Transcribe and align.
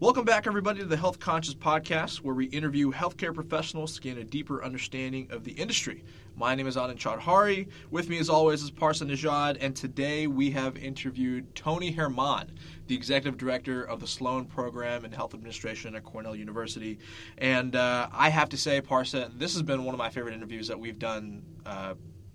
Welcome 0.00 0.24
back, 0.24 0.48
everybody, 0.48 0.80
to 0.80 0.86
the 0.86 0.96
Health 0.96 1.20
Conscious 1.20 1.54
Podcast, 1.54 2.16
where 2.16 2.34
we 2.34 2.46
interview 2.46 2.90
healthcare 2.90 3.32
professionals 3.32 3.94
to 3.94 4.00
gain 4.00 4.18
a 4.18 4.24
deeper 4.24 4.62
understanding 4.64 5.28
of 5.30 5.44
the 5.44 5.52
industry. 5.52 6.02
My 6.36 6.56
name 6.56 6.66
is 6.66 6.74
Anand 6.74 6.96
Chaudhary. 6.96 7.68
With 7.92 8.08
me, 8.08 8.18
as 8.18 8.28
always, 8.28 8.60
is 8.64 8.72
Parsa 8.72 9.08
Najad, 9.08 9.56
and 9.60 9.74
today 9.74 10.26
we 10.26 10.50
have 10.50 10.76
interviewed 10.76 11.54
Tony 11.54 11.92
Herman, 11.92 12.58
the 12.88 12.96
Executive 12.96 13.38
Director 13.38 13.84
of 13.84 14.00
the 14.00 14.06
Sloan 14.08 14.46
Program 14.46 15.04
in 15.04 15.12
Health 15.12 15.32
Administration 15.32 15.94
at 15.94 16.02
Cornell 16.02 16.34
University. 16.34 16.98
And 17.38 17.76
uh, 17.76 18.08
I 18.12 18.30
have 18.30 18.48
to 18.48 18.56
say, 18.56 18.80
Parsa, 18.80 19.30
this 19.38 19.52
has 19.52 19.62
been 19.62 19.84
one 19.84 19.94
of 19.94 19.98
my 20.00 20.10
favorite 20.10 20.34
interviews 20.34 20.66
that 20.66 20.78
we've 20.78 20.98
done 20.98 21.44
uh, 21.64 21.94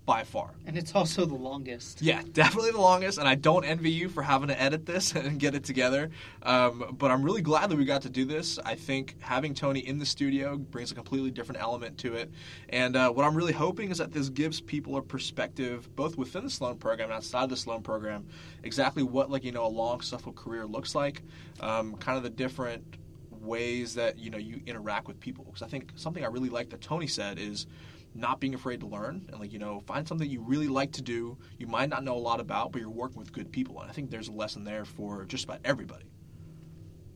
by 0.10 0.24
far. 0.24 0.50
And 0.66 0.76
it's 0.76 0.96
also 0.96 1.24
the 1.24 1.36
longest. 1.36 2.02
Yeah, 2.02 2.24
definitely 2.34 2.72
the 2.72 2.82
longest, 2.82 3.20
and 3.20 3.28
I 3.28 3.36
don't 3.36 3.64
envy 3.64 3.92
you 3.92 4.10
for 4.10 4.24
having 4.24 4.48
to 4.48 4.60
edit 4.60 4.84
this 4.84 5.12
and 5.16 5.40
get 5.40 5.54
it 5.54 5.64
together. 5.64 6.10
Um, 6.42 6.96
but 6.98 7.12
I'm 7.12 7.22
really 7.22 7.44
glad 7.44 7.70
that 7.70 7.76
we 7.76 7.86
got 7.86 8.02
to 8.02 8.10
do 8.10 8.26
this. 8.26 8.58
I 8.66 8.74
think 8.74 9.18
having 9.20 9.54
Tony 9.54 9.82
in 9.82 10.00
the 10.00 10.08
studio 10.08 10.58
brings 10.58 10.92
a 10.92 10.96
completely 10.96 11.30
different 11.30 11.62
element 11.62 12.00
to 12.00 12.16
it. 12.16 12.32
And 12.70 12.96
uh, 12.96 13.12
what 13.12 13.24
I'm 13.24 13.36
really 13.36 13.54
hoping 13.54 13.92
is 13.92 14.00
that 14.00 14.12
this 14.12 14.30
gives 14.30 14.60
people 14.60 14.98
a 14.98 15.02
perspective, 15.04 15.96
both 15.96 16.18
within 16.18 16.44
the 16.44 16.50
Sloan 16.50 16.80
program 16.80 17.10
and 17.10 17.18
outside 17.18 17.48
the 17.48 17.58
Sloan 17.58 17.84
program, 17.84 18.26
exactly 18.64 19.04
what 19.04 19.30
like 19.30 19.44
you 19.44 19.52
know 19.52 19.68
a 19.68 19.68
long, 19.68 20.02
successful 20.02 20.34
career 20.34 20.66
looks 20.66 20.96
like, 20.96 21.22
um, 21.60 21.94
kind 21.98 22.18
of 22.18 22.24
the 22.24 22.32
different 22.32 22.84
ways 23.30 23.94
that 23.94 24.18
you 24.18 24.32
know 24.32 24.40
you 24.40 24.60
interact 24.66 25.08
with 25.08 25.20
people. 25.20 25.44
Because 25.44 25.62
I 25.62 25.68
think 25.68 25.92
something 25.98 26.24
I 26.24 26.30
really 26.30 26.50
like 26.50 26.72
that 26.72 26.82
Tony 26.82 27.06
said 27.06 27.38
is 27.38 27.68
not 28.14 28.40
being 28.40 28.54
afraid 28.54 28.80
to 28.80 28.88
learn 28.88 29.26
and 29.30 29.40
like 29.40 29.52
you 29.52 29.60
know 29.60 29.80
find 29.82 30.08
something 30.08 30.30
you 30.30 30.42
really 30.42 30.68
like 30.68 30.92
to 30.92 31.02
do 31.02 31.38
you 31.58 31.68
might 31.68 31.90
not 31.90 32.04
know 32.04 32.16
a 32.16 32.20
lot 32.20 32.40
about 32.40 32.72
but 32.72 32.82
you're 32.82 32.90
working 32.90 33.18
with 33.18 33.32
good 33.32 33.52
people 33.52 33.80
and 33.82 33.90
i 33.90 33.94
think 33.94 34.10
there's 34.10 34.28
a 34.28 34.32
lesson 34.32 34.64
there 34.64 34.86
for 34.86 35.26
just 35.26 35.44
about 35.44 35.60
everybody. 35.64 36.06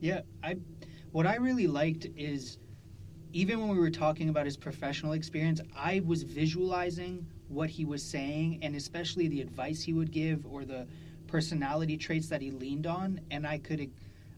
Yeah 0.00 0.20
i 0.42 0.56
what 1.12 1.26
i 1.26 1.36
really 1.36 1.66
liked 1.66 2.06
is 2.16 2.58
even 3.32 3.60
when 3.60 3.68
we 3.68 3.78
were 3.78 3.90
talking 3.90 4.28
about 4.28 4.44
his 4.44 4.56
professional 4.56 5.12
experience 5.12 5.60
i 5.76 6.00
was 6.04 6.22
visualizing 6.22 7.26
what 7.48 7.68
he 7.68 7.84
was 7.84 8.02
saying 8.02 8.58
and 8.62 8.76
especially 8.76 9.28
the 9.28 9.40
advice 9.40 9.82
he 9.82 9.92
would 9.92 10.10
give 10.10 10.46
or 10.46 10.64
the 10.64 10.86
personality 11.26 11.96
traits 11.96 12.28
that 12.28 12.40
he 12.40 12.50
leaned 12.50 12.86
on 12.86 13.20
and 13.30 13.46
i 13.46 13.58
could 13.58 13.90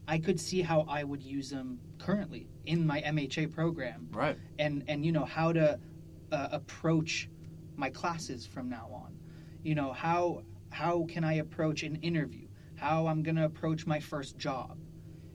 i 0.07 0.17
could 0.17 0.39
see 0.39 0.61
how 0.61 0.81
i 0.89 1.03
would 1.03 1.21
use 1.21 1.49
them 1.49 1.79
currently 1.97 2.47
in 2.67 2.85
my 2.85 3.01
mha 3.01 3.47
program. 3.47 4.07
Right. 4.11 4.37
And 4.59 4.83
and 4.87 5.05
you 5.05 5.11
know 5.11 5.25
how 5.25 5.51
to 5.53 5.79
uh, 6.31 6.47
approach 6.51 7.29
my 7.75 7.89
classes 7.89 8.45
from 8.45 8.69
now 8.69 8.89
on. 8.93 9.17
You 9.63 9.75
know, 9.75 9.93
how 9.93 10.43
how 10.69 11.05
can 11.09 11.23
I 11.23 11.35
approach 11.35 11.83
an 11.83 11.95
interview? 11.97 12.47
How 12.75 13.07
I'm 13.07 13.23
going 13.23 13.35
to 13.37 13.45
approach 13.45 13.87
my 13.87 13.99
first 13.99 14.37
job. 14.37 14.77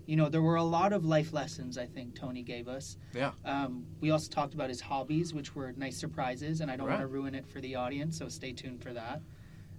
You 0.06 0.16
know, 0.16 0.28
there 0.28 0.42
were 0.42 0.56
a 0.56 0.62
lot 0.62 0.92
of 0.92 1.04
life 1.04 1.32
lessons 1.32 1.78
I 1.78 1.86
think 1.86 2.14
Tony 2.14 2.42
gave 2.42 2.68
us. 2.68 2.96
Yeah. 3.14 3.32
Um, 3.44 3.86
we 4.00 4.10
also 4.10 4.28
talked 4.30 4.52
about 4.54 4.68
his 4.68 4.80
hobbies, 4.80 5.32
which 5.32 5.54
were 5.54 5.72
nice 5.72 5.96
surprises, 5.98 6.60
and 6.60 6.70
I 6.70 6.76
don't 6.76 6.86
Right. 6.86 6.94
want 6.98 7.02
to 7.02 7.06
ruin 7.06 7.34
it 7.34 7.46
for 7.48 7.60
the 7.60 7.76
audience, 7.76 8.18
so 8.18 8.28
stay 8.28 8.52
tuned 8.52 8.82
for 8.82 8.92
that. 8.92 9.22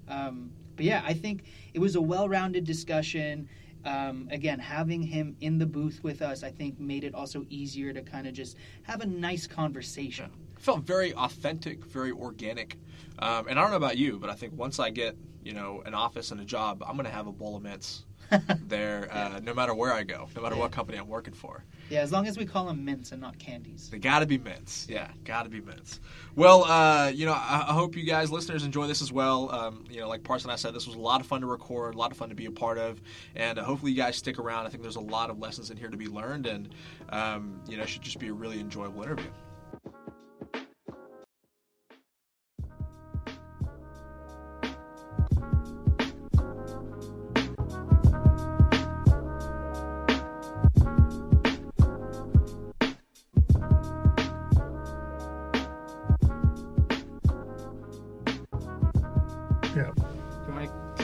Um, 0.07 0.51
but 0.75 0.85
yeah, 0.85 1.03
I 1.05 1.13
think 1.13 1.43
it 1.73 1.79
was 1.79 1.95
a 1.95 2.01
well-rounded 2.01 2.63
discussion. 2.63 3.47
Um, 3.85 4.27
again, 4.31 4.59
having 4.59 5.03
him 5.03 5.35
in 5.41 5.57
the 5.57 5.65
booth 5.65 6.03
with 6.03 6.21
us, 6.21 6.41
I 6.41 6.51
think, 6.51 6.79
made 6.79 7.03
it 7.03 7.13
also 7.13 7.45
easier 7.49 7.93
to 7.93 8.01
kind 8.01 8.25
of 8.25 8.33
just 8.33 8.57
have 8.83 9.01
a 9.01 9.05
nice 9.05 9.45
conversation. 9.45 10.25
It 10.25 10.31
felt 10.63 10.81
very 10.83 11.13
authentic, 11.13 11.85
very 11.85 12.11
organic. 12.11 12.77
Um, 13.19 13.47
and 13.47 13.59
I 13.59 13.61
don't 13.61 13.71
know 13.71 13.77
about 13.77 13.97
you, 13.97 14.17
but 14.19 14.29
I 14.29 14.33
think 14.33 14.53
once 14.57 14.79
I 14.79 14.89
get 14.89 15.15
you 15.43 15.53
know 15.53 15.83
an 15.85 15.93
office 15.93 16.31
and 16.31 16.39
a 16.41 16.45
job, 16.45 16.83
I'm 16.87 16.95
going 16.95 17.05
to 17.05 17.11
have 17.11 17.27
a 17.27 17.31
bowl 17.31 17.55
of 17.57 17.63
mints 17.63 18.05
there, 18.67 19.07
uh, 19.11 19.39
no 19.43 19.53
matter 19.53 19.73
where 19.75 19.93
I 19.93 20.03
go, 20.03 20.27
no 20.35 20.41
matter 20.41 20.55
Yeah. 20.55 20.61
what 20.61 20.71
company 20.71 20.97
I'm 20.97 21.07
working 21.07 21.33
for. 21.33 21.63
Yeah, 21.89 21.99
as 21.99 22.11
long 22.11 22.25
as 22.25 22.37
we 22.37 22.45
call 22.45 22.65
them 22.65 22.83
mints 22.83 23.11
and 23.11 23.21
not 23.21 23.37
candies. 23.37 23.89
They 23.91 23.99
got 23.99 24.19
to 24.19 24.25
be 24.25 24.37
mints. 24.37 24.87
Yeah, 24.89 25.09
got 25.25 25.43
to 25.43 25.49
be 25.49 25.59
mints. 25.61 25.99
Well, 26.35 26.63
uh, 26.63 27.09
you 27.09 27.25
know, 27.25 27.33
I, 27.33 27.65
I 27.67 27.73
hope 27.73 27.95
you 27.95 28.03
guys, 28.05 28.31
listeners, 28.31 28.63
enjoy 28.63 28.87
this 28.87 29.01
as 29.01 29.11
well. 29.11 29.51
Um, 29.53 29.83
you 29.91 29.99
know, 29.99 30.07
like 30.07 30.23
Parsa 30.23 30.43
and 30.43 30.51
I 30.51 30.55
said, 30.55 30.73
this 30.73 30.87
was 30.87 30.95
a 30.95 30.99
lot 30.99 31.19
of 31.21 31.27
fun 31.27 31.41
to 31.41 31.47
record, 31.47 31.93
a 31.93 31.97
lot 31.97 32.09
of 32.11 32.17
fun 32.17 32.29
to 32.29 32.35
be 32.35 32.45
a 32.45 32.51
part 32.51 32.77
of, 32.79 33.01
and 33.35 33.59
uh, 33.59 33.63
hopefully 33.63 33.91
you 33.91 33.97
guys 33.97 34.15
stick 34.15 34.39
around. 34.39 34.65
I 34.65 34.69
think 34.69 34.81
there's 34.81 34.95
a 34.95 35.01
lot 35.01 35.29
of 35.29 35.37
lessons 35.39 35.69
in 35.69 35.77
here 35.77 35.89
to 35.89 35.97
be 35.97 36.07
learned, 36.07 36.47
and 36.47 36.69
um, 37.09 37.59
you 37.67 37.77
know, 37.77 37.83
it 37.83 37.89
should 37.89 38.01
just 38.01 38.17
be 38.17 38.29
a 38.29 38.33
really 38.33 38.59
enjoyable 38.59 39.03
interview. 39.03 39.27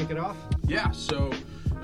Kick 0.10 0.18
it 0.18 0.24
off? 0.24 0.38
Yeah. 0.66 0.90
So, 0.90 1.32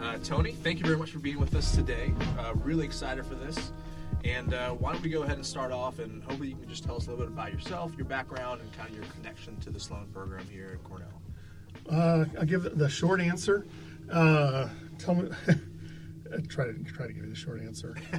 uh, 0.02 0.18
Tony, 0.24 0.52
thank 0.52 0.80
you 0.80 0.86
very 0.86 0.98
much 0.98 1.12
for 1.12 1.20
being 1.20 1.40
with 1.40 1.54
us 1.54 1.76
today. 1.76 2.12
Uh, 2.40 2.54
really 2.56 2.84
excited 2.84 3.24
for 3.24 3.36
this. 3.36 3.72
And 4.24 4.56
uh, 4.56 4.72
why 4.72 4.94
don't 4.94 5.04
we 5.04 5.12
go 5.12 5.22
ahead 5.22 5.36
and 5.36 5.46
start 5.46 5.72
off, 5.72 6.00
and 6.00 6.24
hopefully 6.24 6.50
you 6.50 6.56
can 6.56 6.68
just 6.68 6.84
tell 6.84 6.96
us 6.96 7.06
a 7.06 7.12
little 7.12 7.26
bit 7.26 7.34
about 7.34 7.54
yourself, 7.54 7.92
your 7.96 8.08
background, 8.08 8.62
and 8.62 8.74
kind 8.74 8.90
of 8.90 8.96
your 8.96 9.06
connection 9.16 9.58
to 9.58 9.70
the 9.70 9.80
Sloan 9.80 10.08
program 10.12 10.48
here 10.50 10.72
at 10.74 10.84
Cornell. 10.84 11.08
Uh, 11.88 12.26
I'll 12.40 12.46
give 12.46 12.76
the 12.76 12.90
short 12.90 13.22
answer. 13.22 13.68
Uh, 14.12 14.70
tell 14.98 15.14
me. 15.14 15.30
try 16.50 16.66
to 16.66 16.74
try 16.84 17.06
to 17.06 17.14
give 17.14 17.26
you 17.26 17.30
the 17.30 17.36
short 17.36 17.62
answer. 17.62 17.96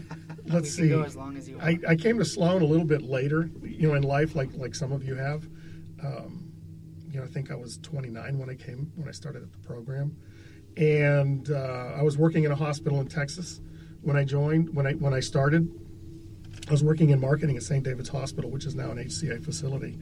Let's 0.44 0.46
we 0.46 0.52
can 0.52 0.64
see. 0.64 0.88
go 0.90 1.02
as 1.02 1.16
long 1.16 1.36
as 1.36 1.48
you 1.48 1.58
want. 1.58 1.84
I, 1.84 1.90
I 1.90 1.96
came 1.96 2.16
to 2.18 2.24
Sloan 2.24 2.62
a 2.62 2.66
little 2.66 2.86
bit 2.86 3.02
later, 3.02 3.50
you 3.64 3.88
know, 3.88 3.94
in 3.94 4.04
life, 4.04 4.36
like 4.36 4.50
like 4.54 4.76
some 4.76 4.92
of 4.92 5.02
you 5.02 5.16
have. 5.16 5.48
Um, 6.04 6.45
you 7.10 7.18
know, 7.18 7.24
I 7.24 7.28
think 7.28 7.50
I 7.50 7.54
was 7.54 7.78
29 7.78 8.38
when 8.38 8.50
I 8.50 8.54
came 8.54 8.92
when 8.96 9.08
I 9.08 9.12
started 9.12 9.42
at 9.42 9.52
the 9.52 9.58
program, 9.58 10.16
and 10.76 11.50
uh, 11.50 11.94
I 11.96 12.02
was 12.02 12.18
working 12.18 12.44
in 12.44 12.52
a 12.52 12.56
hospital 12.56 13.00
in 13.00 13.08
Texas 13.08 13.60
when 14.02 14.16
I 14.16 14.24
joined. 14.24 14.74
When 14.74 14.86
I 14.86 14.92
when 14.92 15.14
I 15.14 15.20
started, 15.20 15.70
I 16.68 16.70
was 16.70 16.82
working 16.82 17.10
in 17.10 17.20
marketing 17.20 17.56
at 17.56 17.62
St. 17.62 17.84
David's 17.84 18.08
Hospital, 18.08 18.50
which 18.50 18.64
is 18.64 18.74
now 18.74 18.90
an 18.90 18.98
HCA 18.98 19.44
facility. 19.44 19.98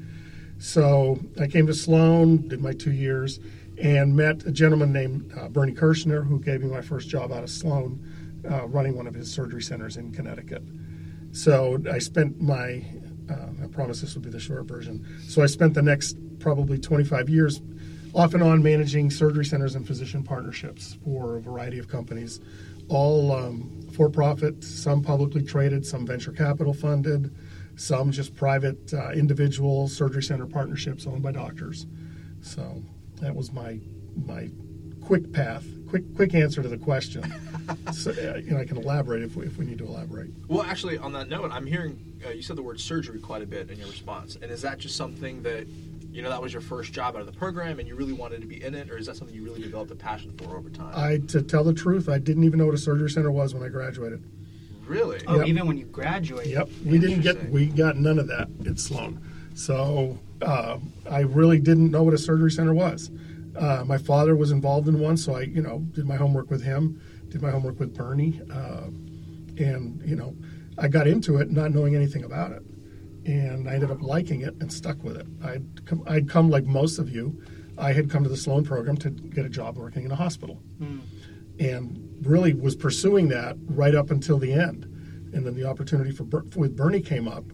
So 0.59 1.19
I 1.41 1.47
came 1.47 1.66
to 1.66 1.75
Sloan, 1.75 2.48
did 2.48 2.60
my 2.60 2.72
two 2.72 2.93
years, 2.93 3.41
and 3.76 4.14
met 4.14 4.44
a 4.47 4.53
gentleman 4.53 4.93
named 4.93 5.32
uh, 5.37 5.48
Bernie 5.48 5.72
Kirshner, 5.72 6.26
who 6.26 6.38
gave 6.41 6.62
me 6.62 6.69
my 6.69 6.81
first 6.81 7.09
job 7.09 7.32
out 7.32 7.43
of 7.43 7.50
Sloan, 7.50 8.00
uh, 8.50 8.66
running 8.69 8.97
one 8.97 9.06
of 9.06 9.14
his 9.14 9.31
surgery 9.32 9.62
centers 9.62 9.97
in 9.97 10.12
Connecticut. 10.12 10.62
So 11.32 11.82
I 11.91 11.98
spent 11.98 12.41
my, 12.41 12.84
uh, 13.28 13.64
I 13.64 13.66
promise 13.66 14.00
this 14.00 14.14
will 14.14 14.22
be 14.22 14.31
the 14.31 14.41
short 14.41 14.66
version. 14.66 15.04
So 15.26 15.43
I 15.43 15.47
spent 15.47 15.75
the 15.75 15.82
next 15.82 16.16
probably 16.44 16.78
25 16.78 17.31
years 17.31 17.62
off 18.12 18.34
and 18.34 18.43
on 18.43 18.62
managing 18.62 19.10
surgery 19.10 19.47
centers 19.47 19.75
and 19.75 19.87
physician 19.87 20.22
partnerships 20.22 20.99
for 21.03 21.38
a 21.38 21.41
variety 21.41 21.78
of 21.78 21.88
companies, 21.88 22.38
all 22.88 23.32
um, 23.32 23.88
for 23.97 24.10
profit, 24.10 24.62
some 24.62 25.03
publicly 25.03 25.43
traded, 25.43 25.87
some 25.87 26.06
venture 26.06 26.32
capital 26.32 26.75
funded, 26.75 27.34
some 27.77 28.12
just 28.12 28.34
private 28.34 28.93
uh, 28.93 29.10
individual 29.12 29.88
surgery 29.88 30.22
center 30.22 30.47
partnerships 30.47 31.06
owned 31.06 31.22
by 31.22 31.32
doctors. 31.32 31.87
So 32.43 32.82
that 33.22 33.34
was 33.34 33.50
my 33.50 33.81
my 34.26 34.50
quick 35.00 35.32
path, 35.32 35.65
quick 35.88 36.05
quick 36.15 36.34
answer 36.34 36.62
to 36.62 36.69
the 36.69 36.78
question. 36.78 37.25
so, 37.93 38.11
uh, 38.11 38.37
you 38.37 38.50
know, 38.50 38.59
I 38.59 38.66
can 38.66 38.76
elaborate 38.76 39.22
if 39.22 39.34
we, 39.34 39.47
if 39.47 39.56
we 39.56 39.65
need 39.65 39.78
to 39.78 39.87
elaborate. 39.87 40.31
Well, 40.47 40.62
actually, 40.62 40.99
on 40.99 41.12
that 41.15 41.31
note, 41.31 41.50
I'm 41.50 41.66
hearing 41.66 42.15
uh, 42.26 42.31
you 42.31 42.43
said 42.43 42.56
the 42.56 42.62
word 42.62 42.81
surgery 42.81 43.19
quite 43.19 43.43
a 43.43 43.47
bit 43.47 43.71
in 43.71 43.78
your 43.78 43.88
response. 43.88 44.37
And 44.41 44.50
is 44.50 44.62
that 44.62 44.78
just 44.78 44.97
something 44.97 45.43
that, 45.43 45.66
you 46.14 46.22
know, 46.22 46.30
that 46.30 46.41
was 46.41 46.52
your 46.52 46.62
first 46.62 46.92
job 46.92 47.16
out 47.16 47.20
of 47.20 47.26
the 47.26 47.32
program 47.32 47.80
and 47.80 47.88
you 47.88 47.97
really 47.97 48.12
wanted 48.12 48.41
to 48.41 48.47
be 48.47 48.62
in 48.62 48.72
it, 48.75 48.88
or 48.88 48.97
is 48.97 49.06
that 49.06 49.16
something 49.16 49.34
you 49.34 49.42
really 49.42 49.60
developed 49.60 49.91
a 49.91 49.97
passion 49.97 50.32
for 50.38 50.56
over 50.56 50.70
time? 50.70 50.92
I, 50.94 51.19
to 51.28 51.42
tell 51.42 51.64
the 51.64 51.75
truth, 51.75 52.08
I 52.08 52.19
didn't 52.19 52.44
even 52.44 52.60
know 52.60 52.66
what 52.66 52.75
a 52.75 52.78
surgery 52.78 53.10
center 53.10 53.32
was 53.32 53.52
when 53.52 53.64
I 53.64 53.69
graduated. 53.69 54.22
really? 54.87 55.20
Oh, 55.26 55.38
Yep. 55.38 55.46
even 55.49 55.66
when 55.66 55.76
you 55.76 55.87
graduated 55.87 56.52
Yep, 56.52 56.69
we 56.84 56.99
didn't 57.00 57.22
get 57.22 57.50
we 57.50 57.66
got 57.66 57.96
none 57.96 58.20
of 58.20 58.28
that 58.28 58.49
at 58.64 58.78
Sloan. 58.78 59.20
So 59.55 60.19
uh, 60.40 60.78
I 61.11 61.20
really 61.20 61.58
didn't 61.58 61.90
know 61.90 62.05
what 62.05 62.14
a 62.14 62.19
surgery 62.19 62.50
center 62.52 62.75
was. 62.75 63.10
Uh, 63.56 63.82
my 63.84 63.99
father 63.99 64.37
was 64.37 64.50
involved 64.52 64.87
in 64.87 65.00
one, 65.00 65.17
so 65.17 65.34
I 65.34 65.43
you 65.43 65.62
know 65.62 65.81
did 65.93 66.06
my 66.06 66.17
homework 66.17 66.50
with 66.50 66.62
him, 66.62 67.00
did 67.28 67.43
my 67.43 67.50
homework 67.50 67.81
with 67.81 67.94
Bernie, 67.94 68.40
uh, 68.52 68.87
and 69.58 70.00
you 70.05 70.14
know 70.17 70.37
I 70.78 70.87
got 70.88 71.06
into 71.08 71.38
it 71.38 71.50
not 71.50 71.72
knowing 71.72 71.94
anything 71.96 72.25
about 72.25 72.52
it, 72.52 72.62
and 73.26 73.69
I 73.69 73.75
ended 73.75 73.91
up 73.91 74.03
liking 74.03 74.43
it 74.43 74.55
and 74.61 74.73
stuck 74.73 75.03
with 75.03 75.17
it. 75.17 75.26
I'd 75.43 75.87
come, 75.87 76.03
I'd 76.06 76.29
come 76.29 76.50
like 76.50 76.65
most 76.65 76.99
of 76.99 77.09
you. 77.09 77.41
I 77.76 77.93
had 77.93 78.11
come 78.11 78.23
to 78.23 78.29
the 78.29 78.37
Sloan 78.37 78.65
program 78.65 78.97
to 78.99 79.11
get 79.11 79.44
a 79.44 79.49
job 79.49 79.76
working 79.76 80.05
in 80.05 80.12
a 80.12 80.17
hospital 80.17 80.62
and 81.59 82.17
really 82.23 82.55
was 82.55 82.75
pursuing 82.76 83.29
that 83.29 83.56
right 83.67 83.94
up 83.94 84.11
until 84.11 84.38
the 84.38 84.53
end. 84.53 84.85
And 85.32 85.44
then 85.44 85.55
the 85.55 85.65
opportunity 85.65 86.11
for 86.11 86.25
with 86.56 86.76
Bernie 86.76 87.00
came 87.00 87.26
up, 87.26 87.44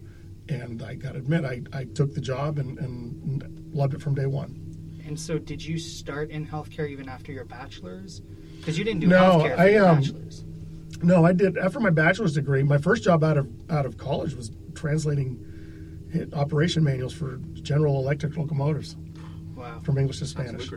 and 0.49 0.83
I 0.83 0.95
got 0.95 1.13
to 1.13 1.19
admit, 1.19 1.45
I, 1.45 1.63
I 1.73 1.85
took 1.85 2.15
the 2.15 2.21
job 2.21 2.59
and, 2.59 2.79
and 2.79 3.75
loved 3.75 3.95
it 3.95 4.03
from 4.03 4.15
day 4.15 4.27
one. 4.27 4.67
And 5.07 5.19
so, 5.19 5.39
did 5.39 5.65
you 5.65 5.79
start 5.79 6.31
in 6.31 6.47
healthcare 6.47 6.89
even 6.89 7.09
after 7.09 7.33
your 7.33 7.45
bachelor's? 7.45 8.21
Because 8.59 8.79
you 8.79 8.85
didn't 8.85 9.01
do 9.01 9.07
No, 9.07 9.39
healthcare 9.39 9.59
I, 9.59 9.69
your 9.71 9.89
um, 9.89 10.01
bachelor's. 10.01 10.45
No, 11.03 11.25
I 11.25 11.33
did 11.33 11.57
after 11.57 11.81
my 11.81 11.91
bachelor's 11.91 12.35
degree. 12.35 12.63
My 12.63 12.77
first 12.77 13.03
job 13.03 13.25
out 13.25 13.39
of 13.39 13.49
out 13.71 13.87
of 13.87 13.97
college 13.97 14.35
was 14.35 14.51
translating 14.75 15.43
operation 16.33 16.83
manuals 16.85 17.13
for 17.13 17.39
General 17.55 17.99
Electric 18.01 18.37
locomotives 18.37 18.97
Wow. 19.57 19.81
from 19.83 19.99
English 19.99 20.19
to 20.21 20.27
Spanish. 20.27 20.71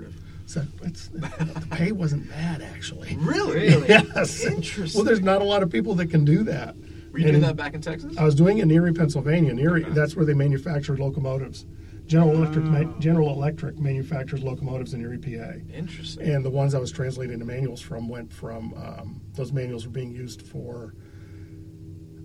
So 0.45 0.61
it's, 0.83 1.07
the 1.07 1.67
pay 1.71 1.91
wasn't 1.93 2.29
bad 2.29 2.61
actually. 2.61 3.15
Really? 3.19 3.69
Really? 3.69 3.87
Yes. 3.89 4.43
Interesting. 4.45 4.97
Well, 4.99 5.05
there's 5.05 5.21
not 5.21 5.41
a 5.41 5.45
lot 5.45 5.63
of 5.63 5.69
people 5.71 5.95
that 5.95 6.07
can 6.07 6.25
do 6.25 6.43
that. 6.43 6.75
Were 7.11 7.19
you 7.19 7.25
And 7.25 7.33
doing 7.33 7.41
that 7.43 7.55
back 7.55 7.73
in 7.75 7.81
Texas? 7.81 8.17
I 8.17 8.23
was 8.23 8.35
doing 8.35 8.57
it 8.57 8.63
in 8.63 8.71
Erie, 8.71 8.91
Pennsylvania. 8.93 9.51
In 9.51 9.59
Erie, 9.59 9.85
Okay. 9.85 9.93
that's 9.93 10.15
where 10.15 10.25
they 10.25 10.33
manufactured 10.33 10.99
locomotives. 10.99 11.65
General 12.07 12.33
Electric, 12.33 12.65
ma- 12.65 12.79
Oh. 12.79 12.95
General 12.99 13.29
Electric 13.29 13.77
manufactures 13.79 14.43
locomotives 14.43 14.93
in 14.93 14.99
Erie, 15.01 15.17
PA. 15.19 15.53
Interesting. 15.73 16.27
And 16.27 16.43
the 16.43 16.49
ones 16.49 16.75
I 16.75 16.79
was 16.79 16.91
translating 16.91 17.39
the 17.39 17.45
manuals 17.45 17.79
from 17.79 18.09
went 18.09 18.33
from 18.33 18.73
um, 18.73 19.21
those 19.35 19.53
manuals 19.53 19.85
were 19.85 19.91
being 19.93 20.11
used 20.11 20.41
for 20.41 20.93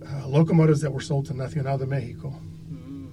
uh, 0.05 0.27
locomotives 0.27 0.81
that 0.81 0.91
were 0.91 0.99
sold 1.01 1.25
to 1.27 1.33
Nacional 1.33 1.77
de 1.77 1.85
Mexico. 1.85 2.33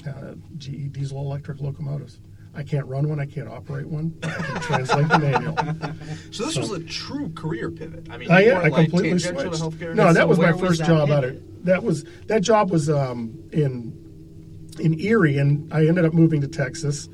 Uh, 0.07 0.35
GE 0.59 0.93
diesel 0.93 1.21
electric 1.21 1.61
locomotives. 1.61 2.21
I 2.55 2.63
can't 2.63 2.87
run 2.87 3.07
one, 3.09 3.21
I 3.21 3.27
can't 3.27 3.49
operate 3.49 3.87
one, 3.87 4.17
I 4.23 4.29
can 4.29 4.61
translate 4.63 5.09
the 5.09 5.19
manual. 5.19 5.57
so 6.31 6.47
this 6.47 6.55
so- 6.55 6.61
was 6.61 6.71
a 6.71 6.81
true 6.85 7.31
career 7.35 7.71
pivot. 7.71 8.09
I 8.11 8.17
mean, 8.17 8.31
Uh, 8.31 8.39
you 8.39 8.53
I 8.53 8.69
like 8.69 8.91
completely 8.91 9.19
switched. 9.19 9.61
No, 9.61 10.07
So 10.07 10.13
that 10.15 10.27
was 10.27 10.39
my 10.39 10.45
where 10.45 10.57
was 10.57 10.79
first 10.79 10.85
job 10.85 11.11
out 11.11 11.25
of 11.25 11.65
that 11.65 11.83
was 11.83 12.05
that 12.29 12.41
job 12.41 12.71
was 12.71 12.89
um, 12.89 13.37
in 13.53 13.93
in 14.79 14.99
Erie, 15.01 15.39
and 15.39 15.73
I 15.73 15.87
ended 15.87 16.05
up 16.05 16.15
moving 16.15 16.41
to 16.41 16.49
Texas, 16.49 17.09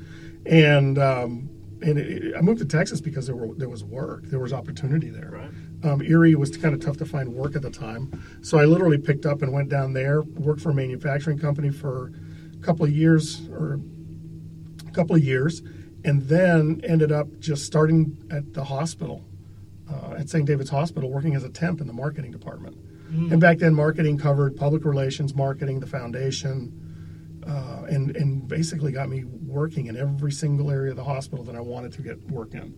and 0.45 0.97
um, 0.97 1.49
and 1.81 1.97
it, 1.97 2.35
I 2.37 2.41
moved 2.41 2.59
to 2.59 2.65
Texas 2.65 3.01
because 3.01 3.27
there 3.27 3.35
were 3.35 3.53
there 3.55 3.69
was 3.69 3.83
work, 3.83 4.23
there 4.25 4.39
was 4.39 4.53
opportunity 4.53 5.09
there. 5.09 5.31
Right. 5.31 5.49
Um, 5.91 6.01
Erie 6.01 6.35
was 6.35 6.55
kind 6.55 6.73
of 6.73 6.79
tough 6.79 6.97
to 6.97 7.05
find 7.05 7.33
work 7.33 7.57
at 7.57 7.61
the 7.61 7.69
time, 7.71 8.23
so 8.41 8.57
I 8.57 8.65
literally 8.65 8.97
picked 8.97 9.25
up 9.25 9.41
and 9.41 9.51
went 9.51 9.67
down 9.69 9.91
there, 9.91 10.21
worked 10.21 10.61
for 10.61 10.69
a 10.69 10.73
manufacturing 10.73 11.37
company 11.37 11.69
for 11.71 12.11
couple 12.63 12.85
of 12.85 12.91
years 12.91 13.47
or 13.49 13.79
a 14.87 14.91
couple 14.91 15.15
of 15.15 15.23
years, 15.23 15.61
and 16.03 16.21
then 16.23 16.81
ended 16.83 17.11
up 17.11 17.27
just 17.39 17.65
starting 17.65 18.17
at 18.31 18.53
the 18.53 18.63
hospital, 18.63 19.23
uh, 19.91 20.15
at 20.17 20.29
St. 20.29 20.45
David's 20.45 20.69
Hospital, 20.69 21.11
working 21.11 21.35
as 21.35 21.43
a 21.43 21.49
temp 21.49 21.81
in 21.81 21.87
the 21.87 21.93
marketing 21.93 22.31
department. 22.31 22.77
And 23.31 23.39
back 23.39 23.59
then, 23.59 23.75
marketing 23.75 24.17
covered 24.17 24.57
public 24.57 24.85
relations, 24.85 25.35
marketing, 25.35 25.79
the 25.79 25.85
foundation, 25.85 27.43
uh, 27.47 27.83
and 27.87 28.15
and 28.15 28.47
basically 28.47 28.91
got 28.91 29.07
me 29.07 29.23
working 29.23 29.85
in 29.85 29.95
every 29.95 30.31
single 30.31 30.71
area 30.71 30.91
of 30.91 30.97
the 30.97 31.03
hospital 31.03 31.45
that 31.45 31.55
I 31.55 31.59
wanted 31.59 31.93
to 31.93 32.01
get 32.01 32.19
work 32.31 32.55
in. 32.55 32.73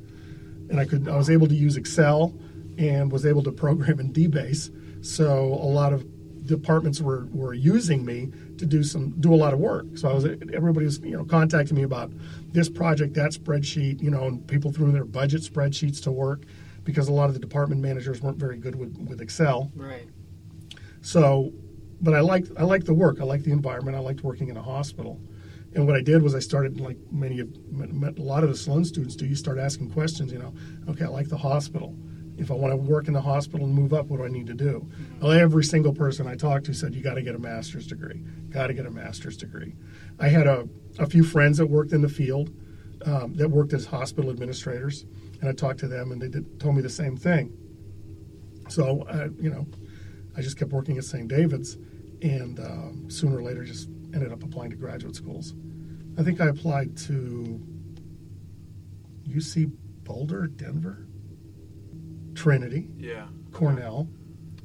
And 0.69 0.77
I 0.77 0.85
could 0.85 1.07
I 1.07 1.15
was 1.15 1.29
able 1.29 1.47
to 1.47 1.55
use 1.55 1.77
Excel 1.77 2.33
and 2.77 3.11
was 3.11 3.25
able 3.25 3.43
to 3.43 3.51
program 3.51 3.99
in 3.99 4.11
DBase. 4.11 5.05
So 5.05 5.53
a 5.53 5.69
lot 5.71 5.93
of 5.93 6.05
departments 6.45 7.01
were, 7.01 7.27
were 7.31 7.53
using 7.53 8.05
me 8.05 8.31
to 8.57 8.65
do 8.65 8.83
some 8.83 9.11
do 9.19 9.33
a 9.33 9.35
lot 9.35 9.53
of 9.53 9.59
work. 9.59 9.85
So 9.95 10.09
I 10.09 10.13
was 10.13 10.25
everybody 10.25 10.85
was 10.85 10.99
you 10.99 11.17
know 11.17 11.25
contacting 11.25 11.75
me 11.75 11.83
about 11.83 12.11
this 12.51 12.69
project, 12.69 13.13
that 13.15 13.31
spreadsheet, 13.31 14.01
you 14.01 14.09
know, 14.09 14.25
and 14.25 14.47
people 14.47 14.71
threw 14.71 14.91
their 14.91 15.05
budget 15.05 15.41
spreadsheets 15.41 16.01
to 16.03 16.11
work 16.11 16.43
because 16.83 17.07
a 17.07 17.13
lot 17.13 17.27
of 17.27 17.33
the 17.33 17.39
department 17.39 17.81
managers 17.81 18.21
weren't 18.21 18.37
very 18.37 18.57
good 18.57 18.75
with, 18.75 18.95
with 19.09 19.19
Excel. 19.19 19.71
Right. 19.75 20.07
So, 21.01 21.51
but 22.01 22.13
I 22.13 22.21
liked 22.21 22.51
I 22.57 22.63
liked 22.63 22.85
the 22.85 22.93
work. 22.93 23.19
I 23.19 23.23
liked 23.23 23.43
the 23.43 23.51
environment. 23.51 23.97
I 23.97 23.99
liked 23.99 24.23
working 24.23 24.49
in 24.49 24.57
a 24.57 24.63
hospital. 24.63 25.19
And 25.73 25.85
what 25.85 25.97
I 25.97 26.01
did 26.01 26.21
was 26.21 26.33
I 26.33 26.39
started 26.39 26.79
like 26.79 26.97
many 27.11 27.41
of 27.41 27.49
a 28.17 28.21
lot 28.21 28.43
of 28.43 28.49
the 28.49 28.55
Sloan 28.55 28.85
students 28.85 29.15
do. 29.15 29.25
You 29.25 29.35
start 29.35 29.59
asking 29.59 29.91
questions. 29.91 30.31
You 30.31 30.39
know, 30.39 30.53
okay, 30.87 31.03
I 31.03 31.09
like 31.09 31.27
the 31.27 31.37
hospital. 31.37 31.95
If 32.37 32.51
I 32.51 32.53
want 32.53 32.71
to 32.71 32.77
work 32.77 33.07
in 33.07 33.13
the 33.13 33.21
hospital 33.21 33.65
and 33.65 33.73
move 33.73 33.93
up, 33.93 34.07
what 34.07 34.17
do 34.17 34.25
I 34.25 34.27
need 34.27 34.47
to 34.47 34.53
do? 34.53 34.85
Well, 35.21 35.31
every 35.31 35.63
single 35.63 35.93
person 35.93 36.27
I 36.27 36.35
talked 36.35 36.65
to 36.65 36.73
said 36.73 36.93
you 36.93 37.01
got 37.01 37.13
to 37.13 37.21
get 37.21 37.35
a 37.35 37.39
master's 37.39 37.87
degree. 37.87 38.21
Got 38.49 38.67
to 38.67 38.73
get 38.73 38.85
a 38.85 38.91
master's 38.91 39.37
degree. 39.37 39.73
I 40.19 40.27
had 40.27 40.47
a, 40.47 40.67
a 40.99 41.07
few 41.07 41.23
friends 41.23 41.57
that 41.57 41.67
worked 41.67 41.93
in 41.93 42.01
the 42.01 42.09
field 42.09 42.51
um, 43.05 43.35
that 43.35 43.49
worked 43.49 43.73
as 43.73 43.85
hospital 43.85 44.29
administrators, 44.29 45.05
and 45.39 45.49
I 45.49 45.53
talked 45.53 45.79
to 45.79 45.87
them, 45.87 46.11
and 46.11 46.21
they 46.21 46.27
did, 46.27 46.59
told 46.59 46.75
me 46.75 46.81
the 46.81 46.89
same 46.89 47.15
thing. 47.15 47.55
So, 48.67 49.03
uh, 49.03 49.29
you 49.39 49.49
know, 49.49 49.65
I 50.35 50.41
just 50.41 50.57
kept 50.57 50.71
working 50.71 50.97
at 50.97 51.03
St. 51.03 51.27
David's, 51.27 51.77
and 52.21 52.59
um, 52.59 53.05
sooner 53.09 53.37
or 53.37 53.43
later 53.43 53.63
just 53.63 53.89
ended 54.13 54.31
up 54.31 54.43
applying 54.43 54.71
to 54.71 54.75
graduate 54.75 55.15
schools. 55.15 55.53
I 56.17 56.23
think 56.23 56.41
I 56.41 56.47
applied 56.47 56.97
to 56.99 57.61
UC 59.27 59.71
Boulder, 60.03 60.47
Denver, 60.47 61.04
Trinity, 62.35 62.87
Yeah. 62.97 63.27
Cornell, 63.51 64.07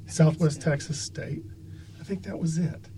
Southwest 0.06 0.60
Texas 0.60 1.00
State. 1.00 1.42
I 2.00 2.04
think 2.04 2.24
that 2.24 2.38
was 2.38 2.58
it. 2.58 2.88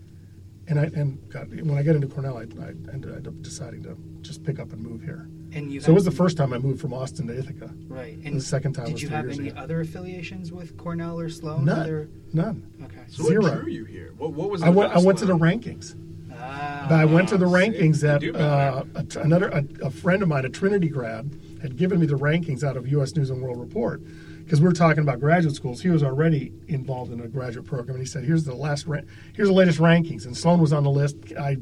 And 0.69 0.79
I 0.81 0.85
and 0.85 1.29
got, 1.31 1.49
when 1.49 1.77
I 1.77 1.83
got 1.83 1.95
into 1.97 2.07
Cornell, 2.09 2.39
I, 2.39 2.43
I 2.43 2.69
ended 2.93 3.27
up 3.27 3.43
deciding 3.43 3.83
to 3.83 3.97
just 4.23 4.43
pick 4.43 4.59
up 4.59 4.73
and 4.73 4.81
move 4.83 5.03
here. 5.03 5.29
And 5.53 5.71
you 5.71 5.81
So 5.81 5.91
it 5.91 5.95
was 5.95 6.07
the 6.07 6.11
first 6.11 6.37
time 6.39 6.55
I 6.55 6.59
moved 6.59 6.81
from 6.81 6.95
Austin 6.95 7.27
to 7.27 7.37
Ithaca. 7.39 7.71
right. 7.89 8.17
And 8.25 8.37
the 8.37 8.41
second 8.41 8.73
time 8.73 8.87
Did 8.87 8.95
was 8.95 9.03
you 9.03 9.09
have 9.11 9.27
years 9.27 9.39
any 9.39 9.49
ago. 9.51 9.61
other 9.61 9.81
affiliations 9.83 10.51
with 10.51 10.79
Cornell 10.79 11.21
or 11.21 11.29
Sloan? 11.29 11.67
None, 11.67 11.79
Other... 11.81 12.09
none. 12.33 12.73
Okay. 12.85 13.03
So 13.09 13.25
Zero. 13.25 13.43
what 13.43 13.61
drew 13.61 13.71
you 13.73 13.85
here? 13.85 14.15
What, 14.17 14.33
what 14.33 14.49
was 14.51 14.63
I 14.63 14.71
went. 14.71 14.93
I 14.95 14.99
went 14.99 15.19
to 15.19 15.27
the 15.27 15.37
rankings. 15.37 15.95
Ah. 16.35 16.87
But 16.89 16.95
I 17.01 17.05
went 17.05 17.29
to 17.31 17.37
the 17.37 17.45
rankings 17.45 18.01
they 18.01 18.31
that 18.31 18.41
uh, 18.41 18.85
a, 18.95 19.21
another 19.21 19.49
a, 19.49 19.65
a 19.83 19.91
friend 19.91 20.23
of 20.23 20.29
mine, 20.29 20.47
a 20.47 20.49
Trinity 20.49 20.89
grad, 20.89 21.39
had 21.61 21.77
given 21.77 22.01
me 22.01 22.07
the 22.07 22.17
rankings 22.17 22.65
out 22.65 22.77
of 22.79 22.89
U.S. 22.89 23.15
News 23.15 23.29
and 23.29 23.43
World 23.43 23.61
Report 23.61 24.01
because 24.45 24.61
we're 24.61 24.73
talking 24.73 25.03
about 25.03 25.21
graduate 25.21 25.55
schools. 25.55 25.81
He 25.83 25.89
was 25.91 26.03
already 26.03 26.53
involved 26.69 27.13
in 27.13 27.21
a 27.21 27.29
graduate 27.29 27.67
program, 27.67 27.97
and 27.97 28.05
he 28.05 28.09
said, 28.09 28.25
"Here's 28.25 28.45
the 28.45 28.55
last, 28.55 28.87
ra- 28.87 29.01
here's 29.35 29.49
the 29.49 29.55
latest 29.55 29.79
rankings." 29.79 30.25
And 30.27 30.37
Sloan 30.37 30.61
was 30.61 30.73
on 30.73 30.85
the 30.85 30.91
list. 30.91 31.17
I, 31.39 31.57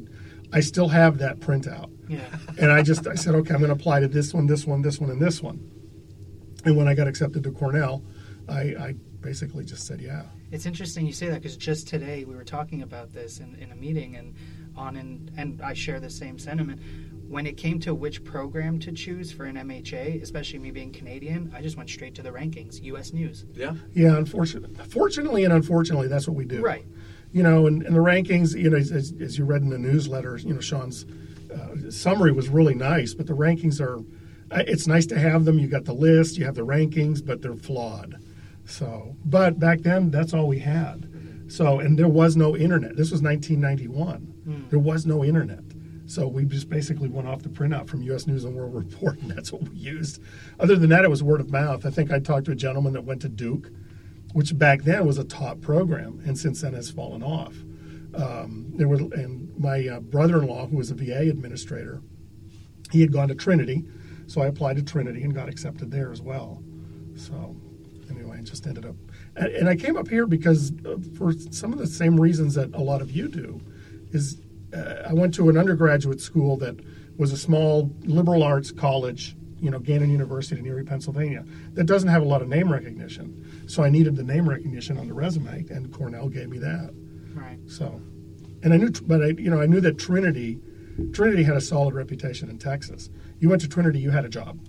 I 0.53 0.59
still 0.59 0.87
have 0.89 1.17
that 1.19 1.39
printout, 1.39 1.89
Yeah. 2.09 2.19
and 2.59 2.71
I 2.71 2.81
just 2.81 3.07
I 3.07 3.15
said, 3.15 3.35
"Okay, 3.35 3.53
I'm 3.53 3.59
going 3.59 3.69
to 3.69 3.75
apply 3.75 3.99
to 4.01 4.07
this 4.07 4.33
one, 4.33 4.47
this 4.47 4.65
one, 4.65 4.81
this 4.81 4.99
one, 4.99 5.09
and 5.09 5.21
this 5.21 5.41
one." 5.41 5.59
And 6.65 6.77
when 6.77 6.87
I 6.87 6.93
got 6.93 7.07
accepted 7.07 7.43
to 7.43 7.51
Cornell, 7.51 8.03
I, 8.47 8.61
I 8.87 8.95
basically 9.21 9.65
just 9.65 9.85
said, 9.87 10.01
"Yeah." 10.01 10.23
It's 10.51 10.65
interesting 10.65 11.07
you 11.07 11.13
say 11.13 11.27
that 11.29 11.35
because 11.41 11.55
just 11.55 11.87
today 11.87 12.25
we 12.25 12.35
were 12.35 12.43
talking 12.43 12.81
about 12.81 13.13
this 13.13 13.39
in, 13.39 13.55
in 13.55 13.71
a 13.71 13.75
meeting 13.75 14.17
and 14.17 14.35
on 14.75 14.97
and 14.97 15.31
and 15.37 15.61
I 15.61 15.73
share 15.73 15.99
the 16.01 16.09
same 16.09 16.37
sentiment. 16.37 16.81
When 17.31 17.47
it 17.47 17.55
came 17.55 17.79
to 17.79 17.95
which 17.95 18.25
program 18.25 18.77
to 18.79 18.91
choose 18.91 19.31
for 19.31 19.45
an 19.45 19.55
MHA, 19.55 20.21
especially 20.21 20.59
me 20.59 20.69
being 20.69 20.91
Canadian, 20.91 21.49
I 21.55 21.61
just 21.61 21.77
went 21.77 21.89
straight 21.89 22.13
to 22.15 22.21
the 22.21 22.29
rankings, 22.29 22.83
U.S. 22.83 23.13
News. 23.13 23.45
Yeah. 23.53 23.75
Yeah, 23.93 24.17
unfortunately, 24.17 24.75
fortunately 24.83 25.45
and 25.45 25.53
unfortunately, 25.53 26.09
that's 26.09 26.27
what 26.27 26.35
we 26.35 26.43
do. 26.43 26.61
Right. 26.61 26.83
You 27.31 27.41
know, 27.41 27.67
and, 27.67 27.83
and 27.83 27.95
the 27.95 28.01
rankings, 28.01 28.53
you 28.53 28.69
know, 28.69 28.75
as, 28.75 28.91
as 28.91 29.37
you 29.37 29.45
read 29.45 29.61
in 29.61 29.69
the 29.69 29.77
newsletter, 29.77 30.35
you 30.39 30.53
know, 30.53 30.59
Sean's 30.59 31.05
uh, 31.49 31.89
summary 31.89 32.33
was 32.33 32.49
really 32.49 32.75
nice, 32.75 33.13
but 33.13 33.27
the 33.27 33.33
rankings 33.33 33.79
are, 33.79 33.99
uh, 34.53 34.63
it's 34.67 34.85
nice 34.85 35.05
to 35.05 35.17
have 35.17 35.45
them. 35.45 35.57
You 35.57 35.69
got 35.69 35.85
the 35.85 35.93
list, 35.93 36.37
you 36.37 36.43
have 36.43 36.55
the 36.55 36.65
rankings, 36.65 37.25
but 37.25 37.41
they're 37.41 37.55
flawed. 37.55 38.17
So, 38.65 39.15
but 39.23 39.57
back 39.57 39.83
then, 39.83 40.11
that's 40.11 40.33
all 40.33 40.49
we 40.49 40.59
had. 40.59 41.07
So, 41.47 41.79
and 41.79 41.97
there 41.97 42.09
was 42.09 42.35
no 42.35 42.57
internet. 42.57 42.97
This 42.97 43.09
was 43.09 43.21
1991. 43.21 44.67
There 44.69 44.79
was 44.79 45.05
no 45.05 45.23
internet. 45.23 45.63
So 46.11 46.27
we 46.27 46.43
just 46.43 46.69
basically 46.69 47.07
went 47.07 47.29
off 47.29 47.41
the 47.41 47.47
printout 47.47 47.87
from 47.87 48.01
U.S. 48.01 48.27
News 48.27 48.43
and 48.43 48.53
World 48.53 48.75
Report, 48.75 49.17
and 49.19 49.31
that's 49.31 49.53
what 49.53 49.63
we 49.63 49.77
used. 49.77 50.21
Other 50.59 50.75
than 50.75 50.89
that, 50.89 51.05
it 51.05 51.09
was 51.09 51.23
word 51.23 51.39
of 51.39 51.49
mouth. 51.49 51.85
I 51.85 51.89
think 51.89 52.11
I 52.11 52.19
talked 52.19 52.47
to 52.47 52.51
a 52.51 52.55
gentleman 52.55 52.91
that 52.93 53.05
went 53.05 53.21
to 53.21 53.29
Duke, 53.29 53.69
which 54.33 54.57
back 54.57 54.81
then 54.81 55.07
was 55.07 55.17
a 55.17 55.23
top 55.23 55.61
program, 55.61 56.21
and 56.25 56.37
since 56.37 56.59
then 56.59 56.73
has 56.73 56.91
fallen 56.91 57.23
off. 57.23 57.55
Um, 58.13 58.73
there 58.75 58.89
were, 58.89 58.97
and 58.97 59.57
my 59.57 59.87
uh, 59.87 60.01
brother-in-law, 60.01 60.67
who 60.67 60.75
was 60.75 60.91
a 60.91 60.95
VA 60.95 61.29
administrator, 61.29 62.01
he 62.91 62.99
had 62.99 63.13
gone 63.13 63.29
to 63.29 63.35
Trinity, 63.35 63.85
so 64.27 64.41
I 64.41 64.47
applied 64.47 64.75
to 64.75 64.83
Trinity 64.83 65.23
and 65.23 65.33
got 65.33 65.47
accepted 65.47 65.91
there 65.91 66.11
as 66.11 66.21
well. 66.21 66.61
So 67.15 67.55
anyway, 68.09 68.39
I 68.39 68.41
just 68.41 68.67
ended 68.67 68.85
up, 68.85 68.95
and, 69.37 69.47
and 69.47 69.69
I 69.69 69.77
came 69.77 69.95
up 69.95 70.09
here 70.09 70.27
because 70.27 70.73
uh, 70.85 70.97
for 71.17 71.31
some 71.31 71.71
of 71.71 71.79
the 71.79 71.87
same 71.87 72.19
reasons 72.19 72.55
that 72.55 72.75
a 72.75 72.81
lot 72.81 73.01
of 73.01 73.11
you 73.11 73.29
do, 73.29 73.61
is 74.11 74.41
uh, 74.73 75.03
I 75.09 75.13
went 75.13 75.33
to 75.35 75.49
an 75.49 75.57
undergraduate 75.57 76.21
school 76.21 76.57
that 76.57 76.79
was 77.17 77.31
a 77.31 77.37
small 77.37 77.91
liberal 78.03 78.43
arts 78.43 78.71
college, 78.71 79.35
you 79.59 79.69
know, 79.69 79.79
Gannon 79.79 80.09
University 80.09 80.59
in 80.59 80.65
Erie, 80.65 80.83
Pennsylvania, 80.83 81.45
that 81.73 81.85
doesn't 81.85 82.09
have 82.09 82.21
a 82.21 82.25
lot 82.25 82.41
of 82.41 82.47
name 82.47 82.71
recognition. 82.71 83.63
So 83.67 83.83
I 83.83 83.89
needed 83.89 84.15
the 84.15 84.23
name 84.23 84.47
recognition 84.49 84.97
on 84.97 85.07
the 85.07 85.13
resume, 85.13 85.65
and 85.69 85.93
Cornell 85.93 86.29
gave 86.29 86.49
me 86.49 86.57
that. 86.59 86.93
Right. 87.33 87.59
So, 87.67 88.01
and 88.63 88.73
I 88.73 88.77
knew, 88.77 88.89
but 88.91 89.21
I, 89.21 89.27
you 89.27 89.49
know, 89.49 89.61
I 89.61 89.65
knew 89.65 89.81
that 89.81 89.97
Trinity, 89.97 90.59
Trinity 91.13 91.43
had 91.43 91.57
a 91.57 91.61
solid 91.61 91.93
reputation 91.93 92.49
in 92.49 92.57
Texas. 92.57 93.09
You 93.39 93.49
went 93.49 93.61
to 93.61 93.67
Trinity, 93.67 93.99
you 93.99 94.11
had 94.11 94.25
a 94.25 94.29
job. 94.29 94.59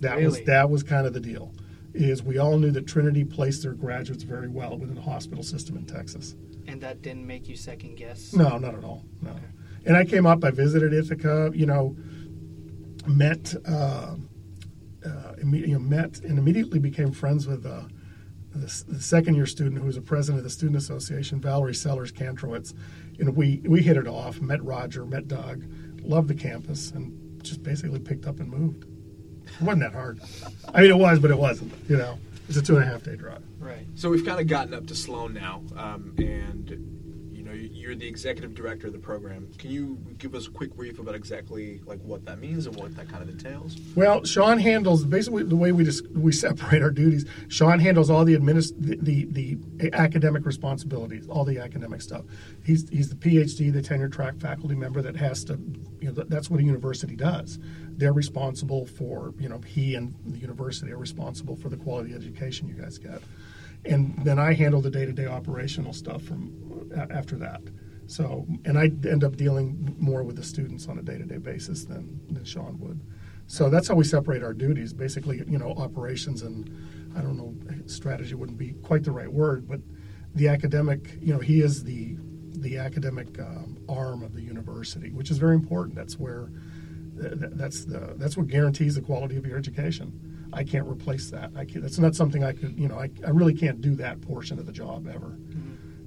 That 0.00 0.16
was 0.16 0.34
Really? 0.34 0.44
that 0.46 0.70
was 0.70 0.82
kind 0.82 1.06
of 1.06 1.12
the 1.12 1.20
deal. 1.20 1.52
Is 1.92 2.22
we 2.22 2.38
all 2.38 2.56
knew 2.56 2.70
that 2.70 2.86
Trinity 2.86 3.24
placed 3.24 3.62
their 3.62 3.74
graduates 3.74 4.22
very 4.22 4.48
well 4.48 4.78
within 4.78 4.94
the 4.94 5.02
hospital 5.02 5.42
system 5.42 5.76
in 5.76 5.84
Texas. 5.84 6.36
And 6.66 6.80
that 6.80 7.02
didn't 7.02 7.26
make 7.26 7.48
you 7.48 7.56
second 7.56 7.96
guess. 7.96 8.32
No, 8.32 8.58
not 8.58 8.74
at 8.74 8.84
all. 8.84 9.04
No. 9.22 9.34
And 9.84 9.96
I 9.96 10.04
came 10.04 10.26
up. 10.26 10.44
I 10.44 10.50
visited 10.50 10.92
Ithaca. 10.92 11.50
You 11.54 11.66
know, 11.66 11.96
met, 13.06 13.54
uh, 13.66 14.16
uh, 15.04 15.34
you 15.42 15.66
know, 15.68 15.78
met, 15.78 16.20
and 16.20 16.38
immediately 16.38 16.78
became 16.78 17.12
friends 17.12 17.46
with 17.46 17.64
uh, 17.66 17.82
the, 18.54 18.84
the 18.88 19.00
second 19.00 19.34
year 19.34 19.46
student 19.46 19.78
who 19.78 19.86
was 19.86 19.96
a 19.96 20.02
president 20.02 20.38
of 20.38 20.44
the 20.44 20.50
student 20.50 20.76
association, 20.76 21.40
Valerie 21.40 21.74
Sellers 21.74 22.12
Kantrowitz, 22.12 22.74
and 23.18 23.36
we 23.36 23.62
we 23.66 23.82
hit 23.82 23.96
it 23.96 24.06
off. 24.06 24.40
Met 24.40 24.62
Roger, 24.62 25.04
met 25.04 25.28
Doug, 25.28 25.64
loved 26.02 26.28
the 26.28 26.34
campus, 26.34 26.90
and 26.90 27.42
just 27.42 27.62
basically 27.62 28.00
picked 28.00 28.26
up 28.26 28.40
and 28.40 28.50
moved. 28.50 28.84
It 29.46 29.62
wasn't 29.62 29.82
that 29.82 29.92
hard. 29.92 30.20
I 30.74 30.82
mean, 30.82 30.90
it 30.90 30.98
was, 30.98 31.18
but 31.18 31.30
it 31.30 31.38
wasn't. 31.38 31.72
You 31.88 31.96
know, 31.96 32.18
it's 32.50 32.58
a 32.58 32.62
two 32.62 32.76
and 32.76 32.84
a 32.84 32.86
half 32.86 33.02
day 33.04 33.16
drive. 33.16 33.42
Right. 33.58 33.86
So 33.94 34.10
we've 34.10 34.26
kind 34.26 34.40
of 34.40 34.46
gotten 34.48 34.74
up 34.74 34.86
to 34.88 34.94
Sloan 34.94 35.34
now, 35.34 35.62
um, 35.76 36.14
and 36.18 36.99
know 37.50 37.68
you're 37.72 37.94
the 37.94 38.06
executive 38.06 38.54
director 38.54 38.86
of 38.86 38.92
the 38.92 38.98
program. 38.98 39.48
Can 39.58 39.70
you 39.70 39.98
give 40.18 40.34
us 40.34 40.46
a 40.46 40.50
quick 40.50 40.74
brief 40.74 40.98
about 40.98 41.14
exactly 41.14 41.80
like 41.84 42.00
what 42.02 42.24
that 42.26 42.38
means 42.38 42.66
and 42.66 42.76
what 42.76 42.94
that 42.96 43.08
kind 43.08 43.22
of 43.22 43.28
entails? 43.28 43.76
Well, 43.94 44.24
Sean 44.24 44.58
handles 44.58 45.04
basically 45.04 45.42
the 45.42 45.56
way 45.56 45.72
we 45.72 45.84
just 45.84 46.08
we 46.12 46.32
separate 46.32 46.82
our 46.82 46.90
duties. 46.90 47.26
Sean 47.48 47.78
handles 47.78 48.10
all 48.10 48.24
the 48.24 48.36
administ- 48.36 48.74
the, 48.78 48.96
the 49.00 49.24
the 49.30 49.92
academic 49.92 50.46
responsibilities, 50.46 51.28
all 51.28 51.44
the 51.44 51.58
academic 51.58 52.02
stuff. 52.02 52.24
He's 52.64 52.88
he's 52.88 53.08
the 53.08 53.16
PhD, 53.16 53.72
the 53.72 53.82
tenure 53.82 54.08
track 54.08 54.36
faculty 54.36 54.74
member 54.74 55.02
that 55.02 55.16
has 55.16 55.44
to, 55.44 55.58
you 56.00 56.12
know, 56.12 56.24
that's 56.28 56.50
what 56.50 56.60
a 56.60 56.62
university 56.62 57.16
does. 57.16 57.58
They're 57.96 58.12
responsible 58.12 58.86
for, 58.86 59.34
you 59.38 59.48
know, 59.48 59.58
he 59.58 59.94
and 59.94 60.14
the 60.24 60.38
university 60.38 60.90
are 60.92 60.96
responsible 60.96 61.56
for 61.56 61.68
the 61.68 61.76
quality 61.76 62.14
education 62.14 62.68
you 62.68 62.74
guys 62.74 62.96
get, 62.96 63.20
and 63.84 64.14
then 64.24 64.38
I 64.38 64.52
handle 64.52 64.80
the 64.80 64.90
day 64.90 65.06
to 65.06 65.12
day 65.12 65.26
operational 65.26 65.92
stuff 65.92 66.22
from 66.22 66.90
after 67.10 67.36
that. 67.36 67.62
So, 68.06 68.46
and 68.64 68.76
I 68.76 68.90
end 69.08 69.22
up 69.22 69.36
dealing 69.36 69.94
more 69.98 70.24
with 70.24 70.36
the 70.36 70.42
students 70.42 70.88
on 70.88 70.98
a 70.98 71.02
day 71.02 71.16
to 71.16 71.24
day 71.24 71.38
basis 71.38 71.84
than 71.84 72.20
than 72.28 72.44
Sean 72.44 72.78
would. 72.80 73.00
So 73.46 73.68
that's 73.68 73.88
how 73.88 73.94
we 73.94 74.04
separate 74.04 74.42
our 74.42 74.52
duties. 74.52 74.92
Basically, 74.92 75.42
you 75.48 75.58
know, 75.58 75.72
operations 75.72 76.42
and 76.42 76.70
I 77.16 77.20
don't 77.20 77.36
know, 77.36 77.54
strategy 77.86 78.34
wouldn't 78.34 78.58
be 78.58 78.72
quite 78.82 79.04
the 79.04 79.10
right 79.10 79.32
word, 79.32 79.66
but 79.68 79.80
the 80.34 80.48
academic, 80.48 81.18
you 81.20 81.32
know, 81.32 81.40
he 81.40 81.60
is 81.60 81.84
the 81.84 82.16
the 82.52 82.78
academic 82.78 83.38
um, 83.40 83.78
arm 83.88 84.22
of 84.22 84.34
the 84.34 84.42
university, 84.42 85.10
which 85.10 85.30
is 85.30 85.38
very 85.38 85.54
important. 85.54 85.96
That's 85.96 86.18
where 86.18 86.50
th- 87.20 87.38
th- 87.38 87.52
that's 87.54 87.84
the 87.84 88.14
that's 88.16 88.36
what 88.36 88.48
guarantees 88.48 88.94
the 88.96 89.00
quality 89.00 89.36
of 89.36 89.46
your 89.46 89.56
education. 89.58 90.29
I 90.52 90.64
can't 90.64 90.86
replace 90.88 91.30
that. 91.30 91.50
I 91.56 91.64
can't, 91.64 91.82
that's 91.82 91.98
not 91.98 92.14
something 92.14 92.42
I 92.44 92.52
could, 92.52 92.78
you 92.78 92.88
know, 92.88 92.98
I, 92.98 93.10
I 93.26 93.30
really 93.30 93.54
can't 93.54 93.80
do 93.80 93.94
that 93.96 94.20
portion 94.20 94.58
of 94.58 94.66
the 94.66 94.72
job 94.72 95.06
ever. 95.08 95.36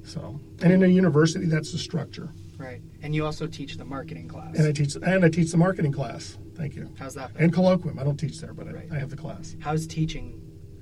So, 0.06 0.40
and 0.62 0.72
in 0.74 0.84
a 0.84 0.88
university, 0.88 1.46
that's 1.46 1.72
the 1.72 1.78
structure. 1.78 2.30
Right. 2.58 2.82
And 3.02 3.16
you 3.16 3.26
also 3.26 3.48
teach 3.48 3.78
the 3.78 3.86
marketing 3.86 4.28
class. 4.28 4.56
And 4.58 4.68
I 4.68 4.72
teach 4.72 4.96
and 4.96 5.26
I 5.26 5.30
teach 5.30 5.52
the 5.52 5.58
marketing 5.58 5.92
class. 5.92 6.38
Thank 6.56 6.76
you. 6.76 6.90
How's 7.00 7.16
that? 7.16 7.34
been? 7.34 7.44
And 7.46 7.54
colloquium. 7.54 8.00
I 8.00 8.04
don't 8.04 8.18
teach 8.18 8.40
there, 8.40 8.54
but 8.54 8.72
Right. 8.72 8.88
I, 8.92 8.96
I 8.98 9.00
have 9.00 9.10
the 9.10 9.16
class. 9.18 9.56
How's 9.60 9.88
teaching? 9.88 10.40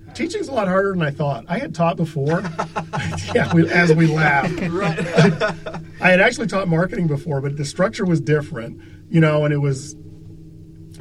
uh, 0.10 0.14
Teaching's 0.14 0.48
a 0.48 0.52
lot 0.52 0.68
harder 0.68 0.92
than 0.92 1.02
I 1.04 1.12
thought. 1.12 1.46
I 1.48 1.60
had 1.60 1.74
taught 1.76 1.98
before. 1.98 2.42
yeah, 3.36 3.54
we, 3.54 3.70
as 3.70 3.94
we 3.94 4.08
laugh. 4.08 4.52
Right. 4.72 5.00
I 6.02 6.10
had 6.10 6.20
actually 6.20 6.48
taught 6.48 6.68
marketing 6.68 7.08
before, 7.08 7.42
but 7.42 7.58
the 7.58 7.66
structure 7.66 8.06
was 8.06 8.20
different, 8.20 8.82
you 9.10 9.22
know, 9.22 9.46
and 9.46 9.54
it 9.54 9.58
was, 9.60 9.96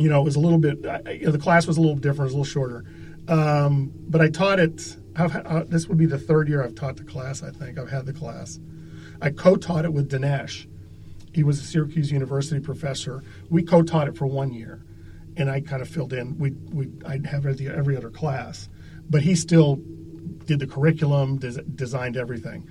you 0.00 0.08
know, 0.08 0.20
it 0.20 0.24
was 0.24 0.36
a 0.36 0.40
little 0.40 0.58
bit. 0.58 0.78
You 1.12 1.26
know, 1.26 1.32
the 1.32 1.38
class 1.38 1.66
was 1.66 1.76
a 1.76 1.80
little 1.80 1.96
different, 1.96 2.32
it 2.32 2.34
was 2.34 2.34
a 2.34 2.38
little 2.38 2.44
shorter. 2.44 2.84
Um, 3.28 3.92
but 4.08 4.20
I 4.20 4.28
taught 4.28 4.58
it. 4.58 4.96
Uh, 5.16 5.64
this 5.68 5.86
would 5.86 5.98
be 5.98 6.06
the 6.06 6.18
third 6.18 6.48
year 6.48 6.64
I've 6.64 6.74
taught 6.74 6.96
the 6.96 7.04
class. 7.04 7.42
I 7.42 7.50
think 7.50 7.78
I've 7.78 7.90
had 7.90 8.06
the 8.06 8.12
class. 8.12 8.58
I 9.20 9.30
co-taught 9.30 9.84
it 9.84 9.92
with 9.92 10.10
Dinesh. 10.10 10.66
He 11.32 11.44
was 11.44 11.60
a 11.60 11.64
Syracuse 11.64 12.10
University 12.10 12.60
professor. 12.60 13.22
We 13.50 13.62
co-taught 13.62 14.08
it 14.08 14.16
for 14.16 14.26
one 14.26 14.52
year, 14.52 14.82
and 15.36 15.50
I 15.50 15.60
kind 15.60 15.82
of 15.82 15.88
filled 15.88 16.12
in. 16.12 16.38
We 16.38 16.52
we 16.72 16.88
I'd 17.06 17.26
have 17.26 17.46
every, 17.46 17.68
every 17.68 17.96
other 17.96 18.10
class, 18.10 18.68
but 19.08 19.22
he 19.22 19.34
still 19.34 19.80
did 20.46 20.58
the 20.58 20.66
curriculum, 20.66 21.38
des- 21.38 21.62
designed 21.74 22.16
everything. 22.16 22.68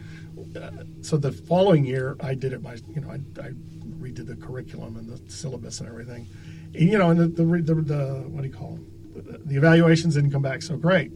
Uh, 0.60 0.72
so 1.02 1.18
the 1.18 1.32
following 1.32 1.86
year, 1.86 2.18
I 2.20 2.34
did 2.34 2.52
it 2.52 2.64
by 2.64 2.78
you 2.94 3.02
know 3.02 3.12
I, 3.12 3.16
I 3.42 3.52
redid 4.00 4.28
the 4.28 4.36
curriculum 4.36 4.98
and 4.98 5.08
the 5.08 5.32
syllabus 5.32 5.80
and 5.80 5.88
everything. 5.88 6.28
And, 6.74 6.90
you 6.90 6.98
know, 6.98 7.10
and 7.10 7.20
the 7.20 7.28
the, 7.28 7.44
the, 7.44 7.76
the 7.82 8.24
what 8.30 8.42
do 8.42 8.48
you 8.48 8.54
call 8.54 8.74
them? 8.74 8.86
The, 9.16 9.38
the 9.40 9.56
evaluations 9.56 10.16
didn't 10.16 10.32
come 10.32 10.42
back 10.42 10.62
so 10.62 10.78
great. 10.78 11.12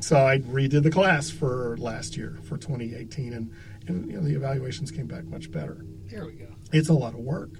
So 0.00 0.16
I 0.16 0.38
redid 0.38 0.82
the 0.82 0.90
class 0.90 1.30
for 1.30 1.76
last 1.78 2.16
year 2.16 2.38
for 2.42 2.58
2018, 2.58 3.32
and, 3.32 3.52
and 3.86 4.10
you 4.10 4.16
know, 4.16 4.24
the 4.24 4.34
evaluations 4.34 4.90
came 4.90 5.06
back 5.06 5.24
much 5.24 5.50
better. 5.50 5.84
There 6.10 6.26
we 6.26 6.32
go. 6.32 6.48
It's 6.72 6.88
a 6.88 6.94
lot 6.94 7.14
of 7.14 7.20
work. 7.20 7.50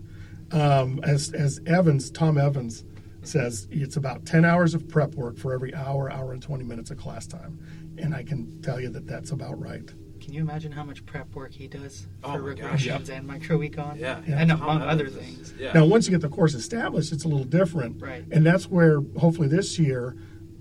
Um, 0.51 1.01
as 1.05 1.33
as 1.33 1.61
Evans, 1.67 2.11
Tom 2.11 2.39
Evans 2.39 2.85
says, 3.23 3.69
it's 3.71 3.97
about 3.97 4.27
10 4.27 4.45
hours 4.45 4.75
of 4.75 4.89
prep 4.89 5.15
work 5.15 5.39
for 5.39 5.55
every 5.55 5.73
hour, 5.75 6.11
hour 6.11 6.33
and 6.33 6.43
20 6.43 6.65
minutes 6.65 6.91
of 6.91 6.99
class 6.99 7.27
time, 7.27 7.59
and 7.97 8.15
I 8.15 8.25
can 8.25 8.61
tell 8.63 8.81
you 8.81 8.89
that 8.91 9.07
that's 9.07 9.31
about 9.31 9.61
right. 9.61 9.89
Can 10.23 10.33
you 10.33 10.41
imagine 10.41 10.71
how 10.71 10.85
much 10.85 11.05
prep 11.05 11.35
work 11.35 11.53
he 11.53 11.67
does 11.67 12.07
Oh 12.23 12.35
for 12.35 12.43
my 12.43 12.55
gosh. 12.55 12.87
regressions 12.87 13.09
and 13.09 13.29
microecon? 13.29 13.99
Yeah. 13.99 14.21
And 14.27 14.51
Tom 14.51 14.63
among 14.63 14.83
other 14.83 15.09
things. 15.09 15.53
Yeah. 15.59 15.73
Now, 15.73 15.85
once 15.85 16.07
you 16.07 16.13
get 16.13 16.21
the 16.21 16.29
course 16.29 16.55
established, 16.55 17.13
it's 17.13 17.25
a 17.25 17.29
little 17.29 17.45
different. 17.45 18.01
Right. 18.01 18.25
And 18.31 18.47
that's 18.47 18.69
where, 18.69 19.01
hopefully, 19.19 19.49
this 19.49 19.81
year, 19.81 20.17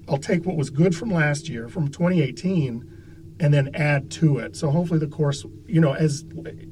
I'll 0.10 0.18
take 0.18 0.46
what 0.46 0.56
was 0.56 0.72
good 0.72 0.96
from 0.96 1.12
last 1.12 1.48
year, 1.48 1.70
from 1.70 1.90
2018, 1.90 3.38
and 3.40 3.54
then 3.54 3.70
add 3.76 4.10
to 4.12 4.40
it. 4.40 4.56
So 4.56 4.72
hopefully, 4.72 5.00
the 5.00 5.08
course, 5.08 5.46
you 5.68 5.80
know, 5.80 5.94
as 5.94 6.24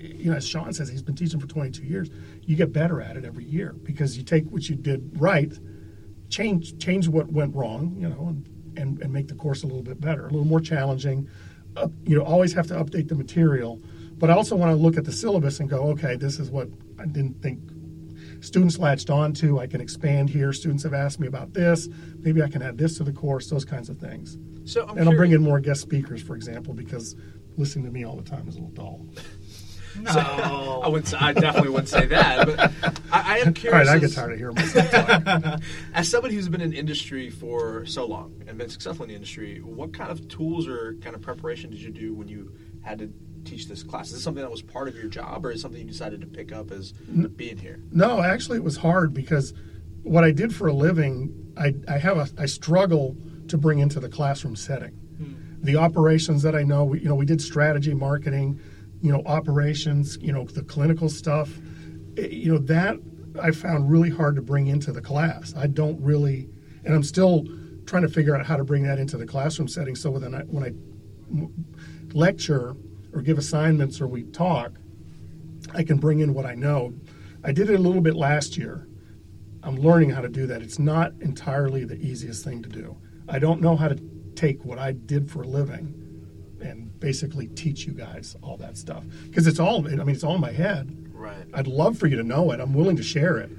you 0.01 0.31
know, 0.31 0.37
as 0.37 0.47
Sean 0.47 0.73
says, 0.73 0.89
he's 0.89 1.03
been 1.03 1.15
teaching 1.15 1.39
for 1.39 1.47
22 1.47 1.83
years. 1.83 2.09
You 2.41 2.55
get 2.55 2.73
better 2.73 3.01
at 3.01 3.17
it 3.17 3.23
every 3.23 3.45
year 3.45 3.73
because 3.83 4.17
you 4.17 4.23
take 4.23 4.45
what 4.49 4.67
you 4.67 4.75
did 4.75 5.21
right, 5.21 5.53
change 6.29 6.79
change 6.79 7.07
what 7.07 7.31
went 7.31 7.55
wrong, 7.55 7.95
you 7.99 8.09
know, 8.09 8.29
and 8.29 8.49
and, 8.77 9.01
and 9.01 9.13
make 9.13 9.27
the 9.27 9.35
course 9.35 9.61
a 9.63 9.67
little 9.67 9.83
bit 9.83 9.99
better, 10.01 10.21
a 10.21 10.29
little 10.29 10.45
more 10.45 10.61
challenging. 10.61 11.29
Uh, 11.75 11.87
you 12.05 12.17
know, 12.17 12.23
always 12.23 12.53
have 12.53 12.67
to 12.67 12.73
update 12.73 13.07
the 13.07 13.15
material, 13.15 13.81
but 14.17 14.29
I 14.29 14.33
also 14.33 14.55
want 14.55 14.71
to 14.71 14.75
look 14.75 14.97
at 14.97 15.05
the 15.05 15.11
syllabus 15.11 15.59
and 15.59 15.69
go, 15.69 15.83
okay, 15.89 16.15
this 16.15 16.39
is 16.39 16.49
what 16.49 16.67
I 16.99 17.05
didn't 17.05 17.41
think 17.41 17.59
students 18.41 18.77
latched 18.77 19.09
on 19.09 19.33
to. 19.33 19.59
I 19.59 19.67
can 19.67 19.81
expand 19.81 20.29
here. 20.29 20.51
Students 20.53 20.83
have 20.83 20.93
asked 20.93 21.19
me 21.19 21.27
about 21.27 21.53
this. 21.53 21.87
Maybe 22.19 22.41
I 22.41 22.49
can 22.49 22.61
add 22.61 22.77
this 22.77 22.97
to 22.97 23.03
the 23.03 23.13
course. 23.13 23.49
Those 23.49 23.65
kinds 23.65 23.89
of 23.89 23.97
things. 23.97 24.37
So 24.65 24.85
I'm 24.87 24.97
and 24.97 25.09
I'll 25.09 25.15
bring 25.15 25.31
in 25.31 25.41
more 25.41 25.59
guest 25.59 25.81
speakers, 25.81 26.21
for 26.21 26.35
example, 26.35 26.73
because 26.73 27.15
listening 27.57 27.85
to 27.85 27.91
me 27.91 28.05
all 28.05 28.15
the 28.15 28.29
time 28.29 28.47
is 28.47 28.55
a 28.55 28.59
little 28.59 28.71
dull. 28.71 29.05
No. 29.97 30.81
I 30.83 30.87
wouldn't. 30.87 31.21
I 31.21 31.33
definitely 31.33 31.69
wouldn't 31.71 31.89
say 31.89 32.05
that. 32.07 32.45
But 32.47 32.59
I, 33.11 33.35
I 33.35 33.37
am 33.39 33.53
curious. 33.55 33.87
right, 33.87 33.95
I 33.95 33.99
get 33.99 34.05
as- 34.09 34.15
tired 34.15 34.33
of 34.33 34.37
hearing 34.37 34.55
myself 34.55 34.89
talk. 34.91 35.61
As 35.93 36.07
somebody 36.09 36.35
who's 36.35 36.49
been 36.49 36.61
in 36.61 36.73
industry 36.73 37.29
for 37.29 37.85
so 37.85 38.05
long 38.05 38.41
and 38.47 38.57
been 38.57 38.69
successful 38.69 39.03
in 39.03 39.09
the 39.09 39.15
industry, 39.15 39.59
what 39.59 39.93
kind 39.93 40.11
of 40.11 40.27
tools 40.27 40.67
or 40.67 40.95
kind 41.01 41.15
of 41.15 41.21
preparation 41.21 41.69
did 41.69 41.79
you 41.81 41.91
do 41.91 42.13
when 42.13 42.27
you 42.27 42.53
had 42.81 42.99
to 42.99 43.11
teach 43.45 43.67
this 43.67 43.83
class? 43.83 44.07
Is 44.07 44.13
this 44.13 44.23
something 44.23 44.41
that 44.43 44.51
was 44.51 44.61
part 44.61 44.87
of 44.87 44.95
your 44.95 45.07
job, 45.07 45.45
or 45.45 45.51
is 45.51 45.61
something 45.61 45.79
you 45.81 45.87
decided 45.87 46.21
to 46.21 46.27
pick 46.27 46.51
up 46.51 46.71
as 46.71 46.91
being 46.91 47.57
here? 47.57 47.79
No, 47.91 48.21
actually, 48.21 48.57
it 48.57 48.63
was 48.63 48.77
hard 48.77 49.13
because 49.13 49.53
what 50.03 50.23
I 50.23 50.31
did 50.31 50.53
for 50.55 50.67
a 50.67 50.73
living, 50.73 51.53
I, 51.57 51.73
I 51.87 51.97
have 51.97 52.17
a, 52.17 52.27
I 52.41 52.45
struggle 52.45 53.17
to 53.49 53.57
bring 53.57 53.79
into 53.79 53.99
the 53.99 54.09
classroom 54.09 54.55
setting. 54.55 54.91
Hmm. 54.91 55.33
The 55.65 55.75
operations 55.75 56.41
that 56.43 56.55
I 56.55 56.63
know, 56.63 56.85
we, 56.85 56.99
you 57.01 57.09
know, 57.09 57.15
we 57.15 57.25
did 57.25 57.41
strategy, 57.41 57.93
marketing, 57.93 58.59
you 59.01 59.11
know, 59.11 59.21
operations, 59.25 60.17
you 60.21 60.33
know, 60.33 60.45
the 60.45 60.63
clinical 60.63 61.09
stuff. 61.09 61.57
Eh, 62.17 62.27
You 62.27 62.53
know, 62.53 62.57
that 62.59 62.97
I 63.41 63.51
found 63.51 63.89
really 63.89 64.09
hard 64.09 64.35
to 64.35 64.41
bring 64.41 64.67
into 64.67 64.91
the 64.91 65.01
class. 65.01 65.53
I 65.55 65.67
don't 65.67 65.99
really, 66.01 66.49
and 66.83 66.93
I'm 66.93 67.03
still 67.03 67.45
trying 67.85 68.03
to 68.03 68.09
figure 68.09 68.35
out 68.35 68.45
how 68.45 68.57
to 68.57 68.63
bring 68.63 68.83
that 68.83 68.99
into 68.99 69.17
the 69.17 69.25
classroom 69.25 69.67
setting. 69.67 69.95
So 69.95 70.11
when 70.11 70.33
I 70.33 70.41
when 70.41 70.63
I 70.63 70.71
lecture 72.13 72.75
or 73.13 73.21
give 73.21 73.37
assignments 73.37 74.01
or 74.01 74.07
we 74.07 74.23
talk, 74.23 74.73
I 75.73 75.83
can 75.83 75.97
bring 75.97 76.19
in 76.19 76.33
what 76.33 76.45
I 76.45 76.55
know. 76.55 76.93
I 77.43 77.51
did 77.51 77.69
it 77.69 77.75
a 77.75 77.81
little 77.81 78.01
bit 78.01 78.15
last 78.15 78.57
year. 78.57 78.87
I'm 79.63 79.75
learning 79.75 80.11
how 80.11 80.21
to 80.21 80.29
do 80.29 80.47
that. 80.47 80.61
It's 80.61 80.79
not 80.79 81.13
entirely 81.21 81.85
the 81.85 81.95
easiest 81.95 82.43
thing 82.43 82.61
to 82.63 82.69
do. 82.69 82.97
I 83.27 83.39
don't 83.39 83.61
know 83.61 83.75
how 83.75 83.87
to 83.87 83.99
take 84.35 84.63
what 84.65 84.79
I 84.79 84.93
did 84.93 85.29
for 85.29 85.43
a 85.43 85.47
living 85.47 85.98
and 86.61 86.99
basically 86.99 87.47
teach 87.47 87.85
you 87.85 87.93
guys 87.93 88.35
all 88.41 88.57
that 88.57 88.77
stuff 88.77 89.03
because 89.27 89.47
it's 89.47 89.59
all 89.59 89.85
I 89.87 89.95
mean 90.03 90.09
it's 90.09 90.23
all 90.23 90.35
in 90.35 90.41
my 90.41 90.51
head. 90.51 90.95
Right. 91.13 91.45
I'd 91.53 91.67
love 91.67 91.97
for 91.97 92.07
you 92.07 92.15
to 92.17 92.23
know 92.23 92.51
it. 92.51 92.59
I'm 92.59 92.73
willing 92.73 92.95
to 92.97 93.03
share 93.03 93.37
it, 93.37 93.49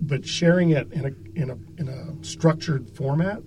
but 0.00 0.26
sharing 0.26 0.70
it 0.70 0.92
in 0.92 1.04
a 1.06 1.40
in 1.40 1.50
a 1.50 1.58
in 1.80 1.88
a 1.88 2.24
structured 2.24 2.88
format, 2.90 3.42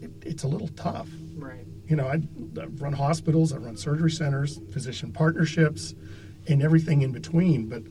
it, 0.00 0.10
it's 0.24 0.42
a 0.44 0.48
little 0.48 0.68
tough 0.68 1.08
Right. 1.36 1.66
you 1.86 1.96
know, 1.96 2.06
I, 2.06 2.20
I 2.60 2.66
run 2.66 2.92
hospitals, 2.92 3.52
I 3.52 3.56
run 3.56 3.76
surgery 3.76 4.10
centers, 4.10 4.60
physician 4.72 5.12
partnerships, 5.12 5.94
and 6.48 6.62
everything 6.62 7.02
in 7.02 7.12
between. 7.12 7.68
But 7.68 7.82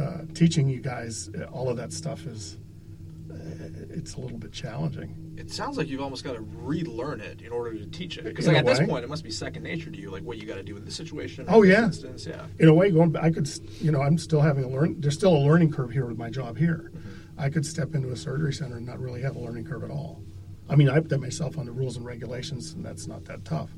uh, 0.00 0.24
teaching 0.34 0.68
you 0.68 0.80
guys 0.80 1.28
uh, 1.30 1.44
all 1.52 1.68
of 1.68 1.76
that 1.78 1.92
stuff 1.92 2.26
is 2.26 2.56
Uh, 3.30 3.34
it's 3.90 4.14
a 4.14 4.20
little 4.20 4.38
bit 4.38 4.52
challenging. 4.52 5.34
It 5.36 5.50
sounds 5.50 5.76
like 5.76 5.88
you've 5.88 6.00
almost 6.00 6.24
got 6.24 6.34
to 6.34 6.40
relearn 6.40 7.20
it 7.20 7.42
in 7.42 7.52
order 7.52 7.74
to 7.74 7.86
teach 7.86 8.16
it. 8.16 8.24
Because 8.24 8.46
like, 8.46 8.56
a 8.56 8.58
at 8.60 8.66
this 8.66 8.80
point, 8.80 9.04
it 9.04 9.08
must 9.08 9.24
be 9.24 9.30
second 9.30 9.62
nature 9.62 9.90
to 9.90 9.98
you, 9.98 10.10
like 10.10 10.22
what 10.22 10.38
you 10.38 10.46
got 10.46 10.56
to 10.56 10.62
do 10.62 10.76
in 10.76 10.84
this 10.84 10.96
situation. 10.96 11.44
Oh, 11.48 11.62
yeah. 11.62 11.84
instance. 11.84 12.26
yeah. 12.26 12.46
In 12.58 12.68
a 12.68 12.74
way, 12.74 12.90
going, 12.90 13.10
back, 13.10 13.24
I 13.24 13.30
could, 13.30 13.48
you 13.80 13.90
know, 13.90 14.00
I'm 14.00 14.18
still 14.18 14.40
having 14.40 14.64
a 14.64 14.68
learn. 14.68 15.00
There's 15.00 15.14
still 15.14 15.36
a 15.36 15.38
learning 15.38 15.72
curve 15.72 15.90
here 15.90 16.06
with 16.06 16.18
my 16.18 16.30
job 16.30 16.56
here. 16.56 16.90
Mm-hmm. 16.94 17.08
I 17.40 17.50
could 17.50 17.64
step 17.64 17.94
into 17.94 18.10
a 18.10 18.16
surgery 18.16 18.52
center 18.52 18.76
and 18.76 18.86
not 18.86 18.98
really 18.98 19.22
have 19.22 19.36
a 19.36 19.38
learning 19.38 19.64
curve 19.64 19.84
at 19.84 19.90
all. 19.90 20.22
I 20.68 20.76
mean, 20.76 20.90
I 20.90 21.00
put 21.00 21.20
myself 21.20 21.56
on 21.56 21.66
the 21.66 21.72
rules 21.72 21.96
and 21.96 22.04
regulations, 22.04 22.72
and 22.72 22.84
that's 22.84 23.06
not 23.06 23.24
that 23.26 23.44
tough. 23.44 23.70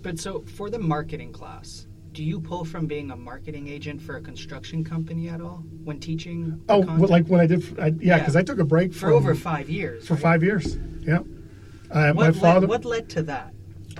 But 0.00 0.18
so 0.18 0.42
for 0.42 0.70
the 0.70 0.78
marketing 0.78 1.32
class, 1.32 1.86
do 2.14 2.22
you 2.22 2.40
pull 2.40 2.64
from 2.64 2.86
being 2.86 3.10
a 3.10 3.16
marketing 3.16 3.66
agent 3.68 4.00
for 4.00 4.16
a 4.16 4.20
construction 4.20 4.84
company 4.84 5.28
at 5.28 5.40
all 5.40 5.64
when 5.82 5.98
teaching? 5.98 6.60
Oh, 6.68 6.78
well, 6.80 7.08
like 7.08 7.26
when 7.26 7.40
I 7.40 7.46
did, 7.46 7.62
I, 7.78 7.86
yeah, 7.88 7.92
Yeah. 8.00 8.18
because 8.20 8.36
I 8.36 8.42
took 8.42 8.60
a 8.60 8.64
break 8.64 8.92
for 8.94 9.00
from- 9.08 9.12
over 9.14 9.34
five 9.34 9.68
years. 9.68 10.06
for 10.06 10.14
right? 10.14 10.22
five 10.22 10.42
years. 10.42 10.78
Yeah. 11.00 11.18
Uh, 11.90 12.12
What, 12.12 12.14
my 12.14 12.22
led, 12.26 12.36
father. 12.36 12.66
what 12.68 12.84
led 12.84 13.08
to 13.10 13.22
that? 13.24 13.52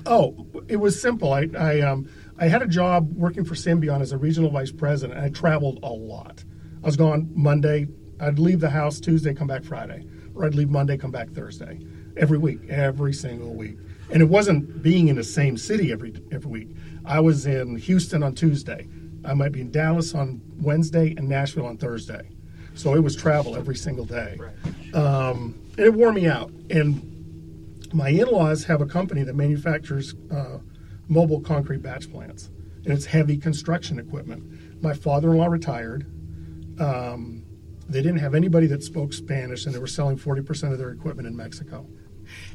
Oh, 0.06 0.46
it 0.68 0.76
was 0.76 1.00
simple. 1.00 1.32
I 1.32 1.48
I, 1.58 1.80
um, 1.80 2.08
I 2.38 2.46
had 2.46 2.62
a 2.62 2.68
job 2.68 3.12
working 3.16 3.44
for 3.44 3.54
Symbion 3.54 4.00
as 4.00 4.12
a 4.12 4.16
regional 4.18 4.50
vice 4.50 4.72
president. 4.72 5.18
and 5.18 5.26
I 5.26 5.30
traveled 5.30 5.80
a 5.82 5.90
lot. 5.92 6.44
I 6.82 6.86
was 6.86 6.96
gone 6.96 7.30
Monday. 7.34 7.88
I'd 8.20 8.38
leave 8.38 8.60
the 8.60 8.70
house 8.70 9.00
Tuesday, 9.00 9.34
come 9.34 9.48
back 9.48 9.64
Friday, 9.64 10.06
or 10.36 10.44
I'd 10.44 10.54
leave 10.54 10.70
Monday, 10.70 10.96
come 10.96 11.10
back 11.10 11.30
Thursday, 11.30 11.80
every 12.16 12.38
week, 12.38 12.60
every 12.68 13.12
single 13.12 13.54
week. 13.54 13.76
And 14.12 14.22
it 14.22 14.26
wasn't 14.28 14.82
being 14.82 15.08
in 15.08 15.16
the 15.16 15.24
same 15.24 15.56
city 15.56 15.90
every 15.90 16.12
every 16.30 16.50
week. 16.50 16.68
I 17.04 17.20
was 17.20 17.46
in 17.46 17.76
Houston 17.76 18.22
on 18.22 18.34
Tuesday. 18.34 18.88
I 19.24 19.34
might 19.34 19.52
be 19.52 19.60
in 19.60 19.70
Dallas 19.70 20.14
on 20.14 20.40
Wednesday 20.60 21.14
and 21.16 21.28
Nashville 21.28 21.66
on 21.66 21.76
Thursday. 21.76 22.28
So 22.74 22.94
it 22.94 23.00
was 23.00 23.14
travel 23.14 23.56
every 23.56 23.76
single 23.76 24.04
day 24.04 24.36
Um, 24.94 25.54
and 25.76 25.86
it 25.86 25.94
wore 25.94 26.12
me 26.12 26.26
out. 26.26 26.50
And 26.70 27.10
my 27.92 28.08
in-laws 28.08 28.64
have 28.64 28.80
a 28.80 28.86
company 28.86 29.22
that 29.22 29.34
manufactures 29.34 30.14
uh, 30.30 30.58
mobile 31.08 31.40
concrete 31.40 31.82
batch 31.82 32.10
plants, 32.10 32.50
and 32.84 32.92
it's 32.92 33.06
heavy 33.06 33.36
construction 33.36 33.98
equipment. 33.98 34.82
My 34.82 34.92
father-in-law 34.92 35.46
retired. 35.46 36.06
Um, 36.80 37.44
they 37.88 38.02
didn't 38.02 38.18
have 38.18 38.34
anybody 38.34 38.66
that 38.68 38.82
spoke 38.82 39.12
Spanish, 39.12 39.66
and 39.66 39.74
they 39.74 39.78
were 39.78 39.86
selling 39.86 40.16
forty 40.16 40.42
percent 40.42 40.72
of 40.72 40.78
their 40.78 40.90
equipment 40.90 41.28
in 41.28 41.36
Mexico. 41.36 41.86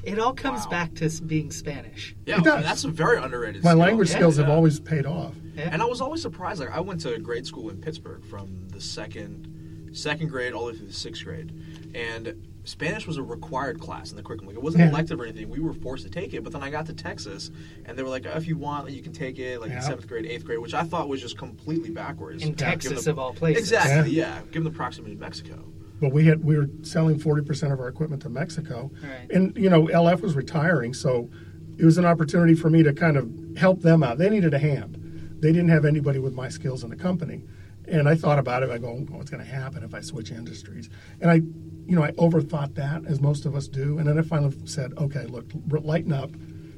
It 0.04 0.20
all 0.20 0.34
comes 0.34 0.66
Wow. 0.66 0.72
back 0.72 0.96
to 0.96 1.10
being 1.24 1.52
Spanish. 1.52 2.16
Yeah, 2.26 2.40
does. 2.40 2.64
that's 2.64 2.84
a 2.84 2.90
very 2.90 3.18
underrated. 3.18 3.64
My 3.64 3.72
skill. 3.72 3.80
language 3.80 4.10
Yeah, 4.10 4.16
skills 4.16 4.38
have 4.38 4.50
always 4.50 4.80
paid 4.80 5.06
off. 5.06 5.36
Yeah. 5.56 5.70
And 5.72 5.82
I 5.82 5.86
was 5.86 6.02
always 6.02 6.22
surprised. 6.22 6.60
Like 6.60 6.72
I 6.72 6.80
went 6.80 7.02
to 7.02 7.18
grade 7.20 7.46
school 7.46 7.70
in 7.70 7.78
Pittsburgh 7.78 8.24
from 8.26 8.68
the 8.70 8.82
second 8.82 9.90
second 9.92 10.30
grade 10.30 10.54
all 10.54 10.68
the 10.68 10.72
way 10.74 10.78
through 10.78 10.88
the 10.88 10.94
sixth 10.94 11.24
grade, 11.24 11.52
and 11.96 12.36
Spanish 12.64 13.08
was 13.08 13.18
a 13.18 13.24
required 13.24 13.80
class 13.80 14.12
in 14.12 14.18
the 14.18 14.22
curriculum. 14.22 14.50
Like 14.50 14.58
it 14.58 14.64
wasn't 14.64 14.84
Yeah. 14.84 14.90
elective 14.92 15.20
or 15.20 15.24
anything. 15.24 15.50
We 15.50 15.60
were 15.60 15.74
forced 15.74 16.04
to 16.04 16.12
take 16.12 16.36
it. 16.36 16.44
But 16.44 16.54
then 16.54 16.62
I 16.62 16.70
got 16.70 16.86
to 16.86 16.94
Texas, 16.94 17.50
and 17.86 17.98
they 17.98 18.04
were 18.04 18.10
like, 18.10 18.26
"If 18.26 18.48
you 18.48 18.56
want, 18.58 18.92
you 18.92 19.02
can 19.02 19.14
take 19.14 19.40
it 19.40 19.60
like 19.60 19.72
Yeah. 19.72 19.78
in 19.78 19.82
seventh 19.82 20.08
grade, 20.08 20.28
eighth 20.28 20.46
grade," 20.46 20.60
which 20.60 20.76
I 20.76 20.84
thought 20.84 21.10
was 21.10 21.20
just 21.22 21.38
completely 21.40 21.90
backwards. 21.90 22.44
In 22.44 22.50
Given 22.54 22.58
Texas, 22.72 23.06
the- 23.06 23.12
of 23.12 23.18
all 23.18 23.34
places. 23.34 23.64
Exactly. 23.64 24.12
Yeah. 24.14 24.42
Given 24.52 24.66
the 24.66 24.70
proximity 24.78 25.16
to 25.16 25.20
Mexico. 25.20 25.66
But 26.00 26.14
we 26.14 26.26
had 26.26 26.44
we 26.44 26.58
were 26.58 26.70
selling 26.82 27.20
forty 27.20 27.44
percent 27.44 27.74
of 27.74 27.80
our 27.80 27.88
equipment 27.88 28.22
to 28.24 28.30
Mexico, 28.30 28.92
Right. 29.04 29.30
and 29.32 29.56
you 29.58 29.70
know 29.70 29.88
LF 29.88 30.22
was 30.22 30.36
retiring, 30.36 30.94
so 30.94 31.30
it 31.78 31.86
was 31.86 31.98
an 31.98 32.06
opportunity 32.06 32.56
for 32.56 32.70
me 32.70 32.84
to 32.84 32.94
kind 32.94 33.18
of 33.18 33.30
help 33.58 33.82
them 33.82 34.04
out. 34.04 34.18
They 34.18 34.30
needed 34.30 34.54
a 34.54 34.60
hand. 34.60 34.98
They 35.42 35.52
didn't 35.52 35.70
have 35.70 35.86
anybody 35.86 36.20
with 36.20 36.34
my 36.34 36.50
skills 36.50 36.84
in 36.84 36.90
the 36.90 36.96
company, 36.96 37.44
and 37.86 38.08
I 38.08 38.16
thought 38.16 38.40
about 38.40 38.64
it. 38.64 38.70
I 38.70 38.78
go, 38.78 38.88
oh, 38.88 39.06
what's 39.16 39.30
going 39.30 39.44
to 39.44 39.50
happen 39.50 39.84
if 39.84 39.94
I 39.94 40.02
switch 40.02 40.32
industries? 40.32 40.90
And 41.22 41.32
I, 41.32 41.36
you 41.36 41.96
know, 41.96 42.04
I 42.04 42.12
overthought 42.14 42.76
that 42.76 43.06
as 43.06 43.20
most 43.22 43.46
of 43.46 43.56
us 43.56 43.68
do, 43.68 43.98
and 43.98 44.08
then 44.08 44.18
I 44.18 44.22
finally 44.22 44.56
said, 44.66 44.94
okay, 44.98 45.26
look, 45.26 45.46
lighten 45.70 46.12
up, 46.14 46.32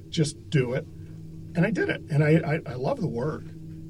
just 0.09 0.49
do 0.49 0.73
it, 0.73 0.85
and 1.55 1.65
I 1.65 1.69
did 1.71 1.89
it, 1.89 2.01
and 2.09 2.23
I 2.23 2.59
I, 2.67 2.71
I 2.71 2.73
love 2.75 3.01
the 3.01 3.07
work. 3.07 3.43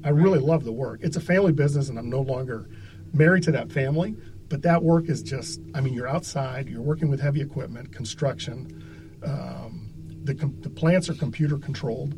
I 0.04 0.08
really 0.10 0.40
love 0.40 0.64
the 0.64 0.72
work. 0.72 1.00
It's 1.02 1.16
a 1.16 1.20
family 1.20 1.52
business, 1.52 1.88
and 1.88 1.98
I'm 1.98 2.10
no 2.10 2.20
longer 2.20 2.68
married 3.14 3.44
to 3.44 3.52
that 3.52 3.70
family. 3.70 4.16
But 4.52 4.60
that 4.64 4.82
work 4.82 5.08
is 5.08 5.22
just, 5.22 5.62
I 5.74 5.80
mean, 5.80 5.94
you're 5.94 6.06
outside, 6.06 6.68
you're 6.68 6.82
working 6.82 7.08
with 7.08 7.22
heavy 7.22 7.40
equipment, 7.40 7.90
construction. 7.90 9.18
Um, 9.24 9.94
the, 10.24 10.34
com- 10.34 10.60
the 10.60 10.68
plants 10.68 11.08
are 11.08 11.14
computer 11.14 11.56
controlled, 11.56 12.14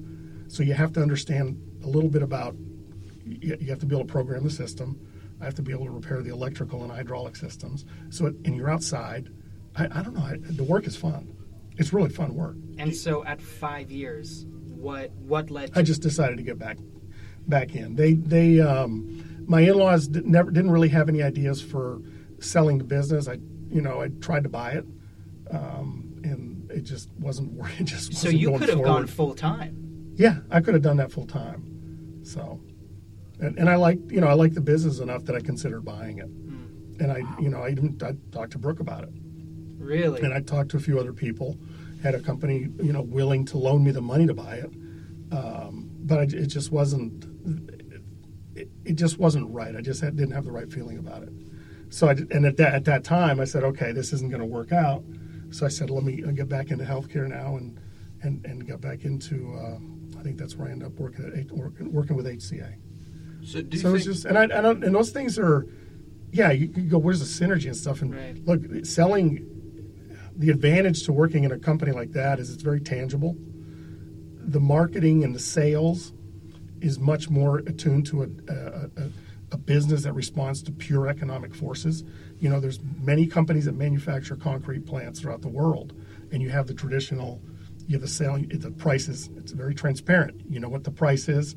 so 0.48 0.64
you 0.64 0.74
have 0.74 0.92
to 0.94 1.00
understand 1.00 1.62
a 1.84 1.86
little 1.86 2.10
bit 2.10 2.24
about, 2.24 2.56
you, 3.24 3.56
you 3.60 3.68
have 3.68 3.78
to 3.78 3.86
be 3.86 3.94
able 3.94 4.04
to 4.04 4.12
program 4.12 4.42
the 4.42 4.50
system. 4.50 4.98
I 5.40 5.44
have 5.44 5.54
to 5.54 5.62
be 5.62 5.70
able 5.70 5.84
to 5.84 5.92
repair 5.92 6.22
the 6.22 6.32
electrical 6.32 6.82
and 6.82 6.90
hydraulic 6.90 7.36
systems. 7.36 7.84
So, 8.10 8.26
it, 8.26 8.34
and 8.44 8.56
you're 8.56 8.68
outside. 8.68 9.28
I, 9.76 9.84
I 9.84 10.02
don't 10.02 10.14
know, 10.14 10.24
I, 10.24 10.38
the 10.40 10.64
work 10.64 10.88
is 10.88 10.96
fun. 10.96 11.36
It's 11.76 11.92
really 11.92 12.10
fun 12.10 12.34
work. 12.34 12.56
And 12.78 12.96
so 12.96 13.24
at 13.24 13.40
five 13.40 13.92
years, 13.92 14.44
what 14.74 15.12
what 15.12 15.52
led 15.52 15.72
to 15.72 15.78
I 15.78 15.82
just 15.82 16.02
decided 16.02 16.38
to 16.38 16.42
get 16.42 16.58
back 16.58 16.78
back 17.46 17.76
in. 17.76 17.94
They 17.94 18.14
they 18.14 18.58
um, 18.58 19.44
my 19.46 19.60
in-laws 19.60 20.08
did, 20.08 20.26
never 20.26 20.50
didn't 20.50 20.72
really 20.72 20.88
have 20.88 21.08
any 21.08 21.22
ideas 21.22 21.62
for 21.62 22.00
selling 22.44 22.78
the 22.78 22.84
business. 22.84 23.28
I 23.28 23.38
you 23.68 23.80
know 23.80 24.00
I 24.00 24.08
tried 24.20 24.44
to 24.44 24.48
buy 24.48 24.72
it, 24.72 24.84
um, 25.50 26.20
and 26.22 26.70
it 26.70 26.82
just 26.82 27.10
wasn't 27.18 27.52
working. 27.60 27.86
just 27.86 28.12
So 28.14 28.26
wasn't 28.26 28.34
you 28.34 28.48
going 28.48 28.60
could 28.60 28.68
have 28.70 28.82
gone 28.82 29.06
full 29.06 29.34
time. 29.34 30.12
Yeah, 30.16 30.38
I 30.50 30.60
could 30.60 30.74
have 30.74 30.82
done 30.82 30.98
that 30.98 31.10
full 31.10 31.26
time. 31.26 32.20
So, 32.22 32.60
and, 33.40 33.58
and 33.58 33.68
I 33.68 33.76
like 33.76 33.98
you 34.10 34.20
know 34.20 34.28
I 34.28 34.34
like 34.34 34.54
the 34.54 34.60
business 34.60 35.00
enough 35.00 35.24
that 35.24 35.34
I 35.36 35.40
considered 35.40 35.84
buying 35.84 36.18
it. 36.18 36.26
Hmm. 36.26 37.02
And 37.02 37.12
I 37.12 37.22
you 37.40 37.48
know 37.48 37.62
I 37.62 37.70
even 37.70 37.98
I 38.02 38.14
talked 38.32 38.52
to 38.52 38.58
Brooke 38.58 38.80
about 38.80 39.04
it. 39.04 39.10
Really? 39.78 40.22
And 40.22 40.32
I 40.32 40.40
talked 40.40 40.70
to 40.70 40.76
a 40.78 40.80
few 40.80 40.98
other 40.98 41.12
people, 41.12 41.58
had 42.02 42.14
a 42.14 42.20
company, 42.20 42.68
you 42.82 42.92
know, 42.92 43.02
willing 43.02 43.44
to 43.46 43.58
loan 43.58 43.84
me 43.84 43.90
the 43.90 44.00
money 44.00 44.26
to 44.26 44.32
buy 44.32 44.56
it, 44.56 44.72
um, 45.30 45.90
but 46.00 46.18
I, 46.18 46.22
it 46.22 46.46
just 46.46 46.72
wasn't. 46.72 47.26
It, 48.56 48.70
it 48.84 48.94
just 48.94 49.18
wasn't 49.18 49.50
right. 49.50 49.74
I 49.74 49.80
just 49.80 50.00
had, 50.00 50.16
didn't 50.16 50.32
have 50.32 50.44
the 50.44 50.52
right 50.52 50.72
feeling 50.72 50.96
about 50.96 51.24
it. 51.24 51.32
So 51.94 52.08
I 52.08 52.12
and 52.32 52.44
at 52.44 52.56
that 52.56 52.74
at 52.74 52.84
that 52.86 53.04
time 53.04 53.38
I 53.38 53.44
said, 53.44 53.62
okay, 53.62 53.92
this 53.92 54.12
isn't 54.12 54.28
going 54.28 54.40
to 54.40 54.46
work 54.46 54.72
out. 54.72 55.04
So 55.50 55.64
I 55.64 55.68
said, 55.68 55.90
let 55.90 56.02
me 56.02 56.20
get 56.34 56.48
back 56.48 56.72
into 56.72 56.84
healthcare 56.84 57.28
now 57.28 57.56
and 57.56 57.78
and 58.20 58.44
and 58.44 58.66
get 58.66 58.80
back 58.80 59.04
into. 59.04 59.54
Uh, 59.56 60.18
I 60.18 60.22
think 60.24 60.36
that's 60.36 60.56
where 60.56 60.66
I 60.66 60.72
ended 60.72 60.88
up 60.88 60.98
working 60.98 61.24
at 61.26 61.52
working, 61.52 61.92
working 61.92 62.16
with 62.16 62.26
HCA. 62.26 62.74
So 63.44 63.62
do 63.62 63.76
you 63.76 63.80
So 63.80 63.88
think? 63.92 63.96
it's 63.98 64.06
just 64.06 64.24
and 64.24 64.36
I, 64.36 64.42
I 64.42 64.60
don't 64.60 64.82
and 64.82 64.92
those 64.92 65.10
things 65.12 65.38
are, 65.38 65.68
yeah. 66.32 66.50
You, 66.50 66.72
you 66.74 66.82
go 66.90 66.98
where's 66.98 67.20
the 67.20 67.46
synergy 67.46 67.66
and 67.66 67.76
stuff 67.76 68.02
and 68.02 68.12
Right. 68.12 68.44
look 68.44 68.84
selling. 68.84 69.46
The 70.36 70.50
advantage 70.50 71.04
to 71.04 71.12
working 71.12 71.44
in 71.44 71.52
a 71.52 71.60
company 71.60 71.92
like 71.92 72.10
that 72.12 72.40
is 72.40 72.50
it's 72.52 72.64
very 72.64 72.80
tangible. 72.80 73.36
The 74.40 74.58
marketing 74.58 75.22
and 75.22 75.32
the 75.32 75.38
sales 75.38 76.12
is 76.80 76.98
much 76.98 77.30
more 77.30 77.58
attuned 77.58 78.06
to 78.06 78.24
a, 78.24 78.26
a, 78.52 78.90
a, 78.96 79.10
a 79.54 79.56
business 79.56 80.02
that 80.02 80.12
responds 80.12 80.64
to 80.64 80.72
pure 80.72 81.06
economic 81.06 81.54
forces. 81.54 82.02
You 82.40 82.50
know, 82.50 82.58
there's 82.58 82.80
many 83.00 83.24
companies 83.24 83.66
that 83.66 83.76
manufacture 83.76 84.34
concrete 84.34 84.84
plants 84.84 85.20
throughout 85.20 85.42
the 85.42 85.48
world, 85.48 85.94
and 86.32 86.42
you 86.42 86.50
have 86.50 86.66
the 86.66 86.74
traditional, 86.74 87.40
you 87.86 87.94
have 87.94 88.02
the 88.02 88.08
sale, 88.08 88.36
the 88.36 88.72
prices. 88.72 89.30
It's 89.36 89.52
very 89.52 89.72
transparent. 89.72 90.42
You 90.50 90.58
know 90.58 90.68
what 90.68 90.82
the 90.82 90.90
price 90.90 91.28
is. 91.28 91.54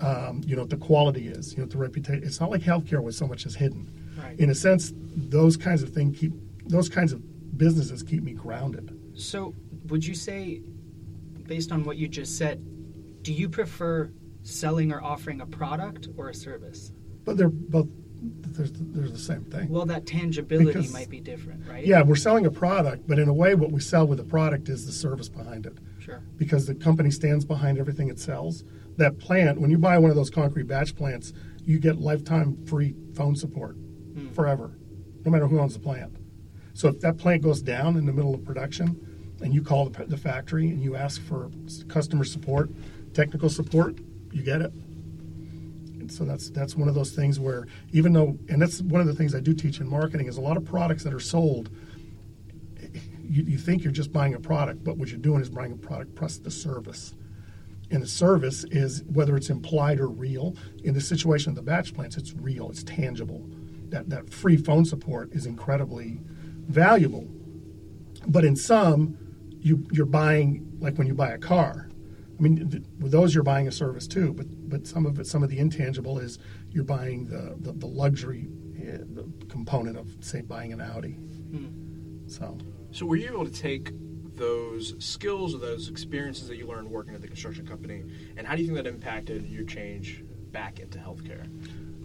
Um, 0.00 0.42
you 0.44 0.56
know 0.56 0.62
what 0.62 0.70
the 0.70 0.76
quality 0.76 1.28
is. 1.28 1.52
You 1.52 1.58
know 1.58 1.64
what 1.64 1.70
the 1.70 1.78
reputation. 1.78 2.24
It's 2.24 2.40
not 2.40 2.50
like 2.50 2.60
healthcare 2.60 3.00
where 3.00 3.12
so 3.12 3.28
much 3.28 3.46
is 3.46 3.54
hidden. 3.54 3.88
Right. 4.20 4.38
In 4.40 4.50
a 4.50 4.54
sense, 4.54 4.92
those 4.96 5.56
kinds 5.56 5.84
of 5.84 5.90
things 5.90 6.18
keep 6.18 6.32
those 6.66 6.88
kinds 6.88 7.12
of 7.12 7.56
businesses 7.56 8.02
keep 8.02 8.24
me 8.24 8.32
grounded. 8.32 8.98
So, 9.14 9.54
would 9.86 10.04
you 10.04 10.16
say, 10.16 10.60
based 11.46 11.70
on 11.70 11.84
what 11.84 11.96
you 11.98 12.08
just 12.08 12.36
said, 12.36 12.64
do 13.22 13.32
you 13.32 13.48
prefer 13.48 14.10
selling 14.42 14.90
or 14.92 15.02
offering 15.02 15.40
a 15.40 15.46
product 15.46 16.08
or 16.16 16.30
a 16.30 16.34
service? 16.34 16.90
But 17.28 17.36
they're 17.36 17.50
both 17.50 17.88
they're, 18.22 18.66
they're 18.66 19.10
the 19.10 19.18
same 19.18 19.44
thing. 19.44 19.68
Well, 19.68 19.84
that 19.84 20.06
tangibility 20.06 20.64
Because- 20.64 20.92
might 20.94 21.10
be 21.10 21.20
different, 21.20 21.68
right? 21.68 21.84
Yeah, 21.84 22.00
we're 22.00 22.16
selling 22.16 22.46
a 22.46 22.50
product, 22.50 23.06
but 23.06 23.18
in 23.18 23.28
a 23.28 23.34
way, 23.34 23.54
what 23.54 23.70
we 23.70 23.80
sell 23.80 24.06
with 24.06 24.16
the 24.16 24.24
product 24.24 24.70
is 24.70 24.86
the 24.86 24.92
service 24.92 25.28
behind 25.28 25.66
it. 25.66 25.76
Sure. 25.98 26.22
Because 26.38 26.66
the 26.66 26.74
company 26.74 27.10
stands 27.10 27.44
behind 27.44 27.76
everything 27.76 28.08
it 28.08 28.18
sells. 28.18 28.64
That 28.96 29.18
plant, 29.18 29.60
when 29.60 29.70
you 29.70 29.76
buy 29.76 29.98
one 29.98 30.08
of 30.08 30.16
those 30.16 30.30
concrete 30.30 30.66
batch 30.66 30.96
plants, 30.96 31.34
you 31.66 31.78
get 31.78 32.00
lifetime 32.00 32.64
free 32.64 32.94
phone 33.12 33.36
support 33.36 33.74
hmm. 33.74 34.30
forever, 34.30 34.78
no 35.26 35.30
matter 35.30 35.46
who 35.46 35.60
owns 35.60 35.74
the 35.74 35.80
plant. 35.80 36.16
So 36.72 36.88
if 36.88 36.98
that 37.00 37.18
plant 37.18 37.42
goes 37.42 37.60
down 37.60 37.98
in 37.98 38.06
the 38.06 38.12
middle 38.12 38.34
of 38.34 38.42
production 38.42 39.36
and 39.42 39.52
you 39.52 39.60
call 39.60 39.86
the, 39.86 40.06
the 40.06 40.16
factory 40.16 40.70
and 40.70 40.82
you 40.82 40.96
ask 40.96 41.20
for 41.20 41.50
customer 41.88 42.24
support, 42.24 42.70
technical 43.12 43.50
support, 43.50 43.98
you 44.32 44.42
get 44.42 44.62
it. 44.62 44.72
So 46.10 46.24
that's 46.24 46.50
that's 46.50 46.76
one 46.76 46.88
of 46.88 46.94
those 46.94 47.12
things 47.12 47.38
where 47.38 47.66
even 47.92 48.12
though, 48.12 48.38
and 48.48 48.60
that's 48.60 48.80
one 48.82 49.00
of 49.00 49.06
the 49.06 49.14
things 49.14 49.34
I 49.34 49.40
do 49.40 49.54
teach 49.54 49.80
in 49.80 49.88
marketing 49.88 50.26
is 50.26 50.36
a 50.36 50.40
lot 50.40 50.56
of 50.56 50.64
products 50.64 51.04
that 51.04 51.14
are 51.14 51.20
sold. 51.20 51.70
You, 53.30 53.42
you 53.42 53.58
think 53.58 53.84
you're 53.84 53.92
just 53.92 54.12
buying 54.12 54.34
a 54.34 54.40
product, 54.40 54.82
but 54.82 54.96
what 54.96 55.10
you're 55.10 55.18
doing 55.18 55.42
is 55.42 55.50
buying 55.50 55.72
a 55.72 55.76
product 55.76 56.14
plus 56.14 56.38
the 56.38 56.50
service. 56.50 57.14
And 57.90 58.02
the 58.02 58.06
service 58.06 58.64
is 58.64 59.02
whether 59.04 59.36
it's 59.36 59.50
implied 59.50 60.00
or 60.00 60.08
real. 60.08 60.56
In 60.84 60.94
the 60.94 61.00
situation 61.00 61.50
of 61.50 61.56
the 61.56 61.62
batch 61.62 61.94
plants, 61.94 62.16
it's 62.16 62.34
real, 62.34 62.70
it's 62.70 62.82
tangible. 62.82 63.46
That 63.88 64.08
that 64.10 64.30
free 64.30 64.56
phone 64.56 64.84
support 64.84 65.32
is 65.32 65.46
incredibly 65.46 66.20
valuable. 66.68 67.26
But 68.26 68.44
in 68.44 68.56
some, 68.56 69.16
you 69.60 69.86
you're 69.90 70.06
buying 70.06 70.66
like 70.80 70.96
when 70.96 71.06
you 71.06 71.14
buy 71.14 71.30
a 71.30 71.38
car. 71.38 71.87
I 72.38 72.42
mean, 72.42 72.70
th- 72.70 72.84
with 73.00 73.12
those 73.12 73.34
you're 73.34 73.44
buying 73.44 73.66
a 73.68 73.72
service 73.72 74.06
too. 74.06 74.32
But 74.32 74.46
but 74.68 74.86
some 74.86 75.06
of 75.06 75.18
it, 75.18 75.26
some 75.26 75.42
of 75.42 75.50
the 75.50 75.58
intangible 75.58 76.18
is 76.18 76.38
you're 76.70 76.84
buying 76.84 77.26
the 77.26 77.56
the, 77.58 77.72
the 77.72 77.86
luxury 77.86 78.48
uh, 78.78 78.98
the 79.12 79.30
component 79.48 79.96
of 79.96 80.08
say 80.20 80.40
buying 80.40 80.72
an 80.72 80.80
Audi. 80.80 81.16
So 82.26 82.56
So 82.92 83.06
were 83.06 83.16
you 83.16 83.28
able 83.28 83.44
to 83.44 83.52
take 83.52 83.92
those 84.36 84.94
skills 85.04 85.54
or 85.54 85.58
those 85.58 85.88
experiences 85.88 86.46
that 86.48 86.56
you 86.56 86.66
learned 86.66 86.88
working 86.88 87.14
at 87.14 87.20
the 87.20 87.26
construction 87.26 87.66
company, 87.66 88.04
and 88.36 88.46
how 88.46 88.54
do 88.54 88.62
you 88.62 88.68
think 88.68 88.76
that 88.76 88.86
impacted 88.86 89.46
your 89.48 89.64
change 89.64 90.22
back 90.52 90.78
into 90.78 90.98
healthcare? 90.98 91.46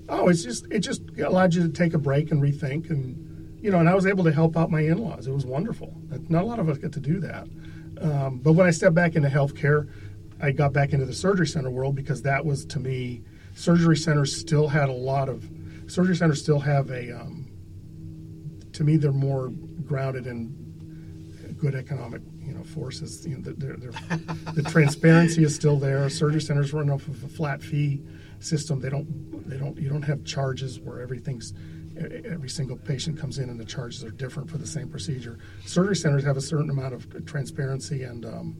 Oh, 0.10 0.30
it's 0.30 0.44
just 0.44 0.66
it 0.72 0.80
just 0.80 1.04
allowed 1.20 1.54
you 1.54 1.62
to 1.62 1.70
take 1.70 1.94
a 1.94 2.00
break 2.00 2.32
and 2.32 2.42
rethink, 2.42 2.90
and 2.90 3.60
you 3.62 3.72
know, 3.72 3.80
and 3.80 3.88
I 3.88 3.94
was 3.94 4.06
able 4.06 4.24
to 4.24 4.32
help 4.32 4.58
out 4.58 4.72
my 4.72 4.82
in-laws. 4.82 5.28
It 5.28 5.32
was 5.32 5.46
wonderful. 5.46 5.96
Not 6.28 6.44
a 6.44 6.46
lot 6.46 6.60
of 6.60 6.68
us 6.70 6.78
get 6.78 6.92
to 6.94 7.00
do 7.00 7.20
that. 7.22 7.48
Um, 8.02 8.40
but 8.40 8.54
when 8.54 8.68
I 8.68 8.72
stepped 8.72 8.96
back 8.96 9.16
into 9.16 9.30
healthcare, 9.30 9.88
I 10.44 10.52
got 10.52 10.74
back 10.74 10.92
into 10.92 11.06
the 11.06 11.14
surgery 11.14 11.48
center 11.48 11.70
world 11.70 11.96
because 11.96 12.22
that 12.24 12.46
was 12.46 12.66
to 12.66 12.80
me, 12.80 13.22
surgery 13.56 13.96
centers 13.96 14.36
still 14.36 14.68
had 14.68 14.90
a 14.90 14.94
lot 14.94 15.30
of 15.30 15.50
surgery 15.88 16.18
centers 16.18 16.42
still 16.42 16.60
have 16.60 16.90
a. 16.90 17.18
Um, 17.18 17.48
to 18.74 18.84
me, 18.84 18.98
they're 18.98 19.12
more 19.12 19.52
grounded 19.86 20.28
in 20.28 21.56
good 21.60 21.76
economic 21.76 22.22
you 22.42 22.54
know 22.54 22.64
forces. 22.64 23.26
You 23.26 23.38
know, 23.38 23.54
they're, 23.54 23.78
they're, 23.78 24.18
the 24.54 24.64
transparency 24.70 25.46
is 25.46 25.56
still 25.56 25.78
there. 25.78 26.10
Surgery 26.10 26.42
centers 26.42 26.74
run 26.74 26.90
off 26.90 27.08
of 27.08 27.24
a 27.24 27.30
flat 27.30 27.62
fee 27.62 28.02
system. 28.42 28.82
They 28.82 28.90
don't 28.90 29.50
they 29.50 29.58
don't 29.58 29.78
you 29.78 29.88
don't 29.88 30.02
have 30.02 30.26
charges 30.26 30.78
where 30.78 31.00
everything's 31.00 31.54
every 32.26 32.50
single 32.50 32.76
patient 32.76 33.18
comes 33.18 33.38
in 33.38 33.50
and 33.50 33.58
the 33.58 33.66
charges 33.66 34.04
are 34.04 34.12
different 34.12 34.50
for 34.50 34.58
the 34.58 34.68
same 34.68 34.90
procedure. 34.90 35.38
Surgery 35.66 35.96
centers 35.96 36.26
have 36.26 36.36
a 36.36 36.42
certain 36.42 36.70
amount 36.70 36.94
of 36.94 37.26
transparency 37.26 38.04
and 38.04 38.26
um, 38.26 38.58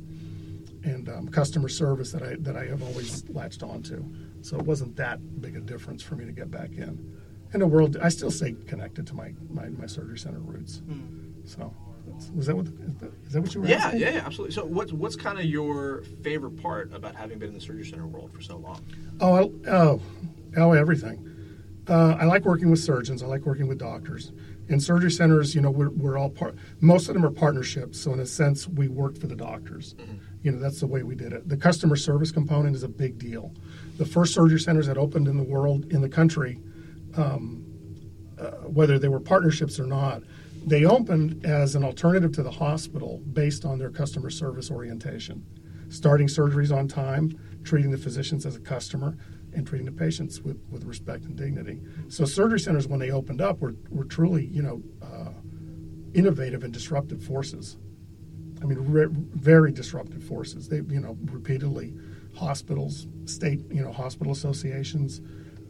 and 0.84 1.10
um, 1.10 1.28
customer 1.30 1.70
service 1.70 2.12
that 2.12 2.24
I 2.24 2.36
that 2.40 2.56
I 2.56 2.66
have 2.66 2.84
always 2.84 3.28
latched 3.30 3.64
onto. 3.64 4.04
So 4.42 4.58
it 4.58 4.66
wasn't 4.66 4.96
that 4.98 5.42
big 5.42 5.56
a 5.56 5.62
difference 5.62 6.04
for 6.04 6.16
me 6.16 6.26
to 6.26 6.32
get 6.32 6.52
back 6.52 6.72
in. 6.72 7.20
In 7.54 7.60
the 7.60 7.68
world, 7.68 7.98
I 8.02 8.10
still 8.10 8.32
stay 8.32 8.56
connected 8.68 9.08
to 9.08 9.14
my 9.14 9.34
my, 9.50 9.70
my 9.70 9.86
surgery 9.86 10.18
center 10.20 10.40
roots. 10.40 10.82
Mm. 10.88 11.48
So. 11.48 11.74
Was 12.36 12.48
that 12.48 12.56
what 12.56 12.68
is 12.68 13.32
that 13.32 13.42
what 13.42 13.56
you 13.56 13.62
were? 13.62 13.68
Yeah, 13.68 13.78
asking? 13.78 14.02
yeah, 14.02 14.10
yeah, 14.10 14.26
absolutely. 14.26 14.54
So, 14.54 14.66
what's 14.66 14.92
what's 14.92 15.16
kind 15.16 15.40
of 15.40 15.46
your 15.46 16.04
favorite 16.22 16.62
part 16.62 16.94
about 16.94 17.16
having 17.16 17.40
been 17.40 17.48
in 17.48 17.54
the 17.56 17.62
surgery 17.62 17.86
center 17.86 18.06
world 18.06 18.34
for 18.34 18.42
so 18.42 18.58
long? 18.58 18.82
Oh, 19.22 19.36
I, 19.36 19.70
oh, 19.70 20.02
oh, 20.58 20.72
everything. 20.74 21.34
Uh, 21.88 22.18
I 22.20 22.26
like 22.26 22.46
working 22.46 22.70
with 22.70 22.80
surgeons. 22.80 23.24
I 23.24 23.28
like 23.28 23.46
working 23.46 23.68
with 23.68 23.78
doctors. 23.78 24.32
In 24.70 24.80
surgery 24.80 25.12
centers, 25.12 25.54
you 25.54 25.62
know, 25.62 25.72
we're, 25.72 25.90
we're 25.90 26.18
all 26.18 26.30
part. 26.30 26.56
Most 26.80 27.10
of 27.10 27.14
them 27.14 27.26
are 27.26 27.32
partnerships. 27.32 28.00
So 28.00 28.14
in 28.14 28.20
a 28.20 28.26
sense, 28.26 28.68
we 28.68 28.88
work 28.88 29.18
for 29.18 29.28
the 29.28 29.36
doctors. 29.36 29.94
Mm-hmm. 29.96 30.14
You 30.44 30.52
know, 30.52 30.60
that's 30.60 30.82
the 30.82 30.88
way 30.88 31.04
we 31.04 31.16
did 31.16 31.32
it. 31.32 31.48
The 31.48 31.58
customer 31.58 31.96
service 31.96 32.32
component 32.32 32.76
is 32.76 32.84
a 32.84 32.90
big 32.90 33.18
deal. 33.18 33.54
The 33.98 34.06
first 34.06 34.34
surgery 34.34 34.60
centers 34.60 34.88
that 34.88 34.98
opened 34.98 35.28
in 35.28 35.38
the 35.38 35.44
world, 35.44 35.92
in 35.92 36.02
the 36.02 36.10
country, 36.10 36.60
um, 37.16 37.66
uh, 38.40 38.52
whether 38.68 39.00
they 39.00 39.08
were 39.08 39.22
partnerships 39.22 39.80
or 39.80 39.86
not, 39.86 40.24
they 40.66 40.86
opened 40.86 41.46
as 41.46 41.76
an 41.76 41.84
alternative 41.84 42.34
to 42.34 42.44
the 42.44 42.52
hospital 42.52 43.22
based 43.32 43.64
on 43.64 43.80
their 43.80 43.90
customer 43.90 44.30
service 44.30 44.70
orientation, 44.70 45.46
starting 45.90 46.28
surgeries 46.28 46.76
on 46.76 46.88
time, 46.88 47.38
treating 47.64 47.92
the 47.92 47.98
physicians 47.98 48.46
as 48.46 48.56
a 48.56 48.60
customer, 48.60 49.18
and 49.54 49.66
treating 49.68 49.86
the 49.86 49.92
patients 49.92 50.42
with, 50.42 50.60
with 50.70 50.84
respect 50.84 51.26
and 51.26 51.38
dignity. 51.38 51.80
So 52.10 52.26
surgery 52.26 52.60
centers, 52.60 52.88
when 52.88 53.00
they 53.00 53.12
opened 53.12 53.40
up, 53.40 53.62
were, 53.62 53.76
were 53.90 54.06
truly, 54.06 54.48
you 54.48 54.62
know, 54.62 54.82
uh, 55.02 55.32
innovative 56.14 56.64
and 56.64 56.74
disruptive 56.74 57.24
forces. 57.24 57.78
I 58.64 58.66
mean, 58.66 58.80
re- 58.80 59.08
very 59.10 59.72
disruptive 59.72 60.24
forces. 60.24 60.70
They, 60.70 60.78
you 60.78 61.02
know, 61.02 61.18
repeatedly, 61.26 61.94
hospitals, 62.34 63.08
state, 63.26 63.60
you 63.70 63.84
know, 63.84 63.92
hospital 63.92 64.32
associations 64.32 65.22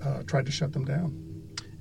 uh, 0.03 0.21
tried 0.23 0.45
to 0.45 0.51
shut 0.51 0.73
them 0.73 0.85
down. 0.85 1.19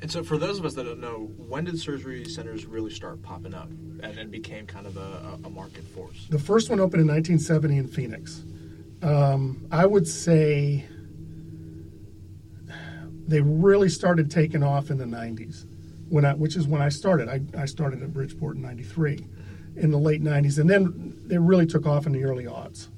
And 0.01 0.11
so, 0.11 0.25
for 0.25 0.38
those 0.38 0.59
of 0.59 0.64
us 0.64 0.75
that 0.75 0.85
don't 0.85 1.01
know, 1.01 1.31
when 1.37 1.64
did 1.64 1.79
surgery 1.79 2.25
centers 2.25 2.66
really 2.66 2.90
start 2.90 3.22
popping 3.22 3.55
up 3.55 3.68
and, 3.68 4.05
and 4.18 4.31
became 4.31 4.66
kind 4.66 4.87
of 4.87 4.96
a, 4.96 5.38
a, 5.44 5.51
market 5.51 5.85
force? 5.85 6.27
The 6.29 6.38
first 6.38 6.70
one 6.70 6.81
opened 6.81 7.03
in 7.03 7.07
1970 7.07 7.77
in 7.77 7.87
Phoenix. 7.87 8.42
Um, 9.03 9.66
I 9.70 9.87
would 9.87 10.09
say 10.09 10.87
they 13.29 13.42
really 13.42 13.88
started 13.88 14.31
taking 14.31 14.64
off 14.64 14.90
in 14.90 14.98
the 14.98 15.05
90s, 15.05 15.66
when 16.09 16.25
I, 16.25 16.35
which 16.35 16.57
is 16.57 16.66
when 16.66 16.83
I 16.83 16.88
started. 16.88 17.29
I, 17.29 17.40
I 17.61 17.66
started 17.66 18.03
at 18.03 18.12
Bridgeport 18.12 18.57
in 18.57 18.62
93 18.62 19.25
in 19.76 19.90
the 19.90 19.98
late 19.98 20.22
90s, 20.22 20.58
and 20.58 20.68
then 20.68 21.14
they 21.26 21.38
really 21.38 21.66
took 21.66 21.87
off 21.87 22.06
in 22.06 22.12
the 22.12 22.24
early 22.24 22.44
aughts. 22.44 22.88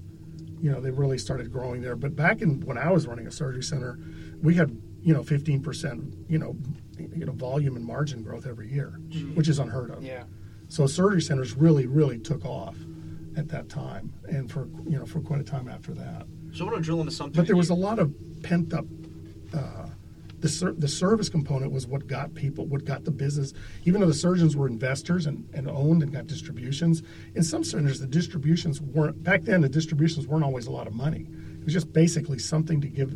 You 0.60 0.70
know, 0.70 0.80
they 0.80 0.90
really 0.90 1.18
started 1.18 1.52
growing 1.52 1.82
there. 1.82 1.96
But 1.96 2.16
back 2.16 2.40
in 2.40 2.60
when 2.62 2.78
I 2.78 2.90
was 2.90 3.06
running 3.06 3.26
a 3.26 3.30
surgery 3.30 3.62
center, 3.62 3.98
we 4.42 4.54
had 4.54 4.76
you 5.02 5.12
know 5.12 5.22
15 5.22 5.62
percent 5.62 6.14
you 6.28 6.38
know 6.38 6.56
you 6.98 7.26
know 7.26 7.32
volume 7.32 7.76
and 7.76 7.84
margin 7.84 8.22
growth 8.22 8.46
every 8.46 8.72
year, 8.72 8.98
mm-hmm. 9.08 9.34
which 9.34 9.48
is 9.48 9.58
unheard 9.58 9.90
of. 9.90 10.02
Yeah. 10.02 10.24
So 10.68 10.86
surgery 10.86 11.20
centers 11.20 11.54
really 11.54 11.86
really 11.86 12.18
took 12.18 12.44
off 12.44 12.76
at 13.36 13.48
that 13.48 13.68
time, 13.68 14.12
and 14.28 14.50
for 14.50 14.68
you 14.88 14.98
know 14.98 15.06
for 15.06 15.20
quite 15.20 15.40
a 15.40 15.44
time 15.44 15.68
after 15.68 15.92
that. 15.94 16.26
So 16.52 16.64
I 16.64 16.70
want 16.70 16.78
to 16.78 16.82
drill 16.82 17.00
into 17.00 17.12
something. 17.12 17.40
But 17.40 17.46
there 17.46 17.56
was 17.56 17.70
a 17.70 17.74
lot 17.74 17.98
of 17.98 18.14
pent 18.42 18.72
up. 18.72 18.86
Uh, 19.52 19.86
the, 20.44 20.50
ser- 20.50 20.74
the 20.76 20.88
service 20.88 21.30
component 21.30 21.72
was 21.72 21.86
what 21.86 22.06
got 22.06 22.34
people, 22.34 22.66
what 22.66 22.84
got 22.84 23.04
the 23.04 23.10
business. 23.10 23.54
Even 23.86 24.02
though 24.02 24.06
the 24.06 24.12
surgeons 24.12 24.54
were 24.54 24.66
investors 24.66 25.24
and, 25.24 25.48
and 25.54 25.66
owned 25.70 26.02
and 26.02 26.12
got 26.12 26.26
distributions, 26.26 27.02
in 27.34 27.42
some 27.42 27.64
centers 27.64 27.98
the 27.98 28.06
distributions 28.06 28.78
weren't. 28.78 29.22
Back 29.22 29.44
then, 29.44 29.62
the 29.62 29.70
distributions 29.70 30.26
weren't 30.26 30.44
always 30.44 30.66
a 30.66 30.70
lot 30.70 30.86
of 30.86 30.92
money. 30.92 31.26
It 31.58 31.64
was 31.64 31.72
just 31.72 31.94
basically 31.94 32.38
something 32.38 32.82
to 32.82 32.88
give, 32.88 33.12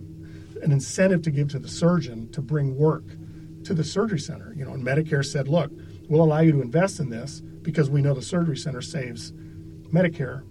an 0.62 0.72
incentive 0.72 1.20
to 1.20 1.30
give 1.30 1.48
to 1.48 1.58
the 1.58 1.68
surgeon 1.68 2.32
to 2.32 2.40
bring 2.40 2.74
work 2.78 3.04
to 3.64 3.74
the 3.74 3.84
surgery 3.84 4.20
center. 4.20 4.54
You 4.56 4.64
know, 4.64 4.72
and 4.72 4.82
Medicare 4.82 5.22
said, 5.22 5.48
look, 5.48 5.70
we'll 6.08 6.22
allow 6.22 6.40
you 6.40 6.52
to 6.52 6.62
invest 6.62 6.98
in 6.98 7.10
this 7.10 7.42
because 7.60 7.90
we 7.90 8.00
know 8.00 8.14
the 8.14 8.22
surgery 8.22 8.56
center 8.56 8.80
saves 8.80 9.32
Medicare 9.92 10.44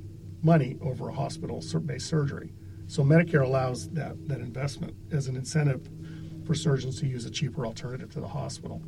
money 0.43 0.77
over 0.81 1.09
a 1.09 1.13
hospital-based 1.13 2.07
surgery. 2.07 2.53
So 2.85 3.03
Medicare 3.03 3.43
allows 3.43 3.89
that, 3.89 4.27
that 4.27 4.41
investment 4.41 4.93
as 5.11 5.27
an 5.27 5.35
incentive 5.35 5.89
for 6.47 6.55
surgeons 6.55 6.99
to 7.01 7.05
use 7.05 7.25
a 7.25 7.29
cheaper 7.29 7.65
alternative 7.65 8.11
to 8.13 8.21
the 8.21 8.27
hospital. 8.27 8.81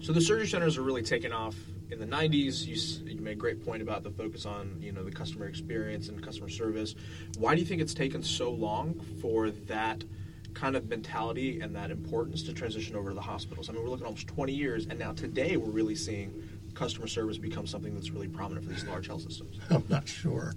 So 0.00 0.12
the 0.12 0.20
surgery 0.20 0.46
centers 0.46 0.78
are 0.78 0.82
really 0.82 1.02
taking 1.02 1.32
off 1.32 1.56
in 1.90 1.98
the 1.98 2.06
90s. 2.06 2.64
You, 2.64 3.12
you 3.12 3.20
made 3.20 3.32
a 3.32 3.34
great 3.34 3.64
point 3.64 3.82
about 3.82 4.04
the 4.04 4.10
focus 4.10 4.46
on 4.46 4.76
you 4.80 4.92
know 4.92 5.02
the 5.02 5.10
customer 5.10 5.46
experience 5.46 6.08
and 6.08 6.22
customer 6.22 6.48
service. 6.48 6.94
Why 7.36 7.54
do 7.54 7.60
you 7.60 7.66
think 7.66 7.82
it's 7.82 7.94
taken 7.94 8.22
so 8.22 8.50
long 8.50 9.00
for 9.20 9.50
that– 9.50 10.04
kind 10.54 10.76
of 10.76 10.88
mentality 10.88 11.60
and 11.60 11.74
that 11.76 11.90
importance 11.90 12.42
to 12.44 12.52
transition 12.52 12.96
over 12.96 13.10
to 13.10 13.14
the 13.14 13.20
hospitals. 13.20 13.68
I 13.68 13.72
mean, 13.72 13.82
we're 13.82 13.90
looking 13.90 14.06
almost 14.06 14.28
20 14.28 14.52
years, 14.52 14.86
and 14.86 14.98
now 14.98 15.12
today 15.12 15.56
we're 15.56 15.70
really 15.70 15.96
seeing 15.96 16.53
customer 16.74 17.06
service 17.06 17.38
become 17.38 17.66
something 17.66 17.94
that's 17.94 18.10
really 18.10 18.28
prominent 18.28 18.66
for 18.66 18.72
these 18.72 18.84
large 18.84 19.06
health 19.06 19.22
systems. 19.22 19.58
I'm 19.70 19.84
not 19.88 20.08
sure, 20.08 20.54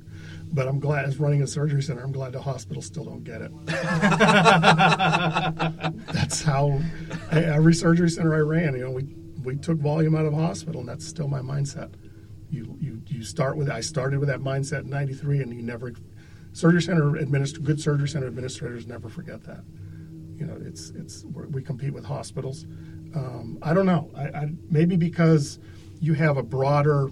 but 0.51 0.67
I'm 0.67 0.79
glad 0.79 1.05
as 1.05 1.17
running 1.19 1.41
a 1.41 1.47
surgery 1.47 1.81
center. 1.81 2.03
I'm 2.03 2.11
glad 2.11 2.33
the 2.33 2.41
hospitals 2.41 2.85
still 2.85 3.05
don't 3.05 3.23
get 3.23 3.41
it. 3.41 3.51
that's 6.11 6.41
how 6.41 6.79
every 7.31 7.73
surgery 7.73 8.09
center 8.09 8.35
I 8.35 8.39
ran. 8.39 8.75
You 8.75 8.85
know, 8.85 8.91
we 8.91 9.03
we 9.43 9.55
took 9.55 9.77
volume 9.77 10.15
out 10.15 10.25
of 10.25 10.33
hospital, 10.33 10.81
and 10.81 10.89
that's 10.89 11.05
still 11.05 11.27
my 11.27 11.39
mindset. 11.39 11.93
You 12.49 12.77
you 12.79 13.01
you 13.07 13.23
start 13.23 13.57
with 13.57 13.69
I 13.69 13.81
started 13.81 14.19
with 14.19 14.29
that 14.29 14.39
mindset 14.39 14.81
in 14.81 14.89
'93, 14.89 15.41
and 15.41 15.53
you 15.53 15.61
never 15.61 15.93
surgery 16.53 16.81
center 16.81 17.11
administ- 17.11 17.61
good 17.63 17.79
surgery 17.79 18.07
center 18.07 18.27
administrators 18.27 18.87
never 18.87 19.09
forget 19.09 19.43
that 19.43 19.63
you 20.37 20.45
know, 20.45 20.57
it's 20.63 20.91
it's 20.91 21.25
we 21.25 21.61
compete 21.61 21.93
with 21.93 22.05
hospitals. 22.05 22.65
Um, 23.15 23.57
I 23.61 23.73
don't 23.73 23.85
know. 23.85 24.11
I, 24.15 24.23
I, 24.23 24.49
maybe 24.69 24.95
because 24.95 25.59
you 25.99 26.13
have 26.13 26.37
a 26.37 26.43
broader, 26.43 27.09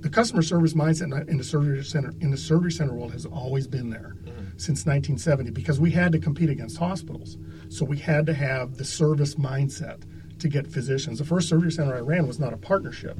the 0.00 0.08
customer 0.08 0.42
service 0.42 0.74
mindset 0.74 1.28
in 1.28 1.38
the 1.38 1.44
surgery 1.44 1.82
center 1.84 2.12
in 2.20 2.30
the 2.30 2.36
surgery 2.36 2.72
center 2.72 2.94
world 2.94 3.12
has 3.12 3.26
always 3.26 3.66
been 3.66 3.90
there 3.90 4.16
mm-hmm. 4.22 4.44
since 4.56 4.86
1970 4.86 5.50
because 5.50 5.80
we 5.80 5.90
had 5.90 6.12
to 6.12 6.18
compete 6.18 6.50
against 6.50 6.76
hospitals, 6.76 7.36
so 7.68 7.84
we 7.84 7.98
had 7.98 8.26
to 8.26 8.34
have 8.34 8.76
the 8.76 8.84
service 8.84 9.34
mindset 9.34 10.02
to 10.38 10.48
get 10.48 10.66
physicians. 10.66 11.18
The 11.18 11.24
first 11.24 11.48
surgery 11.48 11.72
center 11.72 11.96
I 11.96 12.00
ran 12.00 12.26
was 12.26 12.38
not 12.38 12.52
a 12.52 12.56
partnership. 12.56 13.18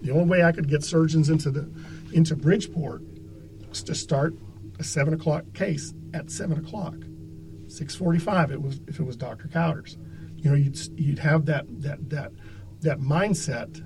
The 0.00 0.10
only 0.10 0.26
way 0.26 0.42
I 0.42 0.52
could 0.52 0.68
get 0.68 0.82
surgeons 0.82 1.30
into 1.30 1.50
the 1.50 1.68
into 2.12 2.36
Bridgeport 2.36 3.02
was 3.68 3.82
to 3.84 3.94
start 3.94 4.34
a 4.78 4.84
seven 4.84 5.14
o'clock 5.14 5.44
case 5.52 5.94
at 6.12 6.30
seven 6.30 6.58
o'clock 6.58 6.94
6:45 7.74 8.52
it 8.52 8.62
was 8.62 8.80
if 8.86 9.00
it 9.00 9.04
was 9.04 9.16
Dr. 9.16 9.48
Cowders. 9.48 9.96
You 10.36 10.50
know, 10.50 10.56
you'd 10.56 10.78
you'd 10.98 11.18
have 11.18 11.46
that 11.46 11.66
that 11.82 12.10
that 12.10 12.32
that 12.82 13.00
mindset 13.00 13.82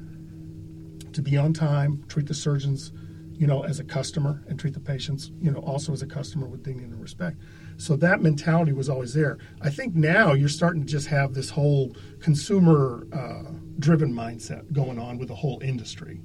to 1.18 1.22
be 1.22 1.36
on 1.36 1.52
time, 1.52 2.04
treat 2.06 2.26
the 2.26 2.34
surgeons, 2.34 2.92
you 3.32 3.44
know, 3.44 3.64
as 3.64 3.80
a 3.80 3.84
customer 3.84 4.44
and 4.46 4.56
treat 4.56 4.72
the 4.72 4.78
patients, 4.78 5.32
you 5.40 5.50
know, 5.50 5.58
also 5.58 5.92
as 5.92 6.00
a 6.00 6.06
customer 6.06 6.46
with 6.46 6.62
dignity 6.62 6.86
and 6.86 7.02
respect. 7.02 7.38
So 7.76 7.96
that 7.96 8.22
mentality 8.22 8.72
was 8.72 8.88
always 8.88 9.14
there. 9.14 9.38
I 9.60 9.70
think 9.70 9.96
now 9.96 10.32
you're 10.32 10.48
starting 10.48 10.80
to 10.82 10.86
just 10.86 11.08
have 11.08 11.34
this 11.34 11.50
whole 11.50 11.96
consumer 12.20 13.08
uh, 13.12 13.50
driven 13.80 14.14
mindset 14.14 14.72
going 14.72 14.96
on 15.00 15.18
with 15.18 15.26
the 15.26 15.34
whole 15.34 15.58
industry. 15.60 16.20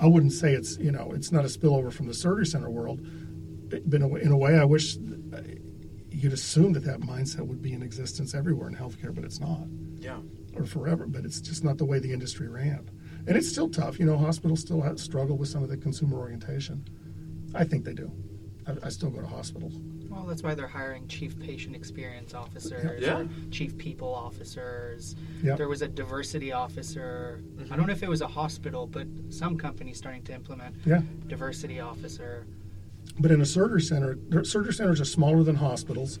I 0.00 0.06
wouldn't 0.06 0.32
say 0.32 0.52
it's, 0.52 0.78
you 0.78 0.92
know, 0.92 1.10
it's 1.12 1.32
not 1.32 1.44
a 1.44 1.48
spillover 1.48 1.92
from 1.92 2.06
the 2.06 2.14
surgery 2.14 2.46
center 2.46 2.70
world. 2.70 3.00
But 3.68 3.94
in 3.94 4.02
a, 4.02 4.14
in 4.14 4.30
a 4.30 4.36
way, 4.36 4.60
I 4.60 4.64
wish 4.64 4.96
you'd 6.08 6.32
assume 6.32 6.72
that 6.74 6.84
that 6.84 7.00
mindset 7.00 7.44
would 7.48 7.62
be 7.62 7.72
in 7.72 7.82
existence 7.82 8.32
everywhere 8.32 8.68
in 8.68 8.76
healthcare, 8.76 9.12
but 9.12 9.24
it's 9.24 9.40
not. 9.40 9.66
Yeah. 9.98 10.18
Or 10.54 10.66
forever, 10.66 11.06
but 11.08 11.24
it's 11.24 11.40
just 11.40 11.64
not 11.64 11.78
the 11.78 11.84
way 11.84 11.98
the 11.98 12.12
industry 12.12 12.46
ran. 12.46 12.88
And 13.26 13.36
it's 13.36 13.48
still 13.48 13.68
tough. 13.68 13.98
You 13.98 14.06
know, 14.06 14.16
hospitals 14.16 14.60
still 14.60 14.80
have, 14.82 15.00
struggle 15.00 15.36
with 15.36 15.48
some 15.48 15.62
of 15.62 15.68
the 15.68 15.76
consumer 15.76 16.16
orientation. 16.18 16.84
I 17.54 17.64
think 17.64 17.84
they 17.84 17.94
do. 17.94 18.10
I, 18.66 18.86
I 18.86 18.88
still 18.88 19.10
go 19.10 19.20
to 19.20 19.26
hospitals. 19.26 19.74
Well, 20.08 20.24
that's 20.24 20.42
why 20.42 20.54
they're 20.54 20.68
hiring 20.68 21.08
chief 21.08 21.38
patient 21.38 21.74
experience 21.74 22.32
officers, 22.32 23.02
Yeah. 23.02 23.18
or 23.20 23.28
chief 23.50 23.76
people 23.76 24.14
officers. 24.14 25.16
Yep. 25.42 25.58
There 25.58 25.68
was 25.68 25.82
a 25.82 25.88
diversity 25.88 26.52
officer. 26.52 27.42
Mm-hmm. 27.56 27.72
I 27.72 27.76
don't 27.76 27.86
know 27.86 27.92
if 27.92 28.02
it 28.02 28.08
was 28.08 28.20
a 28.22 28.26
hospital, 28.28 28.86
but 28.86 29.06
some 29.30 29.58
companies 29.58 29.98
starting 29.98 30.22
to 30.24 30.32
implement 30.34 30.76
Yeah. 30.86 31.02
diversity 31.26 31.80
officer. 31.80 32.46
But 33.18 33.30
in 33.30 33.40
a 33.40 33.46
surgery 33.46 33.82
center, 33.82 34.18
surgery 34.44 34.72
centers 34.72 35.00
are 35.00 35.04
smaller 35.04 35.42
than 35.42 35.56
hospitals. 35.56 36.18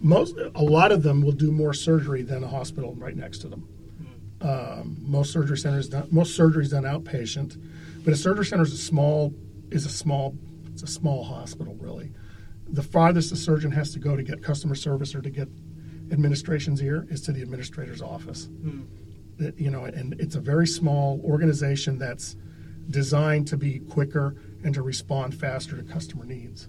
Most, 0.00 0.36
a 0.54 0.62
lot 0.62 0.92
of 0.92 1.02
them 1.02 1.22
will 1.22 1.32
do 1.32 1.50
more 1.50 1.72
surgery 1.74 2.22
than 2.22 2.44
a 2.44 2.48
hospital 2.48 2.94
right 2.96 3.16
next 3.16 3.38
to 3.38 3.48
them. 3.48 3.68
Um, 4.44 4.98
most 5.00 5.32
surgery 5.32 5.56
centers, 5.56 5.88
done, 5.88 6.06
most 6.10 6.38
surgeries 6.38 6.64
is 6.64 6.70
done 6.72 6.82
outpatient, 6.82 7.56
but 8.04 8.12
a 8.12 8.16
surgery 8.16 8.44
center 8.44 8.62
is 8.62 8.74
a 8.74 8.76
small, 8.76 9.32
is 9.70 9.86
a 9.86 9.88
small, 9.88 10.36
it's 10.66 10.82
a 10.82 10.86
small 10.86 11.24
hospital 11.24 11.74
really. 11.80 12.12
The 12.68 12.82
farthest 12.82 13.32
a 13.32 13.36
surgeon 13.36 13.70
has 13.70 13.92
to 13.94 13.98
go 13.98 14.16
to 14.16 14.22
get 14.22 14.42
customer 14.42 14.74
service 14.74 15.14
or 15.14 15.22
to 15.22 15.30
get 15.30 15.48
administration's 16.10 16.82
ear 16.82 17.06
is 17.08 17.22
to 17.22 17.32
the 17.32 17.40
administrator's 17.40 18.02
office. 18.02 18.48
That, 19.38 19.58
you 19.58 19.70
know, 19.70 19.86
and 19.86 20.14
it's 20.20 20.34
a 20.34 20.40
very 20.40 20.66
small 20.66 21.22
organization 21.24 21.98
that's 21.98 22.36
designed 22.90 23.48
to 23.48 23.56
be 23.56 23.78
quicker 23.78 24.36
and 24.62 24.74
to 24.74 24.82
respond 24.82 25.34
faster 25.34 25.76
to 25.76 25.82
customer 25.82 26.26
needs. 26.26 26.68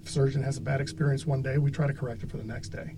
If 0.00 0.08
a 0.08 0.10
surgeon 0.10 0.42
has 0.42 0.56
a 0.56 0.60
bad 0.60 0.80
experience 0.80 1.24
one 1.24 1.42
day, 1.42 1.58
we 1.58 1.70
try 1.70 1.86
to 1.86 1.94
correct 1.94 2.24
it 2.24 2.30
for 2.30 2.36
the 2.36 2.44
next 2.44 2.70
day. 2.70 2.96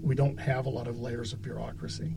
We 0.00 0.14
don't 0.14 0.38
have 0.38 0.64
a 0.64 0.70
lot 0.70 0.86
of 0.88 0.98
layers 0.98 1.34
of 1.34 1.42
bureaucracy. 1.42 2.14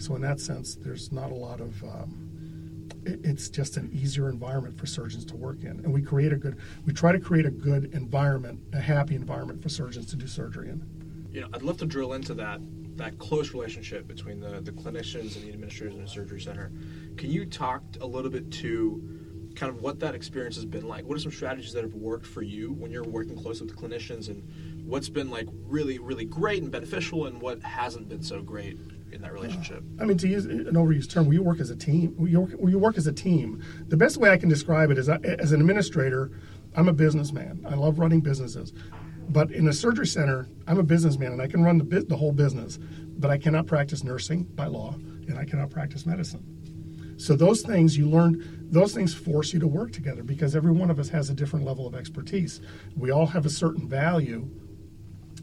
So, 0.00 0.14
in 0.16 0.22
that 0.22 0.40
sense, 0.40 0.76
there's 0.76 1.12
not 1.12 1.30
a 1.30 1.34
lot 1.34 1.60
of, 1.60 1.82
um, 1.84 2.88
it, 3.04 3.20
it's 3.22 3.48
just 3.48 3.76
an 3.76 3.90
easier 3.92 4.28
environment 4.30 4.78
for 4.78 4.86
surgeons 4.86 5.24
to 5.26 5.36
work 5.36 5.62
in. 5.62 5.80
And 5.84 5.92
we 5.92 6.02
create 6.02 6.32
a 6.32 6.36
good, 6.36 6.56
we 6.86 6.92
try 6.92 7.12
to 7.12 7.20
create 7.20 7.46
a 7.46 7.50
good 7.50 7.92
environment, 7.94 8.60
a 8.72 8.80
happy 8.80 9.14
environment 9.14 9.62
for 9.62 9.68
surgeons 9.68 10.06
to 10.06 10.16
do 10.16 10.26
surgery 10.26 10.70
in. 10.70 10.82
you 11.32 11.40
know, 11.40 11.48
I'd 11.52 11.62
love 11.62 11.76
to 11.78 11.86
drill 11.86 12.14
into 12.14 12.34
that 12.34 12.60
that 12.96 13.18
close 13.18 13.54
relationship 13.54 14.06
between 14.06 14.40
the, 14.40 14.60
the 14.60 14.72
clinicians 14.72 15.36
and 15.36 15.44
the 15.44 15.48
administrators 15.50 15.96
in 15.96 16.02
a 16.02 16.08
surgery 16.08 16.40
center. 16.40 16.70
Can 17.16 17.30
you 17.30 17.46
talk 17.46 17.82
a 18.00 18.06
little 18.06 18.30
bit 18.30 18.50
to 18.52 19.02
kind 19.54 19.70
of 19.74 19.80
what 19.80 19.98
that 20.00 20.14
experience 20.14 20.56
has 20.56 20.66
been 20.66 20.86
like? 20.86 21.06
What 21.06 21.16
are 21.16 21.20
some 21.20 21.32
strategies 21.32 21.72
that 21.72 21.82
have 21.82 21.94
worked 21.94 22.26
for 22.26 22.42
you 22.42 22.72
when 22.72 22.90
you're 22.90 23.04
working 23.04 23.36
close 23.36 23.60
with 23.60 23.74
clinicians, 23.74 24.28
and 24.28 24.42
what's 24.86 25.08
been 25.08 25.30
like 25.30 25.48
really, 25.66 25.98
really 25.98 26.24
great 26.24 26.62
and 26.62 26.70
beneficial, 26.70 27.26
and 27.26 27.40
what 27.40 27.62
hasn't 27.62 28.08
been 28.08 28.22
so 28.22 28.42
great 28.42 28.78
in 29.12 29.22
that 29.22 29.32
relationship? 29.32 29.82
I 30.00 30.04
mean, 30.04 30.18
to 30.18 30.28
use 30.28 30.46
an 30.46 30.74
overused 30.74 31.10
term, 31.10 31.26
we 31.26 31.38
work 31.38 31.60
as 31.60 31.70
a 31.70 31.76
team. 31.76 32.14
We 32.16 32.36
work, 32.36 32.50
we 32.58 32.74
work 32.74 32.98
as 32.98 33.06
a 33.06 33.12
team. 33.12 33.62
The 33.88 33.96
best 33.96 34.16
way 34.16 34.30
I 34.30 34.36
can 34.36 34.48
describe 34.48 34.90
it 34.90 34.98
is, 34.98 35.08
I, 35.08 35.16
as 35.16 35.52
an 35.52 35.60
administrator, 35.60 36.30
I'm 36.76 36.88
a 36.88 36.92
businessman. 36.92 37.64
I 37.68 37.74
love 37.74 37.98
running 37.98 38.20
businesses. 38.20 38.72
But 39.28 39.52
in 39.52 39.68
a 39.68 39.72
surgery 39.72 40.06
center, 40.06 40.48
I'm 40.66 40.78
a 40.78 40.82
businessman 40.82 41.32
and 41.32 41.42
I 41.42 41.46
can 41.46 41.62
run 41.62 41.78
the, 41.78 42.00
the 42.00 42.16
whole 42.16 42.32
business. 42.32 42.78
But 43.18 43.30
I 43.30 43.38
cannot 43.38 43.66
practice 43.66 44.02
nursing 44.02 44.44
by 44.44 44.66
law, 44.66 44.94
and 44.94 45.38
I 45.38 45.44
cannot 45.44 45.70
practice 45.70 46.06
medicine. 46.06 47.16
So 47.18 47.36
those 47.36 47.60
things 47.60 47.98
you 47.98 48.08
learn, 48.08 48.66
those 48.70 48.94
things 48.94 49.12
force 49.12 49.52
you 49.52 49.60
to 49.60 49.66
work 49.66 49.92
together 49.92 50.22
because 50.22 50.56
every 50.56 50.72
one 50.72 50.90
of 50.90 50.98
us 50.98 51.10
has 51.10 51.28
a 51.28 51.34
different 51.34 51.66
level 51.66 51.86
of 51.86 51.94
expertise. 51.94 52.62
We 52.96 53.10
all 53.10 53.26
have 53.26 53.44
a 53.44 53.50
certain 53.50 53.86
value 53.86 54.48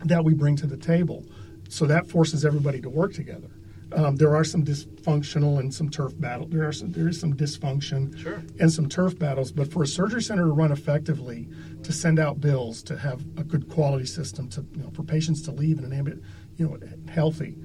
that 0.05 0.23
we 0.23 0.33
bring 0.33 0.55
to 0.55 0.65
the 0.65 0.77
table. 0.77 1.23
So 1.69 1.85
that 1.85 2.07
forces 2.07 2.45
everybody 2.45 2.81
to 2.81 2.89
work 2.89 3.13
together. 3.13 3.49
Um, 3.93 4.17
there 4.17 4.35
are 4.35 4.43
some 4.43 4.65
dysfunctional 4.65 5.59
and 5.59 5.73
some 5.73 5.89
turf 5.89 6.13
battle. 6.19 6.45
There 6.47 6.67
are 6.67 6.73
some, 6.73 6.91
there 6.91 7.07
is 7.07 7.17
some 7.19 7.33
dysfunction 7.33 8.17
Sure. 8.17 8.41
and 8.59 8.69
some 8.71 8.89
turf 8.89 9.17
battles. 9.17 9.51
But 9.53 9.71
for 9.71 9.83
a 9.83 9.87
surgery 9.87 10.21
center 10.21 10.43
to 10.45 10.51
run 10.51 10.73
effectively, 10.73 11.47
to 11.83 11.93
send 11.93 12.19
out 12.19 12.41
bills, 12.41 12.83
to 12.83 12.97
have 12.97 13.21
a 13.37 13.43
good 13.45 13.69
quality 13.69 14.05
system, 14.05 14.49
to 14.49 14.65
you 14.75 14.83
know, 14.83 14.89
for 14.91 15.03
patients 15.03 15.41
to 15.43 15.51
leave 15.51 15.79
in 15.79 15.85
an 15.85 15.93
ambient, 15.93 16.21
you 16.57 16.65
know, 16.67 16.77
healthy, 17.09 17.55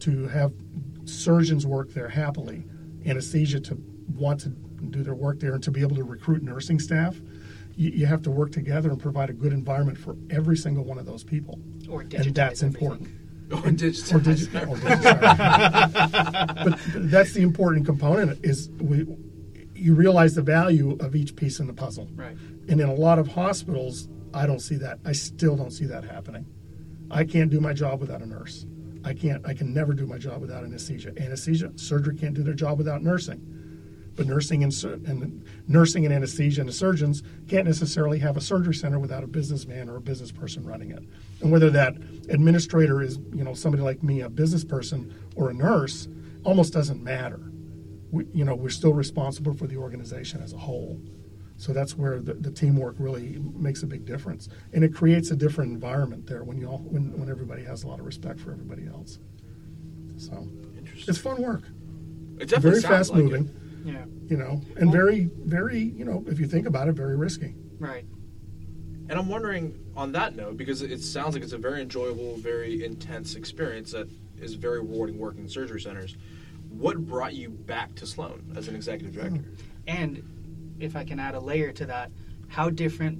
to 0.00 0.28
have 0.28 0.52
surgeons 1.04 1.66
work 1.66 1.90
there 1.92 2.08
happily, 2.08 2.64
anesthesia 3.04 3.58
to 3.60 3.76
want 4.14 4.38
to 4.40 4.50
do 4.50 5.02
their 5.02 5.14
work 5.16 5.40
there, 5.40 5.54
and 5.54 5.64
to 5.64 5.70
be 5.72 5.80
able 5.80 5.96
to 5.96 6.04
recruit 6.04 6.42
nursing 6.44 6.78
staff. 6.78 7.16
You, 7.74 7.90
you 7.90 8.06
have 8.06 8.22
to 8.22 8.30
work 8.30 8.52
together 8.52 8.90
and 8.90 9.00
provide 9.00 9.30
a 9.30 9.32
good 9.32 9.52
environment 9.52 9.98
for 9.98 10.16
every 10.30 10.56
single 10.56 10.84
one 10.84 10.98
of 10.98 11.06
those 11.06 11.24
people, 11.24 11.58
Or 11.88 12.02
and 12.02 12.10
that's 12.12 12.62
everything. 12.62 12.68
important 12.68 13.08
Or 13.52 13.56
digitize. 13.70 14.14
or 14.14 14.18
digi- 14.20 14.50
or 14.66 14.76
but 16.64 17.10
that's 17.10 17.32
the 17.34 17.42
important 17.42 17.84
component 17.86 18.42
is 18.44 18.70
we 18.80 19.06
you 19.74 19.94
realize 19.94 20.34
the 20.34 20.42
value 20.42 20.96
of 21.00 21.14
each 21.16 21.34
piece 21.34 21.58
in 21.58 21.66
the 21.66 21.72
puzzle. 21.74 22.08
Right. 22.14 22.36
and 22.68 22.80
in 22.80 22.88
a 22.88 22.94
lot 22.94 23.18
of 23.18 23.28
hospitals 23.28 24.08
i 24.34 24.46
don't 24.46 24.60
see 24.60 24.76
that. 24.76 24.98
I 25.04 25.12
still 25.12 25.56
don't 25.56 25.72
see 25.72 25.84
that 25.86 26.04
happening. 26.04 26.46
I 27.10 27.24
can't 27.24 27.50
do 27.50 27.60
my 27.60 27.74
job 27.74 28.00
without 28.00 28.22
a 28.22 28.26
nurse. 28.26 28.64
I 29.04 29.12
can't 29.14 29.44
i 29.46 29.52
can 29.54 29.74
never 29.74 29.92
do 29.92 30.06
my 30.06 30.16
job 30.18 30.40
without 30.40 30.64
anesthesia. 30.64 31.12
Anesthesia 31.18 31.72
surgery 31.76 32.16
can't 32.16 32.34
do 32.34 32.42
their 32.42 32.54
job 32.54 32.78
without 32.78 33.02
nursing 33.02 33.40
but 34.14 34.26
nursing 34.26 34.62
and, 34.62 34.72
and 34.84 35.44
nursing 35.68 36.04
and 36.04 36.14
anesthesia 36.14 36.60
and 36.60 36.68
the 36.68 36.72
surgeons 36.72 37.22
can't 37.48 37.66
necessarily 37.66 38.18
have 38.18 38.36
a 38.36 38.40
surgery 38.40 38.74
center 38.74 38.98
without 38.98 39.24
a 39.24 39.26
businessman 39.26 39.88
or 39.88 39.96
a 39.96 40.00
business 40.00 40.30
person 40.30 40.64
running 40.64 40.90
it. 40.90 41.02
And 41.40 41.50
whether 41.50 41.70
that 41.70 41.96
administrator 42.28 43.02
is, 43.02 43.18
you 43.32 43.44
know, 43.44 43.54
somebody 43.54 43.82
like 43.82 44.02
me, 44.02 44.20
a 44.20 44.28
business 44.28 44.64
person 44.64 45.14
or 45.34 45.50
a 45.50 45.54
nurse, 45.54 46.08
almost 46.44 46.72
doesn't 46.72 47.02
matter. 47.02 47.40
We, 48.10 48.26
you 48.34 48.44
know, 48.44 48.54
we're 48.54 48.68
still 48.70 48.92
responsible 48.92 49.54
for 49.54 49.66
the 49.66 49.76
organization 49.76 50.42
as 50.42 50.52
a 50.52 50.58
whole. 50.58 51.00
So 51.56 51.72
that's 51.72 51.96
where 51.96 52.20
the, 52.20 52.34
the 52.34 52.50
teamwork 52.50 52.96
really 52.98 53.38
makes 53.54 53.82
a 53.82 53.86
big 53.86 54.04
difference, 54.04 54.48
and 54.72 54.82
it 54.82 54.92
creates 54.92 55.30
a 55.30 55.36
different 55.36 55.70
environment 55.70 56.26
there 56.26 56.42
when 56.42 56.58
you 56.58 56.66
all 56.66 56.78
when, 56.78 57.16
when 57.16 57.30
everybody 57.30 57.62
has 57.62 57.84
a 57.84 57.86
lot 57.86 58.00
of 58.00 58.06
respect 58.06 58.40
for 58.40 58.50
everybody 58.50 58.88
else. 58.88 59.20
So 60.16 60.48
it's 61.06 61.18
fun 61.18 61.40
work, 61.40 61.62
It 62.40 62.48
definitely 62.48 62.80
very 62.80 62.82
fast 62.82 63.12
like 63.12 63.30
it. 63.32 63.46
Moving 63.84 63.94
Yeah. 64.28 64.30
you 64.30 64.36
know, 64.36 64.60
and 64.76 64.90
very, 64.92 65.30
very, 65.44 65.78
you 65.80 66.04
know, 66.04 66.24
if 66.26 66.38
you 66.40 66.46
think 66.46 66.66
about 66.66 66.88
it, 66.88 66.92
very 66.92 67.16
risky. 67.16 67.54
Right. 67.78 68.04
And 69.08 69.18
I'm 69.18 69.28
wondering 69.28 69.78
on 69.96 70.12
that 70.12 70.36
note, 70.36 70.56
because 70.56 70.82
it 70.82 71.02
sounds 71.02 71.34
like 71.34 71.42
it's 71.42 71.52
a 71.52 71.58
very 71.58 71.82
enjoyable, 71.82 72.36
very 72.36 72.84
intense 72.84 73.34
experience 73.34 73.92
that 73.92 74.08
is 74.40 74.54
very 74.54 74.80
rewarding 74.80 75.18
working 75.18 75.42
in 75.42 75.48
surgery 75.48 75.80
centers. 75.80 76.16
What 76.70 77.04
brought 77.04 77.34
you 77.34 77.50
back 77.50 77.94
to 77.96 78.06
Sloan 78.06 78.52
as 78.56 78.68
an 78.68 78.74
executive 78.74 79.14
director? 79.14 79.40
Hmm. 79.40 79.54
And 79.86 80.76
if 80.78 80.96
I 80.96 81.04
can 81.04 81.18
add 81.20 81.34
a 81.34 81.40
layer 81.40 81.72
to 81.72 81.86
that, 81.86 82.10
how 82.48 82.70
different 82.70 83.18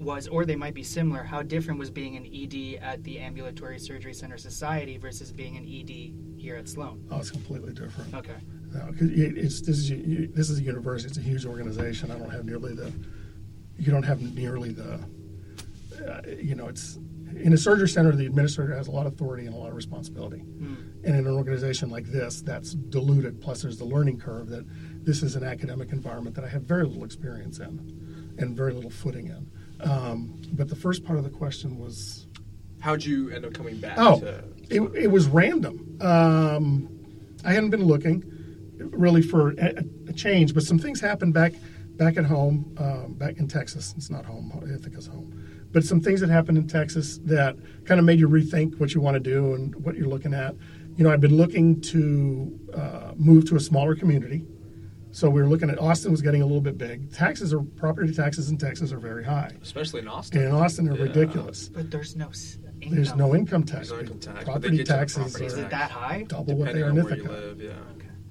was, 0.00 0.28
or 0.28 0.44
they 0.44 0.56
might 0.56 0.74
be 0.74 0.82
similar, 0.82 1.22
how 1.22 1.42
different 1.42 1.78
was 1.78 1.90
being 1.90 2.16
an 2.16 2.26
ED 2.26 2.78
at 2.82 3.02
the 3.04 3.18
Ambulatory 3.18 3.78
Surgery 3.78 4.14
Center 4.14 4.38
Society 4.38 4.96
versus 4.96 5.30
being 5.32 5.56
an 5.56 5.64
ED 5.64 6.38
here 6.40 6.56
at 6.56 6.68
Sloan? 6.68 7.04
Oh, 7.10 7.18
it's 7.18 7.30
completely 7.30 7.72
different. 7.72 8.14
Okay. 8.14 8.36
No, 8.72 8.80
'cause 8.92 9.08
it- 9.10 9.36
it's 9.36 9.60
this 9.62 9.78
is 9.78 9.90
you- 9.90 10.30
this 10.34 10.48
is 10.50 10.58
a 10.60 10.62
university. 10.62 11.08
It's 11.08 11.18
a 11.18 11.22
huge 11.22 11.44
organization. 11.46 12.10
I 12.10 12.18
don't 12.18 12.30
have 12.30 12.44
nearly 12.44 12.74
the, 12.74 12.92
you 13.78 13.90
don't 13.90 14.04
have 14.04 14.20
nearly 14.34 14.70
the, 14.72 15.00
uh, 16.06 16.20
you 16.40 16.54
know, 16.54 16.68
it's 16.68 16.98
in 17.36 17.52
a 17.52 17.56
surgery 17.56 17.88
center. 17.88 18.12
The 18.14 18.26
administrator 18.26 18.74
has 18.74 18.86
a 18.88 18.90
lot 18.90 19.06
of 19.06 19.14
authority 19.14 19.46
and 19.46 19.54
a 19.54 19.58
lot 19.58 19.70
of 19.70 19.76
responsibility. 19.76 20.40
And 21.04 21.16
in 21.16 21.26
an 21.26 21.28
organization 21.28 21.88
like 21.90 22.06
this, 22.06 22.42
that's 22.42 22.74
diluted. 22.74 23.40
Plus, 23.40 23.62
there's 23.62 23.78
the 23.78 23.84
learning 23.84 24.18
curve 24.18 24.48
that 24.50 24.64
this 25.04 25.22
is 25.22 25.34
an 25.36 25.42
academic 25.44 25.92
environment 25.92 26.36
that 26.36 26.44
I 26.44 26.48
have 26.48 26.62
very 26.62 26.84
little 26.84 27.04
experience 27.04 27.58
in, 27.58 28.34
and 28.38 28.56
very 28.56 28.72
little 28.72 28.90
footing 28.90 29.28
in. 29.28 29.46
Um, 29.80 30.34
but 30.52 30.68
the 30.68 30.76
first 30.76 31.04
part 31.04 31.18
of 31.18 31.24
the 31.24 31.30
question 31.30 31.78
was. 31.78 32.26
How'd 32.80 33.04
you 33.04 33.30
end 33.30 33.44
up 33.44 33.52
coming 33.54 33.78
back? 33.78 33.94
Oh, 33.98 34.20
to 34.20 34.44
it, 34.68 34.80
it 35.04 35.06
was 35.10 35.26
random. 35.26 35.96
Um, 36.00 36.88
I 37.44 37.52
hadn't 37.52 37.70
been 37.70 37.84
looking 37.84 38.22
really 38.80 39.22
for 39.22 39.50
a, 39.52 39.84
a 40.08 40.12
change, 40.12 40.54
but 40.54 40.62
some 40.62 40.78
things 40.78 41.00
happened 41.00 41.34
back 41.34 41.52
back 41.96 42.16
at 42.16 42.24
home, 42.24 42.74
um, 42.78 43.12
back 43.14 43.36
in 43.38 43.46
Texas. 43.46 43.92
It's 43.96 44.08
not 44.10 44.24
home, 44.24 44.50
Ithaca's 44.74 45.06
home. 45.06 45.36
But 45.72 45.84
some 45.84 46.00
things 46.00 46.20
that 46.22 46.30
happened 46.30 46.56
in 46.58 46.66
Texas 46.66 47.18
that 47.24 47.56
kind 47.84 48.00
of 48.00 48.06
made 48.06 48.18
you 48.18 48.28
rethink 48.28 48.80
what 48.80 48.94
you 48.94 49.00
want 49.02 49.14
to 49.14 49.20
do 49.20 49.54
and 49.54 49.74
what 49.84 49.96
you're 49.96 50.08
looking 50.08 50.32
at. 50.34 50.54
You 50.96 51.04
know, 51.04 51.10
I've 51.12 51.20
been 51.20 51.36
looking 51.36 51.80
to 51.82 52.58
uh, 52.74 53.12
move 53.16 53.46
to 53.50 53.56
a 53.56 53.60
smaller 53.60 53.94
community. 53.94 54.46
So 55.12 55.28
we 55.28 55.42
were 55.42 55.48
looking 55.48 55.68
at 55.70 55.78
Austin 55.78 56.10
was 56.12 56.22
getting 56.22 56.40
a 56.40 56.46
little 56.46 56.60
bit 56.60 56.78
big. 56.78 57.12
Taxes 57.12 57.52
are 57.52 57.60
property 57.60 58.14
taxes 58.14 58.48
in 58.50 58.56
Texas 58.58 58.92
are 58.92 58.98
very 58.98 59.24
high, 59.24 59.50
especially 59.62 60.00
in 60.00 60.08
Austin. 60.08 60.38
and 60.40 60.48
in 60.48 60.54
Austin 60.54 60.84
they're 60.86 60.94
Yeah. 60.96 61.02
ridiculous. 61.02 61.68
But 61.68 61.90
there's 61.90 62.16
no 62.16 62.30
income. 62.80 62.94
There's 62.94 63.14
no 63.14 63.34
income 63.34 63.64
tax. 63.64 63.88
There's 63.90 63.90
no 63.90 63.98
income 64.00 64.20
tax, 64.20 64.36
but 64.36 64.38
they 64.38 64.44
Property 64.52 64.70
get 64.70 64.78
you 64.78 64.84
taxes 64.84 65.16
property 65.24 65.44
Is 65.46 65.58
it 65.58 65.70
that 65.70 65.90
high? 65.90 66.24
double 66.28 66.54
what 66.56 66.72
they 66.72 66.82
are 66.82 66.90
in 66.90 66.98
on 66.98 67.04
where 67.04 67.16
you 67.16 67.24
Ithaca. 67.24 67.32
live, 67.32 67.60
yeah. 67.60 67.72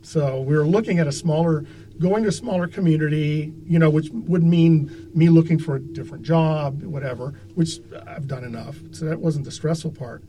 So 0.02 0.42
we 0.42 0.56
were 0.58 0.66
looking 0.66 1.00
at 1.00 1.08
a 1.08 1.12
smaller, 1.12 1.66
going 2.00 2.24
to 2.24 2.30
a 2.30 2.32
smaller 2.32 2.68
community, 2.68 3.54
you 3.66 3.78
know, 3.80 3.90
which 3.90 4.10
would 4.12 4.44
mean 4.44 5.10
me 5.14 5.30
looking 5.30 5.60
for 5.60 5.76
a 5.76 5.80
different 5.80 6.24
job, 6.24 6.84
whatever, 6.84 7.34
which 7.56 7.80
I've 8.08 8.28
done 8.28 8.44
enough. 8.44 8.78
So 8.92 9.06
that 9.06 9.20
wasn't 9.20 9.46
the 9.46 9.52
stressful 9.52 9.92
part. 9.92 10.24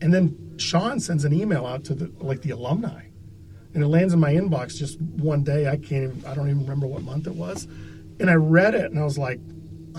And 0.00 0.12
then 0.12 0.54
Sean 0.58 0.98
sends 0.98 1.24
an 1.24 1.32
email 1.32 1.64
out 1.64 1.84
to 1.84 1.94
the 1.94 2.12
like 2.20 2.42
the 2.42 2.50
alumni, 2.50 3.04
and 3.72 3.84
it 3.84 3.86
lands 3.86 4.12
in 4.12 4.18
my 4.18 4.32
inbox 4.34 4.76
just 4.76 5.00
one 5.00 5.44
day. 5.44 5.68
I 5.68 5.76
can't, 5.76 6.04
even, 6.04 6.24
I 6.26 6.34
don't 6.34 6.48
even 6.48 6.62
remember 6.62 6.88
what 6.88 7.02
month 7.02 7.28
it 7.28 7.36
was, 7.36 7.68
and 8.18 8.28
I 8.28 8.34
read 8.34 8.74
it 8.74 8.90
and 8.90 8.98
I 8.98 9.04
was 9.04 9.16
like, 9.18 9.38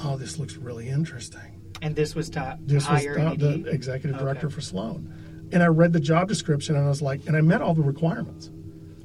oh, 0.03 0.17
this 0.17 0.37
looks 0.37 0.57
really 0.57 0.89
interesting. 0.89 1.61
And 1.81 1.95
this 1.95 2.15
was 2.15 2.29
to 2.31 2.57
This 2.61 2.89
was 2.89 3.03
the, 3.03 3.15
an 3.15 3.37
the 3.37 3.69
ED? 3.69 3.73
executive 3.73 4.15
Okay. 4.15 4.23
director 4.23 4.49
for 4.49 4.61
Sloan. 4.61 5.49
And 5.51 5.61
I 5.61 5.67
read 5.67 5.93
the 5.93 5.99
job 5.99 6.27
description 6.27 6.75
and 6.75 6.85
I 6.85 6.89
was 6.89 7.01
like, 7.01 7.21
and 7.27 7.35
I 7.37 7.41
met 7.41 7.61
all 7.61 7.73
the 7.73 7.81
requirements. 7.81 8.49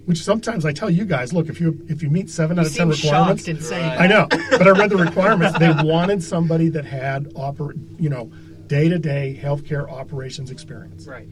Which 0.08 0.22
sometimes 0.24 0.64
I 0.64 0.72
tell 0.72 0.88
you 0.88 1.04
guys, 1.04 1.34
look, 1.34 1.50
if 1.50 1.60
you 1.60 1.84
if 1.86 2.02
you 2.02 2.08
meet 2.08 2.30
seven 2.30 2.56
You 2.56 2.62
out 2.62 2.66
of 2.68 2.74
ten 2.74 2.88
requirements, 2.88 3.46
and 3.46 3.62
saying 3.62 3.84
Right. 3.90 4.00
I 4.00 4.06
know, 4.06 4.26
but 4.52 4.66
I 4.66 4.70
read 4.70 4.88
the 4.88 4.96
requirements. 4.96 5.58
They 5.58 5.70
wanted 5.84 6.22
somebody 6.22 6.70
that 6.70 6.86
had 6.86 7.24
oper, 7.34 7.78
you 8.00 8.08
know, 8.08 8.32
day 8.68 8.88
to 8.88 8.98
day 8.98 9.38
healthcare 9.38 9.86
operations 9.86 10.50
experience, 10.50 11.06
Right. 11.06 11.28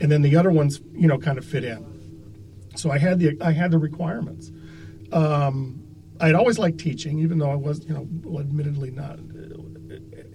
and 0.00 0.12
then 0.12 0.22
the 0.22 0.36
other 0.36 0.52
ones, 0.52 0.80
you 0.92 1.08
know, 1.08 1.18
kind 1.18 1.38
of 1.38 1.44
fit 1.44 1.64
in. 1.64 1.84
So 2.76 2.92
I 2.92 2.98
had 2.98 3.18
the 3.18 3.36
I 3.40 3.50
had 3.50 3.72
the 3.72 3.78
requirements. 3.78 4.52
Um, 5.10 5.82
I'd 6.20 6.36
always 6.36 6.56
liked 6.56 6.78
teaching, 6.78 7.18
even 7.18 7.38
though 7.38 7.50
I 7.50 7.56
was, 7.56 7.84
you 7.84 7.94
know, 7.94 8.06
well, 8.22 8.42
admittedly 8.42 8.92
not. 8.92 9.18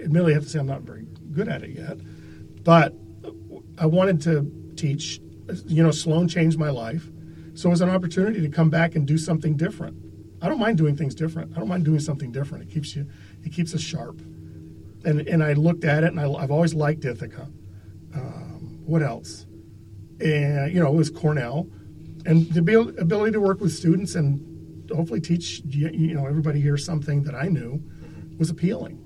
Admittedly, 0.04 0.34
I 0.34 0.36
have 0.36 0.44
to 0.44 0.50
say 0.50 0.60
I'm 0.60 0.66
not 0.68 0.82
very 0.82 1.06
good 1.32 1.48
at 1.48 1.64
it 1.64 1.70
yet, 1.70 1.98
but 2.66 2.94
I 3.78 3.86
wanted 3.86 4.20
to 4.24 4.52
teach. 4.76 5.22
You 5.68 5.82
know, 5.84 5.92
Sloan 5.92 6.28
changed 6.28 6.58
my 6.60 6.72
life, 6.72 7.08
so 7.56 7.70
it 7.70 7.72
was 7.72 7.82
an 7.82 7.90
opportunity 7.90 8.42
to 8.42 8.50
come 8.50 8.70
back 8.70 8.96
and 8.96 9.08
do 9.08 9.18
something 9.18 9.56
different. 9.56 9.98
I 10.42 10.50
don't 10.50 10.60
mind 10.60 10.78
doing 10.78 10.96
things 10.96 11.16
different. 11.16 11.56
I 11.56 11.60
don't 11.60 11.70
mind 11.70 11.86
doing 11.86 12.00
something 12.00 12.32
different. 12.32 12.66
It 12.66 12.74
keeps 12.74 12.96
you, 12.96 13.08
it 13.44 13.54
keeps 13.54 13.74
us 13.74 13.82
sharp. 13.82 14.20
And 15.06 15.22
and 15.22 15.44
I 15.44 15.54
looked 15.54 15.86
at 15.86 16.04
it, 16.04 16.08
and 16.08 16.20
I, 16.20 16.30
I've 16.32 16.52
always 16.52 16.74
liked 16.74 17.06
Ithaca. 17.06 17.48
Um, 18.14 18.82
what 18.86 19.02
else? 19.02 19.46
And 20.20 20.74
you 20.74 20.80
know, 20.80 20.88
it 20.88 20.96
was 20.96 21.10
Cornell, 21.10 21.68
and 22.26 22.52
the 22.52 22.60
ability 23.00 23.32
to 23.32 23.40
work 23.40 23.62
with 23.62 23.72
students 23.72 24.16
and 24.16 24.90
hopefully 24.92 25.22
teach 25.22 25.62
you 25.66 26.14
know 26.14 26.26
everybody 26.26 26.60
here 26.60 26.78
something 26.78 27.24
that 27.24 27.36
I 27.36 27.48
knew 27.48 27.82
was 28.38 28.50
appealing. 28.50 29.05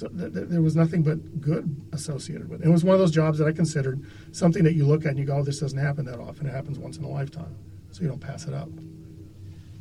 So 0.00 0.08
th- 0.08 0.32
th- 0.32 0.48
there 0.48 0.62
was 0.62 0.74
nothing 0.74 1.02
but 1.02 1.42
good 1.42 1.76
associated 1.92 2.48
with 2.48 2.62
it. 2.62 2.68
It 2.68 2.70
was 2.70 2.82
one 2.84 2.94
of 2.94 3.00
those 3.00 3.10
jobs 3.10 3.36
that 3.38 3.46
I 3.46 3.52
considered 3.52 4.02
something 4.32 4.64
that 4.64 4.72
you 4.72 4.86
look 4.86 5.04
at 5.04 5.10
and 5.10 5.18
you 5.18 5.26
go, 5.26 5.36
oh, 5.36 5.42
"This 5.42 5.60
doesn't 5.60 5.78
happen 5.78 6.06
that 6.06 6.18
often. 6.18 6.46
It 6.46 6.52
happens 6.54 6.78
once 6.78 6.96
in 6.96 7.04
a 7.04 7.08
lifetime." 7.08 7.54
So 7.90 8.00
you 8.00 8.08
don't 8.08 8.18
pass 8.20 8.46
it 8.46 8.54
up. 8.54 8.70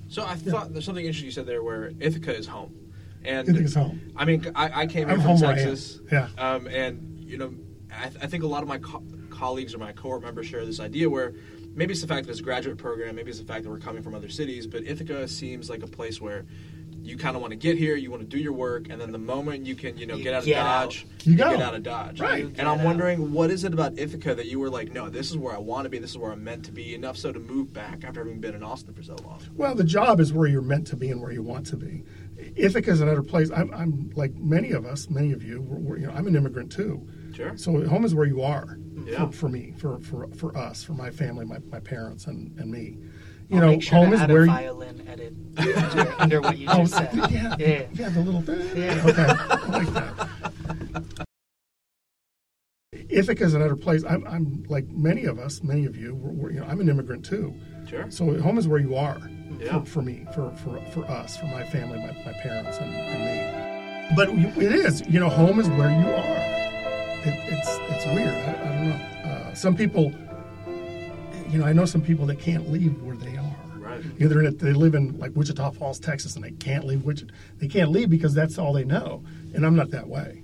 So 0.10 0.26
I 0.26 0.36
thought 0.36 0.74
there's 0.74 0.84
something 0.84 1.06
interesting 1.06 1.28
you 1.28 1.32
said 1.32 1.46
there, 1.46 1.64
where 1.64 1.94
Ithaca 2.02 2.36
is 2.36 2.48
home, 2.48 2.74
and 3.24 3.48
Ithaca's 3.48 3.76
home. 3.76 4.02
I 4.18 4.26
mean, 4.26 4.46
I, 4.56 4.82
I 4.82 4.88
came 4.88 5.08
here 5.08 5.16
I'm 5.16 5.22
from 5.22 5.38
home 5.38 5.40
where 5.40 5.52
I. 5.52 5.56
Texas, 5.56 6.02
Yeah. 6.12 6.28
um, 6.38 6.68
and 6.68 7.18
you 7.18 7.38
know, 7.38 7.54
I, 7.90 8.08
I 8.08 8.28
think 8.28 8.44
a 8.44 8.48
lot 8.48 8.62
of 8.62 8.68
my 8.68 8.80
co- 8.80 9.04
colleagues 9.30 9.74
or 9.74 9.78
my 9.78 9.94
cohort 9.94 10.22
members 10.24 10.48
share 10.48 10.66
this 10.66 10.82
idea 10.82 11.10
where 11.10 11.34
maybe 11.76 11.94
it's 11.94 12.02
the 12.02 12.08
fact 12.08 12.26
that 12.26 12.32
it's 12.32 12.42
a 12.42 12.44
graduate 12.44 12.78
program, 12.78 13.16
maybe 13.16 13.30
it's 13.30 13.40
the 13.40 13.46
fact 13.46 13.64
that 13.64 13.70
we're 13.70 13.80
coming 13.80 14.02
from 14.04 14.16
other 14.16 14.28
cities, 14.28 14.68
but 14.68 14.84
Ithaca 14.84 15.30
seems 15.30 15.70
like 15.70 15.82
a 15.82 15.88
place 15.88 16.20
where 16.20 16.46
you 17.04 17.18
kind 17.18 17.36
of 17.36 17.42
want 17.42 17.52
to 17.52 17.58
get 17.58 17.78
here, 17.78 17.96
you 17.96 18.12
want 18.12 18.22
to 18.22 18.28
do 18.28 18.38
your 18.38 18.54
work, 18.54 18.88
and 18.90 19.00
then 19.00 19.12
the 19.12 19.18
moment 19.18 19.66
you 19.66 19.76
can, 19.76 19.98
you 19.98 20.06
know, 20.06 20.16
You 20.16 20.24
get 20.24 20.34
out 20.34 20.40
of 20.40 20.46
get 20.46 20.58
out. 20.58 20.84
Dodge, 20.92 21.06
You 21.24 21.36
go. 21.36 21.52
get 21.52 21.62
out 21.62 21.74
of 21.76 21.84
Dodge, 21.84 22.20
Right. 22.20 22.46
And 22.46 22.62
I'm 22.62 22.80
out. 22.80 22.86
wondering, 22.86 23.32
what 23.34 23.50
is 23.52 23.64
it 23.64 23.74
about 23.74 23.98
Ithaca 23.98 24.36
that 24.36 24.46
you 24.48 24.60
were 24.60 24.70
like, 24.70 24.92
no, 24.94 25.10
this 25.10 25.30
is 25.32 25.38
where 25.38 25.54
I 25.54 25.58
want 25.58 25.86
to 25.86 25.90
be, 25.90 25.98
this 26.00 26.12
is 26.12 26.18
where 26.18 26.32
I'm 26.32 26.44
meant 26.44 26.66
to 26.66 26.72
be, 26.72 26.94
enough 26.96 27.18
so 27.18 27.32
to 27.32 27.40
move 27.40 27.74
back 27.74 28.04
after 28.04 28.20
having 28.24 28.40
been 28.40 28.56
in 28.56 28.64
Austin 28.64 28.94
for 28.94 29.04
so 29.04 29.16
long. 29.24 29.40
Well, 29.56 29.76
the 29.76 29.84
job 29.84 30.20
is 30.20 30.32
where 30.34 30.48
you're 30.48 30.62
meant 30.62 30.88
to 30.88 30.96
be 30.96 31.10
and 31.10 31.22
where 31.22 31.32
you 31.32 31.42
want 31.44 31.66
to 31.68 31.78
be. 31.78 32.04
Ithaca 32.56 32.92
is 32.92 33.02
another 33.02 33.24
place. 33.24 33.50
I'm, 33.52 33.74
I'm 33.74 34.12
like 34.16 34.34
many 34.36 34.72
of 34.72 34.86
us, 34.86 35.10
many 35.10 35.32
of 35.34 35.44
you. 35.44 35.62
We're, 35.62 35.78
we're, 35.78 35.98
you 35.98 36.08
know, 36.08 36.14
I'm 36.14 36.28
an 36.28 36.36
immigrant 36.36 36.72
too. 36.72 37.06
Sure. 37.34 37.58
So 37.58 37.86
home 37.88 38.06
is 38.06 38.16
where 38.16 38.26
you 38.28 38.42
are. 38.42 38.78
Yeah. 39.06 39.26
For, 39.28 39.32
for 39.32 39.50
me, 39.50 39.74
for, 39.78 40.00
for 40.00 40.28
for 40.36 40.58
us, 40.58 40.84
for 40.84 40.94
my 40.94 41.10
family, 41.10 41.46
my, 41.46 41.58
my 41.72 41.80
parents, 41.80 42.28
and, 42.28 42.58
and 42.60 42.70
me. 42.72 42.98
You 43.50 43.56
I'll 43.58 43.62
know, 43.62 43.68
make 43.72 43.82
sure 43.84 43.98
home 43.98 44.12
to 44.12 44.22
is 44.24 44.28
where 44.28 44.42
you, 44.46 44.52
violin 44.52 44.79
edit 45.10 45.34
under, 45.58 46.16
under 46.20 46.42
what 46.42 46.58
you 46.58 46.68
Oh, 46.70 46.80
just 46.80 46.94
said. 46.96 47.10
yeah, 47.32 47.56
Yeah. 47.58 47.84
yeah, 47.94 48.10
the 48.10 48.20
little. 48.22 48.44
Yeah. 48.78 49.02
Okay, 49.06 49.26
I 49.28 49.68
like 49.70 49.94
that. 49.94 51.26
Ithaca 53.10 53.44
is 53.44 53.54
another 53.56 53.76
place. 53.76 54.04
I'm, 54.08 54.26
I'm 54.28 54.64
like 54.70 54.88
many 54.90 55.26
of 55.26 55.40
us, 55.40 55.64
many 55.64 55.86
of 55.86 55.96
you. 55.96 56.14
We're, 56.16 56.32
we're, 56.32 56.52
you 56.52 56.60
know, 56.60 56.68
I'm 56.68 56.80
an 56.80 56.90
immigrant 56.90 57.26
too. 57.26 57.54
Sure. 57.88 58.10
So 58.12 58.40
home 58.42 58.58
is 58.58 58.68
where 58.68 58.80
you 58.80 58.96
are. 58.96 59.20
Yeah. 59.60 59.80
For, 59.80 59.86
for 59.86 60.02
me, 60.04 60.26
for, 60.34 60.52
for 60.58 60.80
for 60.92 61.06
us, 61.06 61.36
for 61.38 61.46
my 61.48 61.64
family, 61.66 61.98
my, 61.98 62.12
my 62.26 62.34
parents, 62.42 62.78
and, 62.78 62.94
and 62.94 63.26
me. 63.26 64.16
But 64.16 64.30
it 64.64 64.72
is, 64.74 65.02
you 65.08 65.20
know, 65.20 65.28
home 65.30 65.60
is 65.60 65.68
where 65.70 65.90
you 65.90 66.08
are. 66.08 66.38
It, 67.26 67.36
it's 67.52 67.68
it's 67.92 68.06
weird. 68.06 68.30
I, 68.30 68.52
I 68.52 68.76
don't 68.76 68.90
know. 68.90 69.30
Uh, 69.30 69.54
some 69.56 69.76
people, 69.76 70.14
you 71.50 71.58
know, 71.60 71.66
I 71.66 71.74
know 71.74 71.86
some 71.86 72.02
people 72.02 72.26
that 72.28 72.40
can't 72.40 72.72
leave 72.72 73.02
where 73.02 73.16
they 73.18 73.36
are. 73.38 73.49
You 74.18 74.28
know, 74.28 74.28
they're 74.28 74.44
in 74.44 74.58
they 74.58 74.74
live 74.74 74.96
in 74.96 75.18
like 75.20 75.32
Wichita 75.36 75.72
Falls, 75.72 76.00
Texas, 76.00 76.36
and 76.36 76.44
they 76.44 76.52
can't 76.52 76.86
leave 76.86 77.04
Wichita. 77.04 77.34
They 77.58 77.68
can't 77.68 77.92
leave 77.92 78.10
because 78.10 78.34
that's 78.34 78.58
all 78.58 78.74
they 78.74 78.84
know. 78.84 79.24
And 79.54 79.66
I'm 79.66 79.76
not 79.76 79.92
that 79.92 80.08
way. 80.08 80.44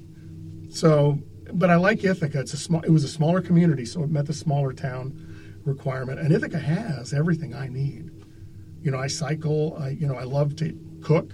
So, 0.70 1.20
but 1.54 1.70
I 1.70 1.76
like 1.76 2.04
Ithaca. 2.04 2.40
It's 2.40 2.54
a 2.54 2.58
small. 2.58 2.82
It 2.82 2.92
was 2.92 3.04
a 3.04 3.08
smaller 3.08 3.42
community, 3.42 3.86
so 3.86 4.04
it 4.04 4.10
met 4.10 4.26
the 4.26 4.34
smaller 4.34 4.74
town 4.74 5.62
requirement. 5.66 6.20
And 6.20 6.32
Ithaca 6.32 6.60
has 6.60 7.14
everything 7.14 7.54
I 7.54 7.68
need. 7.68 8.12
You 8.82 8.92
know, 8.92 9.00
I 9.00 9.08
cycle. 9.08 9.78
I 9.80 9.90
you 9.90 10.08
know 10.08 10.16
I 10.16 10.24
love 10.24 10.56
to 10.58 10.78
cook. 11.02 11.34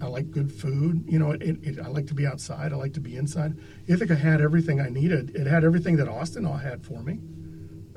I 0.00 0.06
like 0.06 0.30
good 0.30 0.52
food. 0.52 1.04
You 1.08 1.18
know, 1.18 1.32
it, 1.32 1.42
it, 1.42 1.80
I 1.80 1.88
like 1.88 2.06
to 2.08 2.14
be 2.14 2.26
outside. 2.26 2.72
I 2.72 2.76
like 2.76 2.92
to 2.94 3.00
be 3.00 3.16
inside. 3.16 3.56
Ithaca 3.88 4.14
had 4.14 4.40
everything 4.40 4.80
I 4.80 4.88
needed. 4.88 5.34
It 5.34 5.46
had 5.46 5.64
everything 5.64 5.96
that 5.96 6.08
Austin 6.08 6.46
all 6.46 6.56
had 6.56 6.84
for 6.84 7.02
me. 7.02 7.18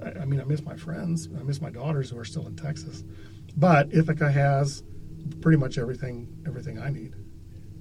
I, 0.03 0.21
I 0.21 0.25
mean, 0.25 0.41
I 0.41 0.43
miss 0.43 0.63
my 0.63 0.75
friends. 0.75 1.29
I 1.37 1.43
miss 1.43 1.61
my 1.61 1.69
daughters 1.69 2.09
who 2.09 2.17
are 2.17 2.25
still 2.25 2.47
in 2.47 2.55
Texas. 2.55 3.03
But 3.57 3.93
Ithaca 3.93 4.31
has 4.31 4.83
pretty 5.41 5.57
much 5.57 5.77
everything 5.77 6.27
everything 6.45 6.79
I 6.79 6.89
need. 6.89 7.13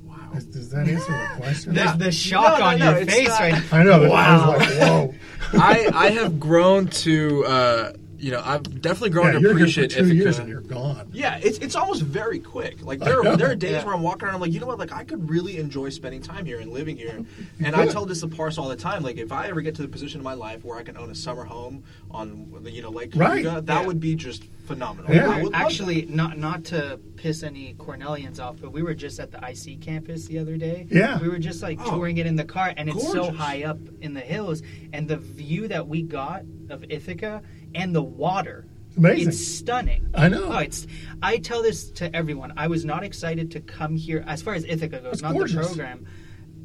Wow. 0.02 0.16
Does, 0.34 0.46
does 0.46 0.70
that 0.70 0.88
answer 0.88 1.12
the 1.12 1.28
question? 1.36 1.74
There's 1.74 1.96
the 1.98 2.10
shock 2.10 2.58
No, 2.58 2.64
no, 2.64 2.64
on 2.72 2.78
no, 2.78 2.90
your 2.90 2.98
it's 3.02 3.12
face 3.14 3.28
not- 3.28 3.40
right 3.40 3.52
now. 3.52 3.78
I 3.78 3.82
know. 3.82 4.10
Wow. 4.10 4.16
I 4.52 4.56
was 4.56 4.68
like, 4.78 4.78
whoa. 4.88 5.14
I, 5.52 5.90
I 5.94 6.10
have 6.10 6.40
grown 6.40 6.86
to, 6.88 7.44
uh, 7.44 7.92
you 8.18 8.30
know, 8.30 8.42
I've 8.44 8.80
definitely 8.80 9.10
grown 9.10 9.26
Yeah, 9.26 9.32
to 9.32 9.40
you're 9.40 9.50
here 9.50 9.58
for 9.58 9.62
appreciate 9.62 9.90
two 9.90 10.00
Ithaca. 10.00 10.14
years 10.14 10.38
and 10.38 10.48
you're 10.48 10.60
gone. 10.60 11.08
Yeah, 11.12 11.38
it's 11.42 11.58
it's 11.58 11.74
almost 11.76 12.02
very 12.02 12.38
quick. 12.38 12.82
Like 12.82 12.98
there 13.00 13.20
are, 13.26 13.36
there 13.36 13.50
are 13.50 13.54
days 13.54 13.72
Yeah. 13.72 13.84
where 13.84 13.94
I'm 13.94 14.02
walking 14.02 14.24
around, 14.24 14.36
I'm 14.36 14.40
like, 14.40 14.52
you 14.52 14.60
know 14.60 14.66
what? 14.66 14.78
Like 14.78 14.92
I 14.92 15.04
could 15.04 15.28
really 15.28 15.58
enjoy 15.58 15.90
spending 15.90 16.22
time 16.22 16.44
here 16.46 16.60
and 16.60 16.72
living 16.72 16.96
here. 16.96 17.24
And 17.64 17.74
I 17.74 17.84
could. 17.84 17.92
tell 17.92 18.06
this 18.06 18.20
to 18.20 18.28
Parsa 18.28 18.58
all 18.58 18.68
the 18.68 18.76
time. 18.76 19.02
Like 19.02 19.16
if 19.16 19.32
I 19.32 19.48
ever 19.48 19.60
get 19.60 19.74
to 19.76 19.82
the 19.82 19.88
position 19.88 20.20
in 20.20 20.24
my 20.24 20.34
life 20.34 20.64
where 20.64 20.78
I 20.78 20.82
can 20.82 20.96
own 20.96 21.10
a 21.10 21.14
summer 21.14 21.44
home 21.44 21.84
on 22.10 22.52
the 22.62 22.70
you 22.70 22.82
know 22.82 22.90
Lake 22.90 23.12
Right. 23.14 23.42
Cayuga, 23.44 23.60
that 23.62 23.80
Yeah. 23.80 23.86
would 23.86 24.00
be 24.00 24.14
just 24.14 24.44
phenomenal. 24.66 25.14
Yeah. 25.14 25.28
I 25.30 25.42
would 25.42 25.52
love 25.52 25.62
Actually, 25.62 26.06
not 26.06 26.38
not 26.38 26.64
to 26.66 26.98
piss 27.16 27.42
any 27.42 27.74
Cornellians 27.78 28.40
off, 28.40 28.56
but 28.60 28.72
we 28.72 28.82
were 28.82 28.94
just 28.94 29.20
at 29.20 29.30
the 29.30 29.38
IC 29.38 29.80
campus 29.80 30.26
the 30.26 30.38
other 30.38 30.56
day. 30.56 30.86
Yeah. 30.90 31.18
we 31.20 31.28
were 31.28 31.38
just 31.38 31.62
like 31.62 31.78
Oh, 31.80 31.90
touring 31.90 32.18
it 32.18 32.26
in 32.26 32.36
the 32.36 32.44
car, 32.44 32.72
and 32.76 32.88
it's 32.88 33.12
so 33.12 33.30
high 33.30 33.64
up 33.64 33.78
in 34.00 34.14
the 34.14 34.20
hills, 34.20 34.62
and 34.92 35.06
the 35.08 35.16
view 35.16 35.68
that 35.68 35.86
we 35.86 36.02
got 36.02 36.42
of 36.68 36.84
Ithaca 36.88 37.42
and 37.74 37.94
the 37.94 38.02
water. 38.02 38.66
Amazing. 38.96 39.28
It's 39.28 39.46
stunning. 39.46 40.08
I 40.14 40.28
know. 40.28 40.44
Oh, 40.52 40.58
it's. 40.58 40.86
I 41.22 41.36
tell 41.38 41.62
this 41.62 41.90
to 41.92 42.14
everyone. 42.16 42.54
I 42.56 42.66
was 42.68 42.84
not 42.84 43.04
excited 43.04 43.50
to 43.50 43.60
come 43.60 43.94
here 43.96 44.24
as 44.26 44.40
far 44.40 44.54
as 44.54 44.64
Ithaca 44.64 45.00
goes, 45.00 45.14
It's 45.14 45.22
not 45.22 45.32
gorgeous. 45.34 45.56
the 45.56 45.74
program, 45.74 46.06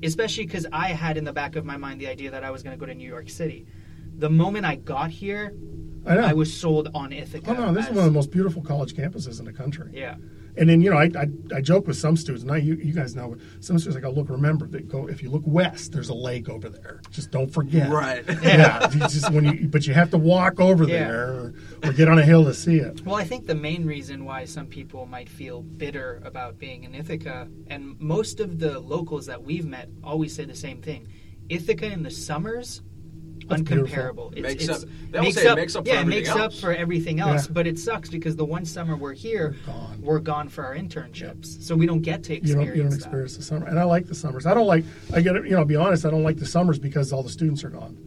especially 0.01 0.45
because 0.45 0.65
I 0.71 0.89
had 0.89 1.17
in 1.17 1.25
the 1.25 1.33
back 1.33 1.55
of 1.57 1.65
my 1.65 1.75
mind 1.77 1.99
the 1.99 2.07
idea 2.07 2.31
that 2.31 2.43
I 2.43 2.51
was 2.51 2.63
going 2.63 2.73
to 2.75 2.79
go 2.79 2.85
to 2.85 2.95
New 2.95 3.07
York 3.07 3.29
City. 3.29 3.65
The 4.17 4.29
moment 4.29 4.65
I 4.65 4.75
got 4.75 5.09
here, 5.09 5.53
I 6.05 6.15
know. 6.15 6.21
I 6.21 6.33
was 6.33 6.53
sold 6.53 6.89
on 6.93 7.11
Ithaca. 7.11 7.51
Oh 7.51 7.53
no, 7.53 7.73
this 7.73 7.85
is 7.87 7.91
one 7.91 7.99
of 7.99 8.05
the 8.05 8.11
most 8.17 8.31
beautiful 8.31 8.61
college 8.61 8.93
campuses 8.93 9.39
in 9.39 9.45
the 9.45 9.53
country. 9.53 9.91
Yeah. 9.93 10.15
And 10.57 10.69
then 10.69 10.81
you 10.81 10.89
know, 10.89 10.97
I, 10.97 11.09
I, 11.17 11.27
I 11.55 11.61
joke 11.61 11.87
with 11.87 11.97
some 11.97 12.17
students. 12.17 12.43
Now 12.43 12.55
you, 12.55 12.75
you 12.75 12.93
guys 12.93 13.15
know 13.15 13.35
some 13.59 13.79
students. 13.79 13.97
I 13.97 14.01
go, 14.01 14.11
look, 14.11 14.29
remember 14.29 14.67
that 14.67 14.87
go 14.87 15.07
if 15.07 15.23
you 15.23 15.29
look 15.29 15.43
west, 15.45 15.91
there's 15.91 16.09
a 16.09 16.13
lake 16.13 16.49
over 16.49 16.69
there. 16.69 17.01
Just 17.11 17.31
don't 17.31 17.49
forget. 17.51 17.89
Right. 17.89 18.23
Yeah. 18.41 18.91
you 18.91 18.99
just 18.99 19.31
when 19.31 19.45
you, 19.45 19.67
but 19.67 19.87
you 19.87 19.93
have 19.93 20.09
to 20.11 20.17
walk 20.17 20.59
over 20.59 20.83
Yeah. 20.85 21.07
there 21.07 21.27
or, 21.27 21.53
or 21.83 21.93
get 21.93 22.07
on 22.09 22.19
a 22.19 22.23
hill 22.23 22.43
to 22.45 22.53
see 22.53 22.77
it. 22.77 23.05
Well, 23.05 23.15
I 23.15 23.23
think 23.23 23.45
the 23.47 23.55
main 23.55 23.85
reason 23.85 24.25
why 24.25 24.45
some 24.45 24.67
people 24.67 25.05
might 25.05 25.29
feel 25.29 25.61
bitter 25.61 26.21
about 26.25 26.57
being 26.57 26.83
in 26.83 26.93
Ithaca, 26.95 27.47
and 27.67 27.99
most 27.99 28.39
of 28.39 28.59
the 28.59 28.79
locals 28.79 29.25
that 29.27 29.43
we've 29.43 29.65
met 29.65 29.89
always 30.03 30.35
say 30.35 30.45
the 30.45 30.55
same 30.55 30.81
thing 30.81 31.07
Ithaca 31.49 31.85
in 31.91 32.03
the 32.03 32.11
summers, 32.11 32.81
That's 33.47 33.61
uncomparable. 33.61 34.31
Makes 34.39 34.69
up- 34.69 34.81
they 35.11 35.17
all 35.19 35.31
say 35.31 35.51
it 35.51 35.55
makes 35.55 35.75
up 35.75 35.83
for 35.85 35.89
yeah, 35.89 35.95
it 35.95 35.99
everything 36.01 36.19
makes 36.23 36.29
up 36.29 36.53
for 36.53 36.73
everything 36.73 37.19
else, 37.19 37.47
Yeah. 37.47 37.53
but 37.53 37.67
it 37.67 37.77
sucks 37.79 38.09
because 38.09 38.35
the 38.35 38.45
one 38.45 38.65
summer 38.65 38.95
we're 38.95 39.13
here, 39.13 39.55
Gone. 39.65 39.99
we're 40.01 40.19
gone 40.19 40.49
for 40.49 40.63
our 40.65 40.75
internships, 40.75 41.61
so 41.61 41.75
we 41.75 41.85
don't 41.85 42.01
get 42.01 42.23
to 42.23 42.33
You 42.33 42.37
experience 42.37 42.67
don't 42.69 42.75
you 42.77 42.81
don't 42.83 42.89
that. 42.91 42.95
experience 42.97 43.37
the 43.37 43.43
summer. 43.43 43.67
And 43.67 43.79
I 43.79 43.83
like 43.83 44.07
the 44.07 44.15
summers. 44.15 44.45
I 44.45 44.53
don't 44.53 44.67
like. 44.67 44.83
I 45.13 45.21
get 45.21 45.35
it. 45.35 45.45
You 45.45 45.51
know, 45.51 45.59
to 45.59 45.65
be 45.65 45.75
honest, 45.75 46.05
I 46.05 46.09
don't 46.09 46.23
like 46.23 46.37
the 46.37 46.45
summers 46.45 46.79
because 46.79 47.11
all 47.13 47.23
the 47.23 47.29
students 47.29 47.63
are 47.63 47.69
gone. 47.69 47.97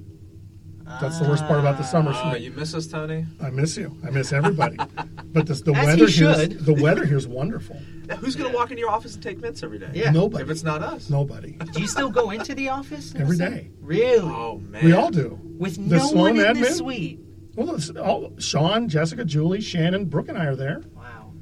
That's 1.01 1.19
the 1.19 1.29
worst 1.29 1.45
part 1.47 1.61
about 1.61 1.79
the 1.79 1.83
summers 1.85 2.17
for 2.17 2.25
Uh, 2.25 2.33
me. 2.35 2.41
you 2.41 2.51
miss 2.53 2.75
us, 2.75 2.87
Tony? 2.87 3.25
I 3.43 3.51
miss 3.51 3.77
you. 3.77 3.97
I 4.07 4.11
miss 4.11 4.33
everybody. 4.33 4.77
but 5.33 5.47
the, 5.47 5.55
the 5.55 5.73
As 5.75 5.87
weather 5.87 6.07
he 6.07 6.13
here's 6.13 6.37
should. 6.39 6.59
the 6.65 6.75
weather 6.75 7.05
here's 7.07 7.27
wonderful. 7.27 7.81
Yeah, 8.07 8.17
who's 8.17 8.37
going 8.37 8.51
to 8.51 8.57
walk 8.57 8.71
into 8.71 8.81
your 8.81 8.91
office 8.91 9.15
and 9.15 9.23
take 9.23 9.41
mints 9.41 9.63
every 9.63 9.79
day? 9.79 9.89
Yeah. 9.95 10.11
Nobody. 10.11 10.45
If 10.45 10.51
it's 10.51 10.63
not 10.63 10.83
us. 10.83 11.09
Nobody. 11.09 11.53
Do 11.53 11.81
you 11.81 11.87
still 11.87 12.11
go 12.11 12.31
into 12.31 12.55
the 12.55 12.69
office 12.69 13.15
Every 13.17 13.37
Nelson? 13.39 13.55
day. 13.57 13.71
Really? 13.81 14.19
Oh 14.21 14.59
man. 14.69 14.85
We 14.85 14.93
all 14.93 15.11
do. 15.11 15.39
With 15.59 15.77
The 15.89 15.97
no 15.97 16.07
Sloan 16.07 16.19
one 16.21 16.31
in 16.33 16.61
the 16.61 16.67
admin? 16.69 16.73
suite. 16.75 17.21
Well, 17.57 17.75
it's 17.77 17.89
all, 17.91 18.33
Sean, 18.39 18.89
Jessica, 18.89 19.25
Julie, 19.25 19.61
Shannon, 19.63 20.05
Brooke, 20.07 20.29
and 20.29 20.37
I 20.37 20.47
are 20.47 20.57
there. 20.57 20.83
Wow. 20.95 21.33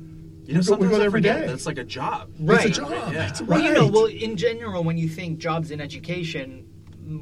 You 0.44 0.54
know, 0.54 0.54
we 0.54 0.54
go, 0.54 0.58
we 0.58 0.62
sometimes 0.62 0.90
go 0.90 0.94
I 0.94 0.98
there 0.98 1.06
every 1.06 1.20
forget 1.20 1.40
day. 1.40 1.46
That's 1.46 1.66
like 1.66 1.78
a 1.78 1.84
job. 1.84 2.30
Right. 2.38 2.66
It's 2.66 2.78
a 2.78 2.80
job. 2.82 3.12
Yeah. 3.12 3.28
It's 3.28 3.40
Well, 3.40 3.58
right. 3.58 3.64
you 3.68 3.74
know, 3.74 3.86
well, 3.88 4.04
in 4.06 4.36
general, 4.36 4.84
when 4.84 4.98
you 4.98 5.08
think 5.08 5.38
jobs 5.38 5.70
in 5.70 5.80
education, 5.80 6.66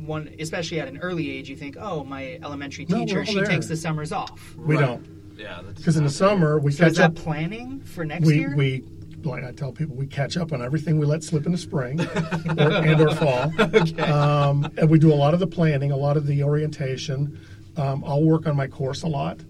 one 0.06 0.30
especially 0.38 0.80
at 0.80 0.88
an 0.88 0.98
early 0.98 1.30
age, 1.30 1.48
you 1.48 1.56
think, 1.56 1.76
oh, 1.80 2.04
my 2.04 2.38
elementary 2.42 2.86
No, 2.88 2.98
we're 3.00 3.04
teacher, 3.06 3.18
all 3.20 3.24
she 3.24 3.34
there. 3.34 3.44
takes 3.46 3.66
the 3.66 3.76
summers 3.76 4.12
off. 4.12 4.54
we 4.56 4.76
Right. 4.76 4.86
don't 4.86 5.06
Yeah. 5.38 5.60
that's 5.64 5.78
because 5.78 5.96
in 5.96 6.04
the 6.04 6.10
summer 6.10 6.58
we 6.58 6.72
So 6.72 6.86
is 6.86 6.96
that 6.96 7.04
up. 7.10 7.14
planning 7.14 7.80
for 7.80 8.04
next 8.04 8.26
We 8.26 8.38
year? 8.38 8.54
we 8.56 8.84
like 9.22 9.44
I 9.44 9.52
tell 9.52 9.70
people 9.70 9.96
we 9.96 10.06
catch 10.06 10.38
up 10.38 10.50
on 10.52 10.62
everything 10.62 10.98
we 10.98 11.04
let 11.04 11.22
slip 11.22 11.44
in 11.44 11.52
the 11.52 11.58
spring 11.58 12.00
or, 12.00 12.72
and 12.72 13.00
or 13.02 13.14
fall. 13.14 13.52
Um, 14.10 14.66
and 14.78 14.88
we 14.88 14.98
do 14.98 15.12
a 15.12 15.14
lot 15.14 15.34
of 15.34 15.40
the 15.40 15.46
planning, 15.46 15.90
a 15.92 15.96
lot 15.96 16.16
of 16.16 16.26
the 16.26 16.42
orientation. 16.42 17.38
Um, 17.76 18.02
I'll 18.06 18.22
work 18.24 18.46
on 18.46 18.56
my 18.56 18.66
course 18.66 19.02
a 19.02 19.06
lot 19.08 19.40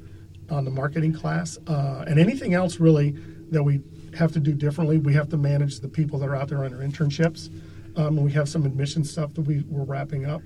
on 0.50 0.64
the 0.64 0.70
marketing 0.72 1.12
class 1.12 1.56
uh, 1.68 2.04
and 2.08 2.18
anything 2.18 2.52
else 2.54 2.80
really 2.80 3.12
that 3.52 3.62
we 3.62 3.80
have 4.14 4.32
to 4.32 4.40
do 4.40 4.52
differently. 4.54 4.98
We 4.98 5.14
have 5.14 5.28
to 5.30 5.36
manage 5.36 5.78
the 5.78 5.88
people 5.88 6.18
that 6.18 6.28
are 6.28 6.34
out 6.34 6.48
there 6.48 6.64
on 6.64 6.72
their 6.72 6.86
internships. 6.86 7.48
Um, 7.96 8.16
we 8.16 8.32
have 8.32 8.48
some 8.48 8.64
admission 8.66 9.04
stuff 9.04 9.34
that 9.34 9.42
we, 9.42 9.62
we're 9.68 9.84
wrapping 9.84 10.26
up. 10.26 10.42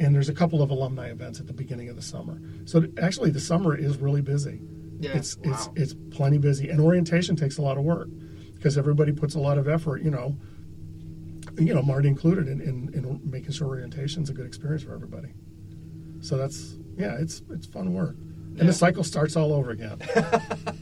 And 0.00 0.14
there's 0.14 0.28
a 0.28 0.34
couple 0.34 0.62
of 0.62 0.70
alumni 0.70 1.08
events 1.08 1.40
at 1.40 1.48
the 1.48 1.52
beginning 1.52 1.88
of 1.88 1.96
the 1.96 2.02
summer. 2.02 2.40
So 2.66 2.86
actually, 3.02 3.30
the 3.30 3.40
summer 3.40 3.76
is 3.76 3.96
really 3.98 4.20
busy. 4.22 4.60
Yeah. 5.00 5.16
It's 5.16 5.36
it's 5.42 5.66
Wow. 5.66 5.72
it's 5.76 5.94
plenty 6.10 6.38
busy, 6.38 6.68
and 6.68 6.80
orientation 6.80 7.34
takes 7.36 7.58
a 7.58 7.62
lot 7.62 7.78
of 7.78 7.84
work 7.84 8.08
because 8.54 8.78
everybody 8.78 9.10
puts 9.12 9.34
a 9.34 9.40
lot 9.40 9.58
of 9.58 9.66
effort. 9.68 10.02
You 10.02 10.10
know, 10.12 10.36
you 11.56 11.74
know, 11.74 11.82
Marty 11.82 12.08
included 12.08 12.46
in, 12.48 12.60
in, 12.60 12.90
in 12.94 13.20
making 13.24 13.50
sure 13.52 13.66
orientation's 13.68 14.30
a 14.30 14.32
good 14.32 14.46
experience 14.46 14.82
for 14.84 14.92
everybody. 14.94 15.34
So 16.20 16.36
that's 16.36 16.76
yeah, 16.96 17.16
it's 17.18 17.42
it's 17.50 17.66
fun 17.66 17.92
work, 17.92 18.14
and 18.58 18.68
the 18.68 18.72
cycle 18.72 19.02
starts 19.04 19.34
all 19.36 19.52
over 19.52 19.70
again. 19.70 19.98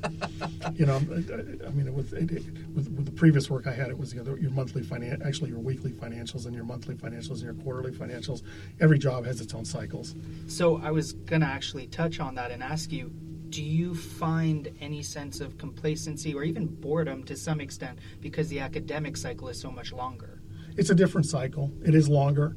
you 0.78 0.86
know, 0.86 0.96
I, 0.96 1.66
I 1.66 1.70
mean, 1.70 1.92
with, 1.94 2.12
it, 2.12 2.30
it, 2.30 2.42
with 2.74 2.88
with 2.90 3.06
the 3.06 3.12
previous 3.12 3.48
work 3.48 3.66
I 3.66 3.72
had, 3.72 3.88
it 3.88 3.98
was 3.98 4.12
you 4.12 4.22
know, 4.22 4.34
your 4.36 4.50
monthly 4.50 4.82
finan- 4.82 5.24
actually 5.26 5.50
your 5.50 5.58
weekly 5.58 5.90
financials 5.90 6.46
and 6.46 6.54
your 6.54 6.64
monthly 6.64 6.94
financials 6.94 7.36
and 7.36 7.42
your 7.42 7.54
quarterly 7.54 7.92
financials. 7.92 8.42
Every 8.80 8.98
job 8.98 9.24
has 9.24 9.40
its 9.40 9.54
own 9.54 9.64
cycles. 9.64 10.14
So 10.48 10.80
I 10.82 10.90
was 10.90 11.12
going 11.12 11.40
to 11.40 11.46
actually 11.46 11.86
touch 11.86 12.20
on 12.20 12.34
that 12.34 12.50
and 12.50 12.62
ask 12.62 12.92
you 12.92 13.10
do 13.48 13.62
you 13.62 13.94
find 13.94 14.68
any 14.80 15.02
sense 15.02 15.40
of 15.40 15.56
complacency 15.56 16.34
or 16.34 16.42
even 16.42 16.66
boredom 16.66 17.22
to 17.24 17.36
some 17.36 17.60
extent 17.60 17.98
because 18.20 18.48
the 18.48 18.58
academic 18.58 19.16
cycle 19.16 19.48
is 19.48 19.58
so 19.58 19.70
much 19.70 19.92
longer? 19.92 20.42
It's 20.76 20.90
a 20.90 20.94
different 20.94 21.26
cycle. 21.26 21.72
It 21.84 21.94
is 21.94 22.08
longer. 22.08 22.56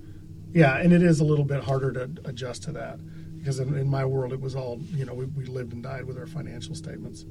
Yeah, 0.51 0.77
and 0.77 0.91
it 0.91 1.03
is 1.03 1.19
a 1.19 1.23
little 1.23 1.45
bit 1.45 1.63
harder 1.63 1.93
to 1.93 2.09
adjust 2.25 2.63
to 2.63 2.71
that 2.73 2.99
because 3.37 3.59
in, 3.59 3.77
in 3.77 3.87
my 3.87 4.03
world 4.03 4.33
it 4.33 4.41
was 4.41 4.55
all 4.55 4.79
you 4.93 5.05
know 5.05 5.13
we, 5.13 5.25
we 5.25 5.45
lived 5.45 5.73
and 5.73 5.83
died 5.83 6.05
with 6.05 6.17
our 6.17 6.27
financial 6.27 6.75
statements. 6.75 7.25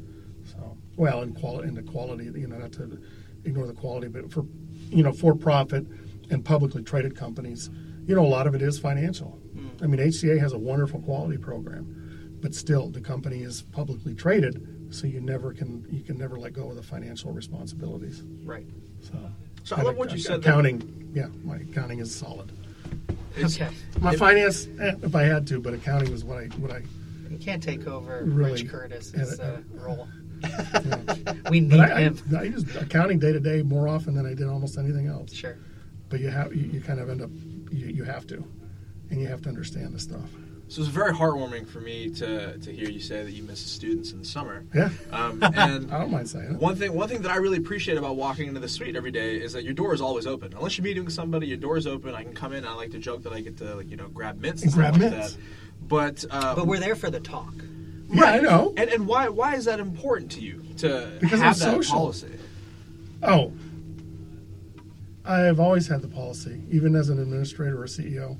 So 0.53 0.77
well, 0.97 1.23
in 1.23 1.35
quality, 1.35 1.69
in 1.69 1.75
the 1.75 1.83
quality, 1.83 2.25
you 2.25 2.47
know, 2.47 2.59
not 2.59 2.73
to 2.73 2.99
ignore 3.45 3.67
the 3.67 3.73
quality, 3.75 4.09
but 4.09 4.31
for 4.33 4.45
you 4.91 5.03
know 5.03 5.13
for 5.13 5.35
profit 5.35 5.87
and 6.31 6.45
publicly 6.45 6.83
traded 6.83 7.17
companies, 7.17 7.71
you 8.07 8.15
know, 8.15 8.25
a 8.25 8.29
lot 8.29 8.47
of 8.47 8.55
it 8.55 8.63
is 8.63 8.79
financial. 8.79 9.39
I 9.83 9.87
mean, 9.87 10.01
HCA 10.01 10.39
has 10.41 10.53
a 10.53 10.59
wonderful 10.59 11.01
quality 11.01 11.39
program, 11.39 12.39
but 12.41 12.55
still 12.55 12.89
the 12.89 13.01
company 13.01 13.43
is 13.43 13.63
publicly 13.63 14.15
traded, 14.15 14.67
so 14.91 15.07
you 15.07 15.21
never 15.21 15.53
can 15.53 15.87
you 15.91 16.03
can 16.03 16.19
never 16.19 16.37
let 16.39 16.53
go 16.53 16.69
of 16.71 16.77
the 16.77 16.83
financial 16.83 17.33
responsibilities. 17.33 18.23
Right. 18.45 18.67
So, 19.01 19.13
So 19.65 19.77
I 19.77 19.83
love 19.83 19.97
what 19.97 20.13
you 20.13 20.19
said. 20.19 20.43
that- 20.43 20.49
Accounting, 20.49 21.11
yeah, 21.15 21.29
my 21.45 21.57
accounting 21.59 22.01
is 22.01 22.15
solid. 22.15 22.51
Okay. 23.41 23.69
My 24.01 24.17
finance, 24.17 24.67
eh, 24.81 24.95
if 25.03 25.15
I 25.15 25.23
had 25.23 25.47
to, 25.49 25.61
but 25.61 25.75
accounting 25.75 26.11
was 26.11 26.25
what 26.25 26.39
I 26.39 26.47
what 26.59 26.73
I. 26.73 26.83
You 27.31 27.39
can't 27.39 27.63
take 27.63 27.87
over 27.87 28.23
Really, 28.25 28.63
Rich 28.63 28.69
Curtis's 28.69 29.39
uh, 29.39 29.61
role. 29.75 30.09
You 30.43 30.91
know. 30.91 31.35
We 31.51 31.61
need 31.61 31.71
But 31.71 31.81
I, 31.93 31.95
I, 31.97 32.01
him. 32.03 32.19
I 32.37 32.43
use 32.45 32.77
accounting 32.77 33.19
day 33.19 33.33
to 33.33 33.41
day 33.41 33.63
more 33.63 33.89
often 33.89 34.15
than 34.15 34.27
I 34.27 34.35
did 34.35 34.47
almost 34.49 34.79
anything 34.79 35.07
else. 35.07 35.33
Sure. 35.33 35.57
But 36.09 36.21
you 36.21 36.29
have 36.29 36.55
you, 36.55 36.65
you 36.67 36.81
kind 36.81 37.01
of 37.01 37.09
end 37.11 37.23
up 37.23 37.31
you, 37.71 37.87
you 37.87 38.05
have 38.05 38.27
to, 38.29 38.45
and 39.11 39.21
you 39.21 39.27
have 39.29 39.43
to 39.43 39.49
understand 39.49 39.95
the 39.95 39.99
stuff. 40.01 40.31
So 40.71 40.83
it's 40.83 40.91
very 40.91 41.15
heartwarming 41.15 41.67
for 41.67 41.81
me 41.81 42.11
to, 42.11 42.59
to 42.59 42.71
hear 42.71 42.91
you 42.91 43.01
say 43.01 43.23
that 43.23 43.31
you 43.31 43.43
miss 43.43 43.63
the 43.63 43.71
students 43.71 44.13
in 44.13 44.19
the 44.19 44.25
summer. 44.27 44.67
Yeah, 44.75 44.91
Um, 45.11 45.43
and 45.57 45.91
I 45.91 45.99
don't 45.99 46.11
mind 46.11 46.29
saying 46.29 46.45
it. 46.45 46.53
One 46.61 46.77
thing, 46.77 46.93
one 46.93 47.09
thing 47.09 47.23
that 47.23 47.31
I 47.31 47.37
really 47.37 47.57
appreciate 47.57 47.97
about 47.97 48.17
walking 48.17 48.49
into 48.49 48.61
the 48.61 48.69
suite 48.69 48.95
every 48.95 49.11
day 49.11 49.37
is 49.37 49.55
that 49.55 49.65
your 49.65 49.73
door 49.73 49.95
is 49.95 50.03
always 50.03 50.27
open. 50.27 50.53
Unless 50.55 50.77
you're 50.77 50.85
meeting 50.85 51.07
with 51.07 51.15
somebody, 51.15 51.47
your 51.47 51.57
door 51.57 51.79
is 51.79 51.87
open. 51.87 52.15
I 52.15 52.23
can 52.23 52.35
come 52.35 52.53
in. 52.53 52.67
I 52.67 52.75
like 52.75 52.91
to 52.91 52.99
joke 52.99 53.23
that 53.23 53.33
I 53.33 53.41
get 53.41 53.57
to, 53.59 53.77
like, 53.77 53.89
you 53.91 53.97
know, 53.97 54.09
grab 54.09 54.43
mints 54.43 54.63
and 54.63 54.71
Grab 54.71 54.93
stuff 54.97 55.05
like 55.05 55.13
mints. 55.19 55.33
that. 55.37 55.41
But, 55.89 56.25
uh, 56.31 56.55
But 56.55 56.67
we're 56.67 56.81
there 56.81 56.97
for 56.97 57.09
the 57.09 57.21
talk. 57.21 57.55
Yeah, 58.11 58.25
I 58.25 58.41
know. 58.41 58.73
and 58.77 58.89
and 58.91 59.07
why 59.07 59.29
why 59.29 59.55
is 59.57 59.67
that 59.67 59.81
important 59.81 60.31
to 60.33 60.41
you 60.41 60.63
to 60.79 61.13
Because 61.21 61.41
have 61.41 61.59
that 61.59 61.65
social. 61.73 61.99
policy? 61.99 62.31
Oh, 63.23 63.53
I've 65.25 65.61
always 65.61 65.87
had 65.89 66.01
the 66.03 66.09
policy, 66.09 66.63
even 66.71 66.95
as 66.95 67.11
an 67.11 67.19
administrator 67.19 67.83
or 67.83 67.87
CEO, 67.87 68.39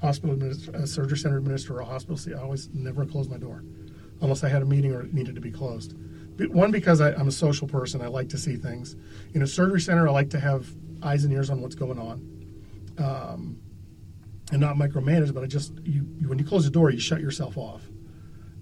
hospital 0.00 0.34
administ- 0.36 0.74
a 0.74 0.86
surgery 0.86 1.16
center 1.18 1.36
administrator 1.38 1.78
or 1.78 1.82
a 1.82 1.84
hospital 1.84 2.16
CEO. 2.16 2.38
I 2.38 2.42
always 2.42 2.68
never 2.74 3.04
closed 3.06 3.30
my 3.30 3.38
door, 3.38 3.62
unless 4.20 4.42
I 4.42 4.48
had 4.48 4.62
a 4.62 4.66
meeting 4.66 4.92
or 4.92 5.02
it 5.02 5.14
needed 5.14 5.34
to 5.36 5.40
be 5.40 5.50
closed. 5.52 5.94
One 6.50 6.70
because 6.70 7.00
I, 7.00 7.12
I'm 7.14 7.28
a 7.28 7.32
social 7.32 7.66
person. 7.68 8.00
I 8.00 8.06
like 8.06 8.28
to 8.30 8.38
see 8.38 8.56
things. 8.56 8.94
In 9.34 9.42
a 9.42 9.46
surgery 9.46 9.80
center, 9.80 10.08
I 10.08 10.12
like 10.12 10.30
to 10.30 10.40
have 10.40 10.68
eyes 11.02 11.24
and 11.24 11.32
ears 11.32 11.50
on 11.50 11.60
what's 11.60 11.74
going 11.74 11.98
on, 11.98 12.20
um, 12.98 13.60
and 14.52 14.60
not 14.60 14.76
micromanage. 14.76 15.32
But 15.34 15.44
I 15.44 15.46
just 15.46 15.72
you, 15.84 16.06
you 16.20 16.28
when 16.28 16.38
you 16.38 16.44
close 16.44 16.64
the 16.64 16.70
door, 16.70 16.90
you 16.90 16.98
shut 17.00 17.20
yourself 17.20 17.56
off, 17.58 17.82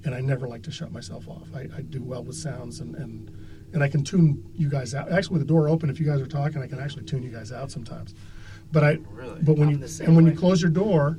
and 0.06 0.14
I 0.14 0.20
never 0.20 0.48
like 0.48 0.62
to 0.62 0.70
shut 0.70 0.90
myself 0.92 1.28
off. 1.28 1.48
I, 1.54 1.62
I 1.76 1.82
do 1.82 2.02
well 2.02 2.22
with 2.24 2.36
sounds 2.36 2.80
and 2.80 2.94
and 2.94 3.30
and 3.74 3.82
I 3.82 3.88
can 3.88 4.02
tune 4.04 4.42
you 4.54 4.70
guys 4.70 4.94
out. 4.94 5.10
Actually, 5.12 5.34
with 5.38 5.42
the 5.46 5.52
door 5.52 5.68
open, 5.68 5.90
if 5.90 5.98
you 6.00 6.06
guys 6.06 6.20
are 6.20 6.26
talking, 6.26 6.62
I 6.62 6.68
can 6.68 6.78
actually 6.78 7.04
tune 7.04 7.22
you 7.22 7.30
guys 7.30 7.50
out 7.52 7.70
sometimes. 7.70 8.14
But 8.72 8.84
I, 8.84 8.98
Really? 9.10 9.40
but 9.42 9.56
when 9.58 9.68
I'm 9.68 9.80
you 9.82 9.88
and 10.00 10.16
when 10.16 10.24
you 10.24 10.32
close 10.32 10.62
your 10.62 10.70
door, 10.70 11.18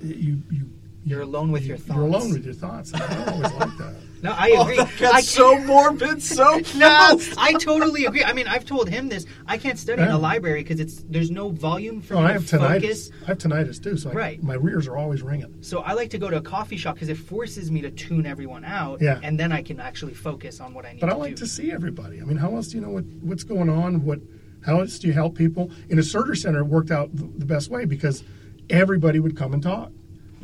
you 0.00 0.42
you 0.50 0.70
You're 1.04 1.22
alone 1.22 1.50
with 1.50 1.64
your 1.64 1.76
thoughts. 1.78 1.96
You're 1.96 2.06
alone 2.06 2.30
with 2.32 2.44
your 2.44 2.54
thoughts. 2.54 2.92
I 2.94 3.32
always 3.32 3.52
like 3.54 3.76
that. 3.78 3.94
No, 4.24 4.32
I 4.32 4.52
Oh, 4.56 4.62
agree. 4.62 4.76
that 4.78 4.90
gets 4.96 5.12
I 5.14 5.20
so 5.20 5.58
morbid, 5.58 6.22
so 6.22 6.58
No. 6.76 7.20
I 7.36 7.52
totally 7.60 8.06
agree. 8.06 8.24
I 8.24 8.32
mean, 8.32 8.48
I've 8.48 8.64
told 8.64 8.88
him 8.88 9.10
this. 9.10 9.26
I 9.46 9.58
can't 9.58 9.78
study 9.78 10.00
in 10.00 10.08
a 10.08 10.16
library 10.18 10.62
because 10.62 10.80
it's 10.80 11.04
there's 11.10 11.30
no 11.30 11.50
volume 11.50 12.00
for 12.00 12.14
Oh, 12.14 12.20
me 12.20 12.24
I 12.24 12.28
to 12.28 12.32
have 12.32 12.42
tinnitus. 12.44 12.80
focus. 12.80 13.10
I 13.22 13.26
have 13.26 13.38
tinnitus 13.38 13.82
too, 13.82 13.98
so 13.98 14.08
I, 14.08 14.12
Right. 14.14 14.42
my 14.42 14.54
ears 14.56 14.88
are 14.88 14.96
always 14.96 15.20
ringing. 15.20 15.54
So 15.60 15.80
I 15.80 15.92
like 15.92 16.08
to 16.10 16.18
go 16.18 16.30
to 16.30 16.38
a 16.38 16.40
coffee 16.40 16.78
shop 16.78 16.94
because 16.94 17.10
it 17.10 17.18
forces 17.18 17.70
me 17.70 17.82
to 17.82 17.90
tune 17.90 18.24
everyone 18.24 18.64
out, 18.64 19.02
Yeah. 19.02 19.20
and 19.22 19.38
then 19.38 19.52
I 19.52 19.60
can 19.62 19.78
actually 19.78 20.14
focus 20.14 20.58
on 20.58 20.72
what 20.72 20.86
I 20.86 20.92
need 20.92 21.00
But 21.00 21.10
I 21.10 21.12
to 21.12 21.18
like 21.18 21.30
do. 21.36 21.44
to 21.44 21.46
see 21.46 21.70
everybody. 21.70 22.22
I 22.22 22.24
mean, 22.24 22.38
how 22.38 22.56
else 22.56 22.68
do 22.68 22.78
you 22.78 22.82
know 22.82 22.90
what, 22.90 23.04
what's 23.20 23.44
going 23.44 23.68
on? 23.68 24.04
What, 24.06 24.20
how 24.64 24.80
else 24.80 24.98
do 24.98 25.06
you 25.06 25.12
help 25.12 25.36
people? 25.36 25.70
In 25.90 25.98
a 25.98 26.02
surgery 26.02 26.38
center, 26.38 26.60
it 26.60 26.64
worked 26.64 26.90
out 26.90 27.14
the, 27.14 27.24
the 27.36 27.44
best 27.44 27.68
way 27.70 27.84
because 27.84 28.24
everybody 28.70 29.20
would 29.20 29.36
come 29.36 29.52
and 29.52 29.62
talk, 29.62 29.92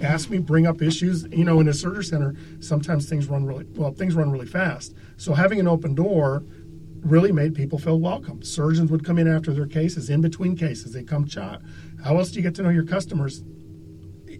ask 0.01 0.31
me, 0.31 0.39
bring 0.39 0.67
up 0.67 0.83
issues. 0.83 1.27
You 1.31 1.45
know, 1.45 1.61
in 1.61 1.69
a 1.69 1.75
surgery 1.75 2.05
center, 2.05 2.35
sometimes 2.61 3.09
things 3.09 3.27
run 3.27 3.45
really 3.45 3.67
well. 3.75 3.93
Things 3.93 4.15
run 4.15 4.31
really 4.31 4.47
fast. 4.47 4.95
So 5.17 5.35
having 5.35 5.61
an 5.61 5.69
open 5.69 5.95
door 5.95 6.45
really 7.03 7.33
made 7.33 7.55
people 7.55 7.79
feel 7.79 7.99
welcome. 7.99 8.43
Surgeons 8.43 8.91
would 8.91 9.05
come 9.05 9.19
in 9.19 9.29
after 9.29 9.53
their 9.53 9.67
cases, 9.67 10.11
in 10.11 10.21
between 10.21 10.57
cases, 10.57 10.93
they 10.93 11.03
come 11.03 11.27
chat. 11.27 11.61
How 12.05 12.19
else 12.19 12.31
do 12.31 12.37
you 12.37 12.43
get 12.43 12.55
to 12.57 12.63
know 12.63 12.69
your 12.71 12.85
customers? 12.85 13.43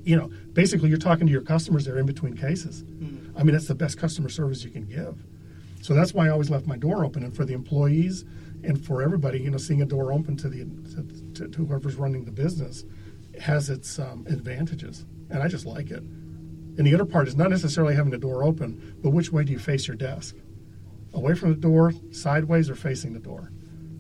You 0.05 0.17
know, 0.17 0.31
basically, 0.53 0.89
you're 0.89 0.99
talking 0.99 1.27
to 1.27 1.33
your 1.33 1.43
customers 1.43 1.85
there 1.85 1.99
in 1.99 2.07
between 2.07 2.37
cases. 2.37 2.85
I 3.37 3.43
mean, 3.43 3.53
that's 3.53 3.69
the 3.69 3.75
best 3.75 3.99
customer 3.99 4.29
service 4.29 4.65
you 4.65 4.71
can 4.71 4.85
give. 4.85 5.25
So 5.83 5.95
that's 5.95 6.13
why 6.13 6.27
I 6.27 6.31
always 6.31 6.51
left 6.51 6.67
my 6.67 6.77
door 6.77 7.05
open, 7.05 7.23
and 7.23 7.35
for 7.35 7.45
the 7.45 7.55
employees 7.55 8.25
and 8.63 8.83
for 8.85 9.03
everybody, 9.03 9.41
you 9.41 9.51
know, 9.51 9.57
seeing 9.57 9.81
a 9.81 9.87
door 9.87 10.13
open 10.13 10.37
to 10.39 10.49
the 10.49 10.65
to, 10.95 11.33
to, 11.35 11.49
to 11.49 11.65
whoever's 11.65 11.97
running 11.97 12.25
the 12.25 12.31
business 12.31 12.85
has 13.41 13.71
its 13.71 13.99
um, 13.99 14.27
advantages, 14.29 15.07
and 15.31 15.43
I 15.43 15.49
just 15.49 15.67
like 15.67 15.91
it. 15.91 16.03
And 16.03 16.87
the 16.87 16.95
other 16.95 17.05
part 17.05 17.29
is 17.29 17.37
not 17.37 17.51
necessarily 17.51 17.95
having 17.95 18.11
the 18.11 18.19
door 18.19 18.43
open, 18.45 18.97
but 19.03 19.11
which 19.11 19.33
way 19.33 19.45
do 19.45 19.53
you 19.53 19.59
face 19.59 19.87
your 19.87 19.97
desk? 19.97 20.37
Away 21.13 21.35
from 21.35 21.51
the 21.51 21.57
door, 21.57 21.93
sideways, 22.13 22.71
or 22.71 22.75
facing 22.75 23.13
the 23.13 23.19
door? 23.21 23.51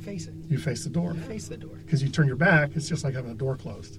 face 0.00 0.26
it. 0.28 0.34
You 0.48 0.56
face 0.56 0.82
the 0.82 0.88
door 0.90 1.12
Face 1.12 1.48
the 1.48 1.58
door. 1.58 1.76
because 1.84 2.02
you 2.02 2.08
turn 2.08 2.26
your 2.26 2.36
back. 2.36 2.70
It's 2.74 2.88
just 2.88 3.04
like 3.04 3.12
having 3.14 3.32
a 3.32 3.34
door 3.34 3.54
closed. 3.56 3.98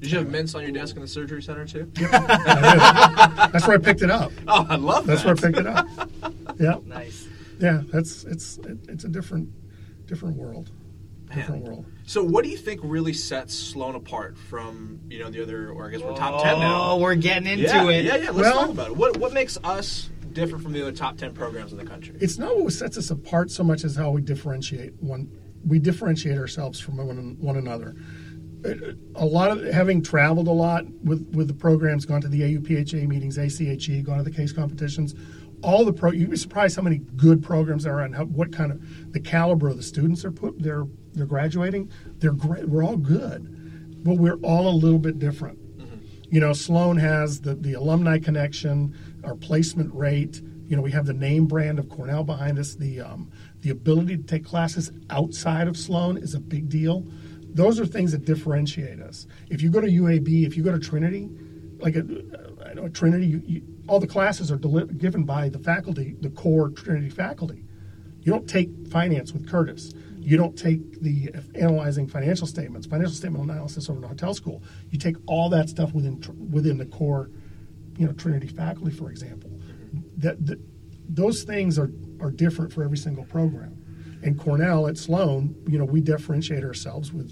Did 0.00 0.12
you 0.12 0.18
have 0.18 0.28
mints 0.30 0.54
on 0.54 0.62
your 0.62 0.70
desk 0.70 0.94
in 0.94 1.02
the 1.02 1.08
surgery 1.08 1.42
center 1.42 1.66
too? 1.66 1.90
I 1.98 3.42
did. 3.42 3.52
That's 3.52 3.66
where 3.66 3.76
I 3.76 3.80
picked 3.80 4.02
it 4.02 4.10
up. 4.10 4.30
Oh, 4.46 4.64
I 4.68 4.76
love 4.76 5.06
That's 5.06 5.24
that. 5.24 5.36
That's 5.36 5.42
where 5.42 5.50
I 5.50 5.52
picked 5.52 5.58
it 5.58 5.66
up. 5.66 5.86
Yeah. 6.60 6.74
Nice. 6.84 7.26
yeah 7.58 7.80
that's 7.90 8.24
it's 8.24 8.58
it, 8.58 8.76
it's 8.86 9.04
a 9.04 9.08
different 9.08 9.48
different 10.06 10.36
world 10.36 10.70
different 11.34 11.62
Man. 11.62 11.72
world 11.72 11.86
So, 12.06 12.22
what 12.22 12.44
do 12.44 12.50
you 12.50 12.56
think 12.56 12.80
really 12.82 13.12
sets 13.12 13.54
Sloan 13.54 13.94
apart 13.94 14.36
from 14.36 15.00
you 15.08 15.18
know 15.18 15.30
the 15.30 15.42
other? 15.42 15.70
Or 15.70 15.88
I 15.88 15.90
guess 15.90 16.00
we're 16.02 16.14
top 16.16 16.42
ten 16.42 16.58
now. 16.58 16.92
Oh, 16.92 16.98
we're 16.98 17.14
getting 17.14 17.46
into 17.48 17.64
yeah, 17.64 17.88
it. 17.88 18.04
yeah, 18.04 18.16
yeah. 18.16 18.30
Let's 18.30 18.36
Well- 18.38 18.54
talk 18.60 18.70
about 18.70 18.90
it. 18.90 18.96
What 18.96 19.16
what 19.18 19.32
makes 19.32 19.56
us 19.64 20.10
different 20.32 20.62
from 20.62 20.72
the 20.72 20.82
other 20.82 20.92
top 20.92 21.16
ten 21.16 21.32
programs 21.32 21.72
in 21.72 21.78
the 21.78 21.84
country? 21.84 22.16
it's 22.20 22.38
not 22.38 22.56
what 22.56 22.72
sets 22.72 22.96
us 22.96 23.10
apart 23.10 23.50
so 23.50 23.64
much 23.64 23.82
as 23.84 23.96
how 23.96 24.10
we 24.10 24.20
differentiate 24.20 24.92
one 25.02 25.28
we 25.66 25.78
differentiate 25.80 26.38
ourselves 26.38 26.78
from 26.78 26.96
one, 26.96 27.36
one 27.40 27.56
another 27.56 27.96
a 29.14 29.24
lot 29.24 29.50
of 29.50 29.64
having 29.72 30.02
traveled 30.02 30.48
a 30.48 30.52
lot 30.52 30.84
with 31.02 31.26
with 31.34 31.48
the 31.48 31.54
programs, 31.54 32.04
gone 32.04 32.20
to 32.20 32.28
the 32.28 32.42
AUPHA 32.42 33.06
meetings, 33.06 33.38
ACHE, 33.38 34.02
gone 34.02 34.18
to 34.18 34.24
the 34.24 34.30
case 34.30 34.52
competitions. 34.52 35.14
All 35.62 35.84
the 35.84 35.92
pro, 35.92 36.10
you'd 36.10 36.30
be 36.30 36.36
surprised 36.36 36.76
how 36.76 36.82
many 36.82 36.98
good 37.16 37.42
programs 37.42 37.84
there 37.84 37.98
are 37.98 38.02
and 38.02 38.14
how, 38.14 38.24
what 38.24 38.50
kind 38.50 38.72
of 38.72 39.12
the 39.12 39.20
caliber 39.20 39.68
of 39.68 39.76
the 39.76 39.82
students 39.82 40.24
are 40.24 40.30
put. 40.30 40.60
They're 40.62 40.86
they're 41.12 41.26
graduating. 41.26 41.90
They're 42.18 42.32
great. 42.32 42.68
We're 42.68 42.84
all 42.84 42.96
good, 42.96 44.04
but 44.04 44.14
we're 44.16 44.38
all 44.42 44.68
a 44.68 44.76
little 44.76 44.98
bit 44.98 45.18
different. 45.18 45.58
You 46.30 46.38
know, 46.38 46.52
Sloan 46.52 46.96
has 46.98 47.40
the 47.40 47.54
the 47.54 47.74
alumni 47.74 48.18
connection, 48.18 48.96
our 49.24 49.34
placement 49.34 49.92
rate. 49.94 50.40
You 50.68 50.76
know, 50.76 50.82
we 50.82 50.92
have 50.92 51.04
the 51.04 51.12
name 51.12 51.46
brand 51.46 51.80
of 51.80 51.88
Cornell 51.88 52.22
behind 52.22 52.58
us. 52.58 52.76
The 52.76 53.00
um, 53.00 53.30
the 53.62 53.70
ability 53.70 54.16
to 54.16 54.22
take 54.22 54.44
classes 54.44 54.92
outside 55.10 55.66
of 55.66 55.76
Sloan 55.76 56.16
is 56.16 56.34
a 56.34 56.40
big 56.40 56.68
deal. 56.68 57.04
Those 57.54 57.80
are 57.80 57.86
things 57.86 58.12
that 58.12 58.24
differentiate 58.24 59.00
us. 59.00 59.26
If 59.48 59.62
you 59.62 59.70
go 59.70 59.80
to 59.80 59.86
UAB, 59.86 60.46
if 60.46 60.56
you 60.56 60.62
go 60.62 60.72
to 60.72 60.78
Trinity, 60.78 61.28
like 61.78 61.96
a, 61.96 62.04
I 62.64 62.74
know 62.74 62.88
Trinity, 62.88 63.26
you, 63.26 63.42
you, 63.44 63.62
all 63.88 63.98
the 63.98 64.06
classes 64.06 64.50
are 64.52 64.56
deli- 64.56 64.86
given 64.94 65.24
by 65.24 65.48
the 65.48 65.58
faculty, 65.58 66.16
the 66.20 66.30
core 66.30 66.70
Trinity 66.70 67.10
faculty. 67.10 67.64
You 68.22 68.32
don't 68.32 68.48
take 68.48 68.68
finance 68.88 69.32
with 69.32 69.48
Curtis. 69.48 69.94
You 70.18 70.36
don't 70.36 70.56
take 70.56 71.00
the 71.00 71.30
uh, 71.34 71.40
analyzing 71.54 72.06
financial 72.06 72.46
statements, 72.46 72.86
financial 72.86 73.14
statement 73.14 73.44
analysis 73.44 73.88
over 73.88 74.02
in 74.02 74.08
hotel 74.08 74.34
school. 74.34 74.62
You 74.90 74.98
take 74.98 75.16
all 75.26 75.48
that 75.50 75.70
stuff 75.70 75.94
within 75.94 76.22
within 76.50 76.76
the 76.76 76.84
core, 76.84 77.30
you 77.96 78.06
know, 78.06 78.12
Trinity 78.12 78.48
faculty, 78.48 78.92
for 78.92 79.10
example. 79.10 79.50
That, 80.18 80.44
that 80.46 80.60
those 81.08 81.42
things 81.42 81.78
are 81.78 81.90
are 82.20 82.30
different 82.30 82.72
for 82.72 82.84
every 82.84 82.98
single 82.98 83.24
program. 83.24 83.79
And 84.22 84.38
Cornell 84.38 84.86
at 84.86 84.98
Sloan, 84.98 85.54
you 85.66 85.78
know, 85.78 85.84
we 85.84 86.00
differentiate 86.00 86.64
ourselves 86.64 87.12
with, 87.12 87.30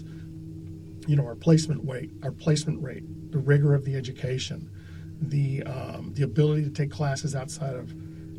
you 1.07 1.15
know, 1.15 1.25
our 1.25 1.35
placement 1.35 1.83
weight, 1.83 2.11
our 2.23 2.31
placement 2.31 2.81
rate, 2.81 3.03
the 3.31 3.37
rigor 3.37 3.73
of 3.75 3.85
the 3.85 3.95
education, 3.95 4.69
the 5.21 5.63
um, 5.63 6.13
the 6.15 6.23
ability 6.23 6.63
to 6.63 6.69
take 6.69 6.91
classes 6.91 7.35
outside 7.35 7.75
of 7.75 7.93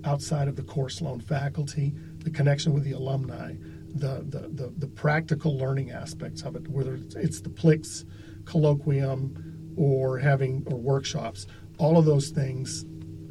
outside 0.04 0.48
of 0.48 0.56
the 0.56 0.62
core 0.62 0.88
Sloan 0.88 1.20
faculty, 1.20 1.94
the 2.18 2.30
connection 2.30 2.72
with 2.72 2.84
the 2.84 2.92
alumni, 2.92 3.54
the 3.94 4.24
the, 4.28 4.48
the, 4.48 4.72
the 4.78 4.86
practical 4.88 5.56
learning 5.56 5.90
aspects 5.90 6.42
of 6.42 6.56
it, 6.56 6.66
whether 6.68 6.94
it's, 6.94 7.14
it's 7.14 7.40
the 7.40 7.50
PLIX 7.50 8.04
colloquium 8.44 9.76
or 9.76 10.18
having 10.18 10.66
or 10.70 10.76
workshops, 10.76 11.46
all 11.78 11.98
of 11.98 12.04
those 12.04 12.30
things 12.30 12.84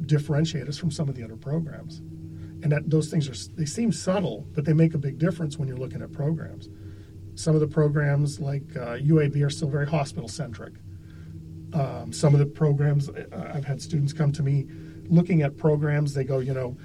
differentiate 0.06 0.66
us 0.66 0.78
from 0.78 0.90
some 0.90 1.08
of 1.08 1.14
the 1.14 1.22
other 1.22 1.36
programs. 1.36 2.00
And 2.62 2.72
that 2.72 2.90
those 2.90 3.08
things 3.08 3.28
are 3.28 3.54
they 3.54 3.64
seem 3.64 3.92
subtle, 3.92 4.46
but 4.52 4.64
they 4.64 4.72
make 4.72 4.94
a 4.94 4.98
big 4.98 5.18
difference 5.18 5.58
when 5.58 5.68
you're 5.68 5.78
looking 5.78 6.02
at 6.02 6.12
programs. 6.12 6.68
Some 7.34 7.54
of 7.54 7.60
the 7.60 7.68
programs 7.68 8.38
like 8.38 8.76
uh, 8.76 8.96
UAB 8.96 9.44
are 9.44 9.50
still 9.50 9.68
very 9.68 9.86
hospital 9.86 10.28
centric. 10.28 10.74
Um, 11.72 12.12
some 12.12 12.34
of 12.34 12.40
the 12.40 12.46
programs 12.46 13.08
I've 13.32 13.64
had 13.64 13.80
students 13.80 14.12
come 14.12 14.32
to 14.32 14.42
me 14.42 14.66
looking 15.08 15.42
at 15.42 15.56
programs. 15.56 16.14
They 16.14 16.24
go, 16.24 16.40
you 16.40 16.52
know, 16.52 16.76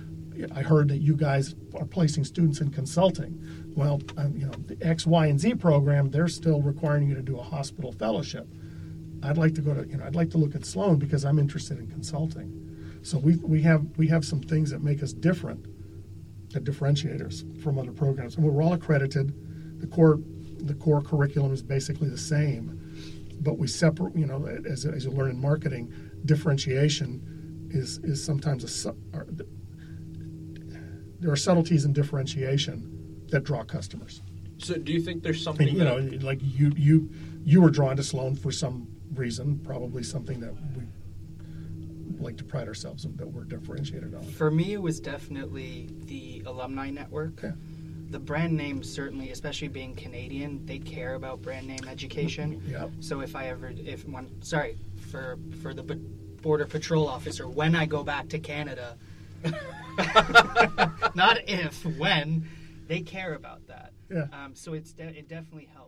I 0.53 0.61
heard 0.61 0.89
that 0.89 0.97
you 0.97 1.15
guys 1.15 1.55
are 1.75 1.85
placing 1.85 2.25
students 2.25 2.61
in 2.61 2.71
consulting. 2.71 3.73
Well, 3.75 4.01
um, 4.17 4.35
you 4.35 4.45
know, 4.45 4.53
the 4.67 4.77
X, 4.85 5.05
Y, 5.05 5.27
and 5.27 5.39
Z 5.39 5.55
program, 5.55 6.09
they're 6.11 6.27
still 6.27 6.61
requiring 6.61 7.07
you 7.07 7.15
to 7.15 7.21
do 7.21 7.37
a 7.37 7.43
hospital 7.43 7.91
fellowship. 7.91 8.47
I'd 9.23 9.37
like 9.37 9.55
to 9.55 9.61
go 9.61 9.73
to, 9.73 9.87
you 9.87 9.97
know, 9.97 10.05
I'd 10.05 10.15
like 10.15 10.29
to 10.31 10.37
look 10.37 10.55
at 10.55 10.65
Sloan 10.65 10.97
because 10.97 11.25
I'm 11.25 11.39
interested 11.39 11.79
in 11.79 11.87
consulting. 11.87 12.64
So 13.05 13.19
we, 13.19 13.35
we 13.35 13.61
have 13.61 13.85
we 13.97 14.07
have 14.07 14.25
some 14.25 14.41
things 14.41 14.71
that 14.71 14.81
make 14.81 15.03
us 15.03 15.13
different, 15.13 15.67
that 16.53 16.63
differentiate 16.63 17.21
us 17.21 17.43
from 17.61 17.77
other 17.77 17.91
programs. 17.91 18.35
And 18.35 18.43
we're 18.43 18.63
all 18.63 18.73
accredited. 18.73 19.31
The 19.79 19.85
core 19.85 20.19
the 20.57 20.73
core 20.73 21.03
curriculum 21.03 21.53
is 21.53 21.61
basically 21.61 22.09
the 22.09 22.17
same, 22.17 22.81
but 23.41 23.59
we 23.59 23.67
separate. 23.67 24.15
You 24.15 24.25
know, 24.25 24.47
as, 24.47 24.87
as 24.87 25.05
you 25.05 25.11
learn 25.11 25.29
in 25.29 25.39
marketing, 25.39 25.93
differentiation 26.25 27.69
is 27.69 27.99
is 27.99 28.25
sometimes 28.25 28.85
a 28.85 28.95
are, 29.15 29.27
there 31.19 31.31
are 31.31 31.35
subtleties 31.35 31.85
in 31.85 31.93
differentiation 31.93 33.23
that 33.29 33.43
draw 33.43 33.63
customers. 33.63 34.23
So, 34.57 34.77
do 34.77 34.91
you 34.91 34.99
think 34.99 35.21
there's 35.21 35.43
something 35.43 35.69
and, 35.69 35.77
you 35.77 35.83
know, 35.83 35.97
like 36.25 36.39
you 36.41 36.71
you 36.75 37.11
you 37.43 37.61
were 37.61 37.69
drawn 37.69 37.97
to 37.97 38.03
Sloan 38.03 38.35
for 38.35 38.51
some 38.51 38.87
reason, 39.13 39.59
probably 39.59 40.01
something 40.01 40.39
that 40.39 40.55
we 40.75 40.85
like 42.19 42.37
to 42.37 42.43
pride 42.43 42.67
ourselves 42.67 43.05
in 43.05 43.15
that 43.17 43.27
we're 43.27 43.43
differentiated 43.43 44.13
on. 44.13 44.23
For 44.23 44.51
me, 44.51 44.73
it 44.73 44.81
was 44.81 44.99
definitely 44.99 45.89
the 46.05 46.43
alumni 46.45 46.89
network. 46.89 47.43
Okay. 47.43 47.53
The 48.09 48.19
brand 48.19 48.55
name 48.55 48.83
certainly, 48.83 49.31
especially 49.31 49.67
being 49.67 49.95
Canadian, 49.95 50.65
they 50.65 50.79
care 50.79 51.15
about 51.15 51.41
brand 51.41 51.67
name 51.67 51.87
education. 51.89 52.61
Yeah. 52.67 52.87
So 52.99 53.21
if 53.21 53.35
I 53.35 53.47
ever, 53.47 53.73
if 53.75 54.07
one, 54.07 54.29
sorry, 54.41 54.77
for 55.11 55.37
for 55.61 55.73
the 55.73 55.83
border 55.83 56.65
patrol 56.65 57.07
officer, 57.07 57.47
when 57.47 57.75
I 57.75 57.85
go 57.85 58.03
back 58.03 58.29
to 58.29 58.39
Canada, 58.39 58.97
not 61.15 61.39
if, 61.47 61.85
when, 61.97 62.47
they 62.87 63.01
care 63.01 63.33
about 63.33 63.67
that. 63.67 63.93
Yeah. 64.09 64.27
Um, 64.31 64.53
so 64.53 64.73
it's 64.73 64.93
de- 64.93 65.17
it 65.17 65.27
definitely 65.27 65.69
helps. 65.73 65.84